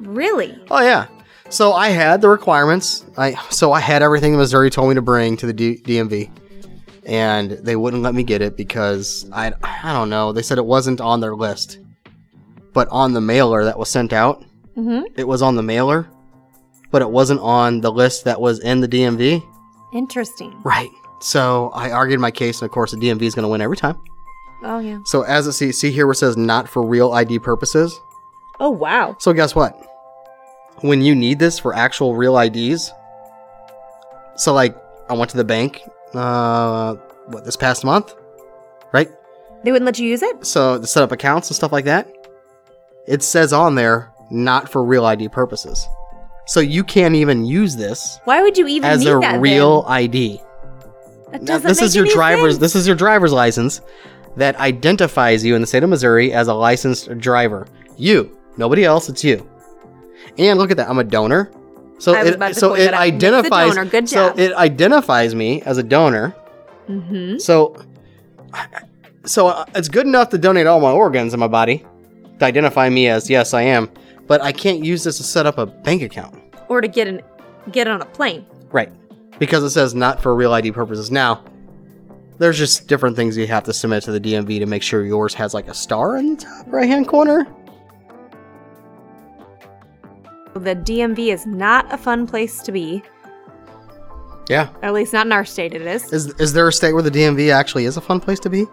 Really? 0.00 0.58
Oh 0.70 0.82
yeah. 0.82 1.06
So 1.50 1.72
I 1.72 1.88
had 1.90 2.20
the 2.20 2.28
requirements. 2.28 3.04
I 3.16 3.32
so 3.50 3.72
I 3.72 3.80
had 3.80 4.02
everything 4.02 4.36
Missouri 4.36 4.70
told 4.70 4.88
me 4.88 4.94
to 4.96 5.02
bring 5.02 5.36
to 5.38 5.46
the 5.46 5.52
D- 5.52 5.78
DMV, 5.84 6.30
and 7.06 7.52
they 7.52 7.76
wouldn't 7.76 8.02
let 8.02 8.14
me 8.14 8.22
get 8.22 8.42
it 8.42 8.56
because 8.56 9.28
I 9.32 9.52
I 9.62 9.92
don't 9.92 10.10
know. 10.10 10.32
They 10.32 10.42
said 10.42 10.58
it 10.58 10.66
wasn't 10.66 11.00
on 11.00 11.20
their 11.20 11.34
list, 11.34 11.78
but 12.72 12.88
on 12.90 13.12
the 13.12 13.20
mailer 13.20 13.64
that 13.64 13.78
was 13.78 13.88
sent 13.90 14.12
out, 14.12 14.44
Mm-hmm. 14.76 15.06
it 15.16 15.26
was 15.26 15.42
on 15.42 15.56
the 15.56 15.62
mailer, 15.62 16.06
but 16.92 17.02
it 17.02 17.10
wasn't 17.10 17.40
on 17.40 17.80
the 17.80 17.90
list 17.90 18.24
that 18.24 18.40
was 18.40 18.60
in 18.60 18.80
the 18.80 18.86
DMV. 18.88 19.42
Interesting. 19.92 20.54
Right. 20.64 20.90
So 21.20 21.70
I 21.74 21.90
argued 21.90 22.20
my 22.20 22.30
case, 22.30 22.60
and 22.60 22.68
of 22.68 22.72
course 22.72 22.92
the 22.92 22.96
DMV 22.96 23.22
is 23.22 23.34
going 23.34 23.42
to 23.44 23.48
win 23.48 23.60
every 23.60 23.76
time. 23.76 23.98
Oh 24.62 24.78
yeah. 24.78 24.98
So 25.04 25.22
as 25.22 25.46
it 25.46 25.52
see 25.52 25.72
see 25.72 25.90
here 25.90 26.06
where 26.06 26.12
it 26.12 26.16
says 26.16 26.36
not 26.36 26.68
for 26.68 26.84
real 26.84 27.12
ID 27.12 27.38
purposes. 27.40 27.98
Oh 28.60 28.70
wow. 28.70 29.16
So 29.20 29.32
guess 29.32 29.54
what? 29.54 29.76
When 30.80 31.02
you 31.02 31.14
need 31.14 31.38
this 31.38 31.58
for 31.58 31.74
actual 31.74 32.14
real 32.16 32.38
IDs, 32.38 32.92
so 34.36 34.52
like 34.54 34.76
I 35.08 35.14
went 35.14 35.30
to 35.30 35.36
the 35.36 35.44
bank, 35.44 35.82
uh, 36.14 36.94
what 37.26 37.44
this 37.44 37.56
past 37.56 37.84
month, 37.84 38.14
right? 38.92 39.10
They 39.64 39.72
wouldn't 39.72 39.86
let 39.86 39.98
you 39.98 40.08
use 40.08 40.22
it? 40.22 40.46
So 40.46 40.80
to 40.80 40.86
set 40.86 41.02
up 41.02 41.10
accounts 41.12 41.48
and 41.50 41.56
stuff 41.56 41.72
like 41.72 41.84
that, 41.86 42.08
it 43.06 43.22
says 43.22 43.52
on 43.52 43.74
there 43.74 44.12
not 44.30 44.68
for 44.68 44.84
real 44.84 45.04
ID 45.04 45.28
purposes. 45.30 45.86
So 46.46 46.60
you 46.60 46.82
can't 46.82 47.14
even 47.14 47.44
use 47.44 47.76
this 47.76 48.20
Why 48.24 48.40
would 48.42 48.56
you 48.56 48.66
even 48.68 48.88
as 48.90 49.00
need 49.00 49.10
a 49.10 49.18
that? 49.20 49.40
real 49.40 49.84
ID. 49.86 50.28
Then? 50.28 50.36
That 50.36 50.47
Now, 51.32 51.38
doesn't 51.38 51.68
this 51.68 51.82
is 51.82 51.94
your 51.96 52.06
driver's. 52.06 52.54
sense. 52.54 52.60
This 52.60 52.74
is 52.74 52.86
your 52.86 52.96
driver's 52.96 53.32
license 53.32 53.80
that 54.36 54.56
identifies 54.56 55.44
you 55.44 55.54
in 55.54 55.60
the 55.60 55.66
state 55.66 55.82
of 55.82 55.90
Missouri 55.90 56.32
as 56.32 56.48
a 56.48 56.54
licensed 56.54 57.18
driver. 57.18 57.66
You, 57.96 58.36
nobody 58.56 58.84
else. 58.84 59.08
It's 59.08 59.24
you. 59.24 59.48
And 60.38 60.58
look 60.58 60.70
at 60.70 60.76
that. 60.76 60.88
I'm 60.88 60.98
a 60.98 61.04
donor. 61.04 61.50
So 61.98 62.14
it 62.14 62.54
so 62.56 62.74
it 62.74 62.90
that 62.90 62.94
out. 62.94 63.00
Nick's 63.00 63.22
a 63.22 63.40
identifies. 63.40 64.10
So 64.10 64.34
it 64.36 64.52
identifies 64.54 65.34
me 65.34 65.62
as 65.62 65.78
a 65.78 65.82
donor. 65.82 66.34
Mhm. 66.88 67.40
So 67.40 67.76
so 69.24 69.48
uh, 69.48 69.64
it's 69.74 69.88
good 69.88 70.06
enough 70.06 70.30
to 70.30 70.38
donate 70.38 70.66
all 70.66 70.80
my 70.80 70.92
organs 70.92 71.34
in 71.34 71.40
my 71.40 71.48
body 71.48 71.84
to 72.38 72.44
identify 72.44 72.88
me 72.88 73.08
as 73.08 73.28
yes 73.28 73.52
I 73.52 73.62
am. 73.62 73.90
But 74.26 74.42
I 74.42 74.52
can't 74.52 74.84
use 74.84 75.04
this 75.04 75.16
to 75.16 75.22
set 75.24 75.46
up 75.46 75.58
a 75.58 75.66
bank 75.66 76.02
account. 76.02 76.38
Or 76.68 76.80
to 76.80 76.88
get 76.88 77.08
an 77.08 77.20
get 77.72 77.88
on 77.88 78.00
a 78.00 78.06
plane. 78.06 78.46
Right. 78.70 78.92
Because 79.38 79.62
it 79.62 79.70
says 79.70 79.94
not 79.94 80.20
for 80.20 80.34
real 80.34 80.52
ID 80.52 80.72
purposes. 80.72 81.10
Now, 81.10 81.44
there's 82.38 82.58
just 82.58 82.86
different 82.86 83.16
things 83.16 83.36
you 83.36 83.46
have 83.46 83.64
to 83.64 83.72
submit 83.72 84.04
to 84.04 84.12
the 84.12 84.20
DMV 84.20 84.60
to 84.60 84.66
make 84.66 84.82
sure 84.82 85.04
yours 85.04 85.34
has 85.34 85.54
like 85.54 85.68
a 85.68 85.74
star 85.74 86.16
in 86.16 86.36
the 86.36 86.44
top 86.44 86.66
right 86.68 86.88
hand 86.88 87.08
corner. 87.08 87.46
The 90.54 90.74
DMV 90.74 91.32
is 91.32 91.46
not 91.46 91.92
a 91.92 91.98
fun 91.98 92.26
place 92.26 92.62
to 92.62 92.72
be. 92.72 93.02
Yeah. 94.48 94.70
At 94.82 94.94
least 94.94 95.12
not 95.12 95.26
in 95.26 95.32
our 95.32 95.44
state 95.44 95.74
it 95.74 95.82
is. 95.82 96.12
Is 96.12 96.26
is 96.40 96.52
there 96.52 96.66
a 96.66 96.72
state 96.72 96.94
where 96.94 97.02
the 97.02 97.10
DMV 97.10 97.52
actually 97.52 97.84
is 97.84 97.96
a 97.96 98.00
fun 98.00 98.18
place 98.18 98.40
to 98.40 98.50
be? 98.50 98.66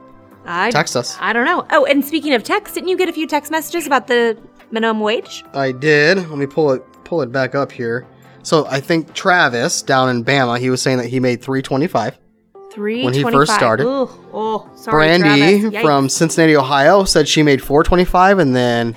I 0.45 0.69
Text 0.71 0.95
us. 0.95 1.17
I 1.19 1.33
don't 1.33 1.45
know. 1.45 1.65
Oh, 1.71 1.85
and 1.85 2.05
speaking 2.05 2.33
of 2.33 2.43
text, 2.43 2.75
didn't 2.75 2.89
you 2.89 2.97
get 2.97 3.09
a 3.09 3.13
few 3.13 3.27
text 3.27 3.51
messages 3.51 3.87
about 3.87 4.07
the 4.07 4.37
minimum 4.71 5.01
wage? 5.01 5.43
I 5.53 5.71
did. 5.71 6.17
Let 6.17 6.37
me 6.37 6.45
pull 6.45 6.71
it 6.71 6.83
pull 7.03 7.21
it 7.21 7.31
back 7.31 7.55
up 7.55 7.71
here. 7.71 8.07
So 8.45 8.67
I 8.67 8.79
think 8.79 9.13
Travis 9.15 9.81
down 9.81 10.07
in 10.09 10.23
Bama, 10.23 10.59
he 10.59 10.69
was 10.69 10.79
saying 10.79 10.99
that 10.99 11.07
he 11.07 11.19
made 11.19 11.41
325. 11.41 12.19
Three 12.71 13.03
When 13.03 13.13
he 13.13 13.23
first 13.23 13.53
started. 13.55 13.85
Ooh, 13.85 14.07
oh, 14.33 14.69
sorry, 14.75 15.17
Brandy. 15.17 15.81
From 15.81 16.09
Cincinnati, 16.09 16.55
Ohio 16.55 17.05
said 17.05 17.27
she 17.27 17.41
made 17.41 17.59
425 17.59 18.37
and 18.37 18.55
then 18.55 18.95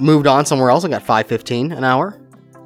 moved 0.00 0.26
on 0.26 0.44
somewhere 0.44 0.68
else 0.68 0.84
and 0.84 0.92
got 0.92 1.00
515 1.00 1.72
an 1.72 1.82
hour. 1.82 2.20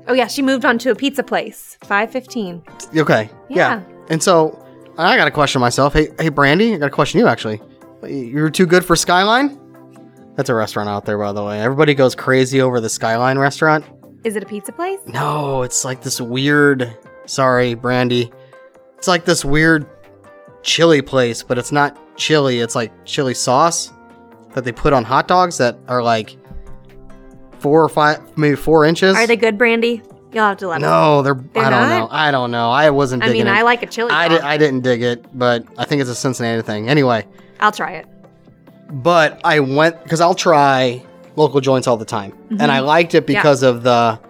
Oh 0.09 0.12
yeah, 0.12 0.26
she 0.26 0.42
moved 0.42 0.64
on 0.64 0.78
to 0.78 0.90
a 0.90 0.94
pizza 0.94 1.22
place. 1.22 1.76
Five 1.85 2.11
fifteen. 2.11 2.64
Okay. 2.96 3.31
Yeah. 3.50 3.57
Yeah. 3.57 3.83
And 4.09 4.22
so 4.22 4.66
I 4.96 5.16
got 5.18 5.26
to 5.26 5.31
question 5.31 5.61
myself. 5.61 5.92
Hey, 5.92 6.09
hey, 6.18 6.31
Brandy, 6.31 6.74
I 6.74 6.78
got 6.78 6.87
to 6.87 6.90
question 6.90 7.20
you 7.20 7.28
actually. 7.28 7.61
You're 8.02 8.50
too 8.50 8.66
good 8.66 8.85
for 8.85 8.96
Skyline? 8.96 9.61
That's 10.35 10.48
a 10.48 10.54
restaurant 10.54 10.88
out 10.88 11.04
there, 11.04 11.18
by 11.18 11.33
the 11.33 11.44
way. 11.44 11.61
Everybody 11.61 11.94
goes 11.94 12.14
crazy 12.14 12.61
over 12.62 12.81
the 12.81 12.88
Skyline 12.88 13.38
restaurant. 13.38 13.85
Is 14.24 14.37
it 14.37 14.42
a 14.42 14.46
pizza 14.46 14.72
place? 14.72 14.98
No, 15.07 15.62
it's 15.62 15.85
like 15.85 16.02
this 16.02 16.20
weird. 16.20 16.96
Sorry, 17.26 17.74
Brandy. 17.74 18.31
It's 18.96 19.09
like 19.09 19.24
this 19.24 19.44
weird 19.44 19.87
chili 20.62 21.02
place, 21.02 21.42
but 21.42 21.57
it's 21.59 21.70
not 21.72 21.96
chili. 22.16 22.61
It's 22.61 22.74
like 22.74 22.92
chili 23.04 23.35
sauce 23.35 23.92
that 24.54 24.64
they 24.64 24.72
put 24.72 24.92
on 24.92 25.04
hot 25.04 25.28
dogs 25.28 25.59
that 25.59 25.78
are 25.87 26.02
like 26.02 26.37
four 27.61 27.83
or 27.83 27.88
five, 27.88 28.37
maybe 28.37 28.57
four 28.57 28.85
inches. 28.85 29.14
Are 29.16 29.26
they 29.26 29.37
good, 29.37 29.57
Brandy? 29.57 30.02
You'll 30.33 30.44
have 30.44 30.59
to 30.59 30.68
let 30.68 30.81
me. 30.81 30.87
No, 30.87 31.22
they're. 31.22 31.35
They're 31.35 31.64
I 31.64 31.70
don't 31.70 31.88
not? 31.88 31.98
know. 31.98 32.09
I 32.11 32.31
don't 32.31 32.50
know. 32.50 32.70
I 32.70 32.90
wasn't. 32.90 33.22
I 33.22 33.33
mean, 33.33 33.46
it. 33.46 33.50
I 33.50 33.62
like 33.62 33.83
a 33.83 33.87
chili. 33.87 34.11
I, 34.11 34.28
di- 34.28 34.40
I 34.40 34.57
didn't 34.59 34.81
dig 34.83 35.02
it, 35.02 35.24
but 35.38 35.64
I 35.78 35.85
think 35.85 36.00
it's 36.02 36.11
a 36.11 36.14
Cincinnati 36.14 36.61
thing. 36.62 36.88
Anyway, 36.90 37.26
I'll 37.61 37.72
try 37.72 37.92
it. 37.92 38.07
but 38.90 39.40
I 39.44 39.61
went 39.61 40.02
because 40.02 40.20
I'll 40.20 40.35
try 40.35 41.02
local 41.38 41.61
joints 41.61 41.87
all 41.87 41.96
the 41.96 42.05
time, 42.05 42.33
and 42.51 42.70
I 42.70 42.81
liked 42.81 43.14
it 43.14 43.24
Mm-hmm. 43.24 43.33
Yeah. 43.33 43.38
because 43.40 43.62
of 43.62 43.83
the 43.83 44.20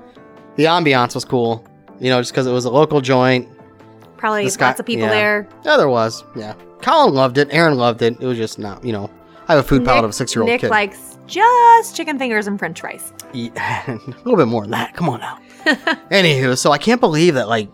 the 0.57 0.65
ambiance 0.65 1.15
was 1.15 1.25
cool. 1.25 1.65
You 2.01 2.11
know, 2.11 2.21
just 2.21 2.33
because 2.33 2.47
it 2.47 2.53
was 2.53 2.65
a 2.65 2.71
local 2.71 3.01
joint. 3.01 3.49
Probably 4.17 4.45
The 4.45 4.51
sky- 4.51 4.67
lots 4.69 4.81
of 4.81 4.87
people 4.87 5.07
yeah. 5.07 5.11
there. 5.15 5.49
Yeah, 5.65 5.77
there 5.77 5.89
was. 5.89 6.25
Yeah, 6.37 6.55
Colin 6.83 7.15
loved 7.15 7.39
it. 7.39 7.49
Aaron 7.51 7.77
loved 7.77 8.03
it. 8.03 8.21
It 8.21 8.27
was 8.27 8.37
just 8.37 8.59
not. 8.59 8.85
You 8.85 8.93
know, 8.93 9.11
I 9.49 9.55
have 9.55 9.65
a 9.65 9.69
food 9.69 9.85
palate 9.85 10.05
of 10.05 10.11
a 10.11 10.13
six 10.13 10.35
year 10.35 10.43
old 10.43 10.51
Nick 10.51 10.63
likes 10.65 11.19
just 11.27 11.97
chicken 11.97 12.19
fingers 12.19 12.47
and 12.47 12.59
French 12.59 12.81
fries. 12.81 13.13
Yeah, 13.33 13.83
a 13.91 13.95
little 14.25 14.37
bit 14.37 14.49
more 14.49 14.63
than 14.63 14.71
that. 14.73 14.95
Come 14.95 15.09
on 15.09 15.21
now. 15.21 15.39
Anywho, 16.11 16.57
so 16.57 16.73
I 16.73 16.79
can't 16.79 17.01
believe 17.01 17.35
that 17.35 17.49
like 17.49 17.69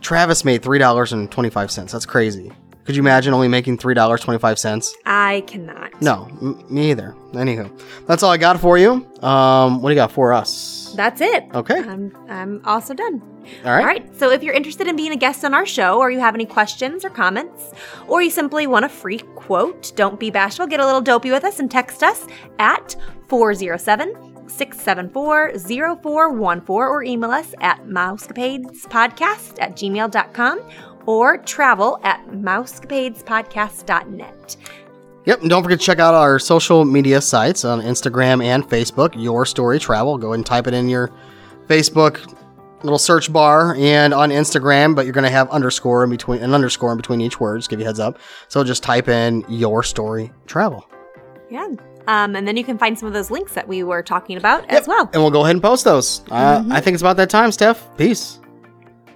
Travis 0.00 0.44
made 0.44 0.62
three 0.62 0.78
dollars 0.78 1.12
and 1.12 1.30
twenty 1.30 1.50
five 1.50 1.70
cents. 1.70 1.92
That's 1.92 2.06
crazy. 2.06 2.52
Could 2.84 2.96
you 2.96 3.02
imagine 3.02 3.32
only 3.32 3.48
making 3.48 3.78
three 3.78 3.94
dollars 3.94 4.20
twenty 4.20 4.38
five 4.38 4.58
cents? 4.58 4.94
I 5.06 5.42
cannot. 5.46 6.00
No, 6.02 6.28
m- 6.40 6.62
me 6.68 6.90
either. 6.90 7.14
Anywho, 7.32 7.70
that's 8.06 8.22
all 8.22 8.30
I 8.30 8.36
got 8.36 8.60
for 8.60 8.76
you. 8.78 9.06
Um, 9.22 9.80
what 9.80 9.88
do 9.88 9.94
you 9.94 10.00
got 10.00 10.12
for 10.12 10.32
us? 10.32 10.92
That's 10.96 11.20
it. 11.20 11.44
Okay. 11.54 11.78
I'm 11.78 12.14
I'm 12.28 12.60
also 12.64 12.94
done. 12.94 13.22
All 13.64 13.72
right. 13.72 13.80
All 13.80 13.86
right. 13.86 14.18
So 14.18 14.30
if 14.30 14.42
you're 14.42 14.54
interested 14.54 14.86
in 14.86 14.96
being 14.96 15.12
a 15.12 15.16
guest 15.16 15.44
on 15.44 15.54
our 15.54 15.66
show, 15.66 15.98
or 15.98 16.10
you 16.10 16.20
have 16.20 16.34
any 16.34 16.46
questions 16.46 17.04
or 17.04 17.10
comments, 17.10 17.72
or 18.06 18.22
you 18.22 18.30
simply 18.30 18.66
want 18.66 18.84
a 18.84 18.88
free 18.88 19.18
quote, 19.34 19.92
don't 19.96 20.20
be 20.20 20.30
bashful. 20.30 20.66
Get 20.66 20.80
a 20.80 20.84
little 20.86 21.00
dopey 21.00 21.30
with 21.30 21.44
us 21.44 21.58
and 21.60 21.70
text 21.70 22.02
us 22.02 22.26
at 22.58 22.96
407 23.28 24.48
674 24.48 25.58
0414 25.58 26.70
or 26.70 27.02
email 27.02 27.30
us 27.30 27.54
at 27.60 27.84
mousecapadespodcast 27.86 29.56
at 29.60 29.72
gmail.com 29.76 30.60
or 31.06 31.38
travel 31.38 31.98
at 32.02 32.26
mousecapadespodcast.net. 32.28 34.56
Yep, 35.26 35.40
and 35.40 35.48
don't 35.48 35.62
forget 35.62 35.80
to 35.80 35.86
check 35.86 35.98
out 35.98 36.14
our 36.14 36.38
social 36.38 36.84
media 36.84 37.20
sites 37.20 37.64
on 37.64 37.80
Instagram 37.80 38.44
and 38.44 38.62
Facebook, 38.62 39.14
Your 39.16 39.46
Story 39.46 39.78
Travel. 39.78 40.18
Go 40.18 40.28
ahead 40.28 40.38
and 40.38 40.46
type 40.46 40.66
it 40.66 40.74
in 40.74 40.88
your 40.88 41.10
Facebook 41.66 42.32
little 42.82 42.98
search 42.98 43.32
bar 43.32 43.74
and 43.76 44.12
on 44.12 44.30
Instagram, 44.30 44.94
but 44.94 45.06
you're 45.06 45.14
going 45.14 45.24
to 45.24 45.30
have 45.30 45.48
underscore 45.50 46.04
in 46.04 46.10
between 46.10 46.42
an 46.42 46.52
underscore 46.52 46.92
in 46.92 46.98
between 46.98 47.20
each 47.20 47.40
word, 47.40 47.58
just 47.58 47.70
give 47.70 47.80
you 47.80 47.84
a 47.84 47.88
heads 47.88 47.98
up. 47.98 48.18
So 48.48 48.62
just 48.62 48.82
type 48.82 49.08
in 49.08 49.44
Your 49.48 49.82
Story 49.82 50.30
Travel. 50.46 50.86
Yeah. 51.50 51.68
Um, 52.06 52.36
and 52.36 52.46
then 52.46 52.58
you 52.58 52.64
can 52.64 52.76
find 52.76 52.98
some 52.98 53.06
of 53.06 53.14
those 53.14 53.30
links 53.30 53.54
that 53.54 53.66
we 53.66 53.82
were 53.82 54.02
talking 54.02 54.36
about 54.36 54.68
as 54.70 54.86
well. 54.86 55.08
And 55.14 55.22
we'll 55.22 55.30
go 55.30 55.42
ahead 55.42 55.56
and 55.56 55.62
post 55.62 55.84
those. 55.84 56.22
Uh, 56.30 56.62
I 56.70 56.82
think 56.82 56.94
it's 56.94 57.02
about 57.02 57.16
that 57.16 57.30
time, 57.30 57.50
Steph. 57.50 57.96
Peace. 57.96 58.40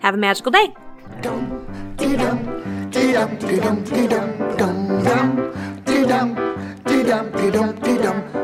Have 0.01 0.15
a 0.15 0.19
magical 0.19 0.51
day. 0.51 0.75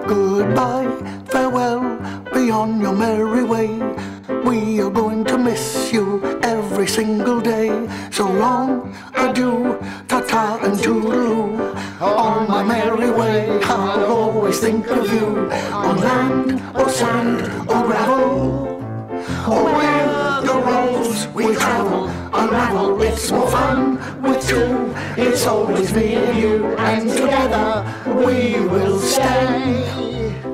Goodbye, 0.07 0.91
farewell, 1.27 1.81
be 2.33 2.51
on 2.51 2.81
your 2.81 2.95
merry 2.95 3.45
way. 3.45 3.69
We 4.45 4.81
are 4.81 4.91
going 4.91 5.25
to 5.27 5.39
miss 5.39 5.93
you 5.93 6.23
every 6.43 6.87
single 6.87 7.41
day. 7.41 7.89
So 8.11 8.29
long, 8.29 8.95
adieu, 9.15 9.79
ta-ta 10.09 10.59
and 10.63 10.75
toodaloo. 10.79 11.75
On 12.01 12.49
my 12.49 12.63
merry 12.63 13.11
way, 13.11 13.61
I'll 13.63 14.05
always 14.05 14.61
think 14.61 14.87
of 14.89 15.13
you. 15.13 15.51
On 15.73 15.97
land 15.97 16.63
or 16.77 16.89
sand 16.89 17.41
or 17.71 17.83
gravel. 17.87 18.81
Or 19.49 19.65
roads 21.15 21.29
we 21.29 21.55
travel 21.55 22.09
unravel, 22.33 23.01
it's 23.03 23.31
more 23.31 23.49
fun 23.51 24.23
with 24.23 24.47
two. 24.47 24.95
It's 25.17 25.47
always 25.47 25.93
me 25.95 26.15
and 26.15 26.39
you, 26.39 26.67
and 26.77 27.09
together 27.11 27.85
we 28.07 28.61
will 28.69 28.99
stay. 28.99 29.85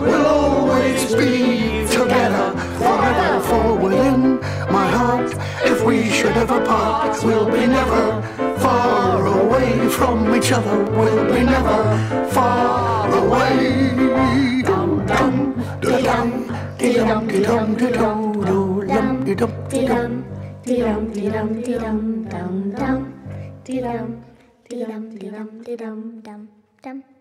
we'll 0.00 0.26
always 0.26 1.14
be 1.14 1.86
together 1.88 2.52
forever. 2.78 3.40
For 3.48 3.74
within 3.76 4.40
my 4.70 4.86
heart, 4.88 5.34
if 5.64 5.84
we 5.84 6.08
should 6.10 6.36
ever 6.36 6.64
part, 6.64 7.22
we'll 7.22 7.50
be 7.50 7.66
never 7.66 8.53
far 8.64 9.20
away 9.38 9.70
from 9.96 10.34
each 10.36 10.50
other. 10.56 10.78
We'll 10.98 11.24
be 11.32 11.40
never 11.52 11.80
far 12.34 13.08
away. 13.22 13.56
Dum 14.68 14.90
dum 15.10 15.34
da 15.82 15.96
dum 16.06 16.28
dee 16.78 16.94
dum 17.08 17.22
dee 17.32 17.44
dum 17.48 17.66
dee 17.80 17.92
dum 17.98 18.18
doo 18.48 18.84
dum 18.94 19.08
dee 19.26 19.34
dum 19.42 19.52
dee 19.70 19.86
dum. 19.92 20.12
Dee-dum, 20.64 21.12
dee-dum, 21.12 21.48
dee-dum, 21.62 22.24
dum, 22.32 22.72
dum. 22.72 23.00
Dee-dum, 23.66 24.06
dee-dum, 24.70 25.02
dee-dum, 25.20 25.48
dee-dum, 25.66 26.22
dum, 26.24 26.48
dum. 26.84 27.13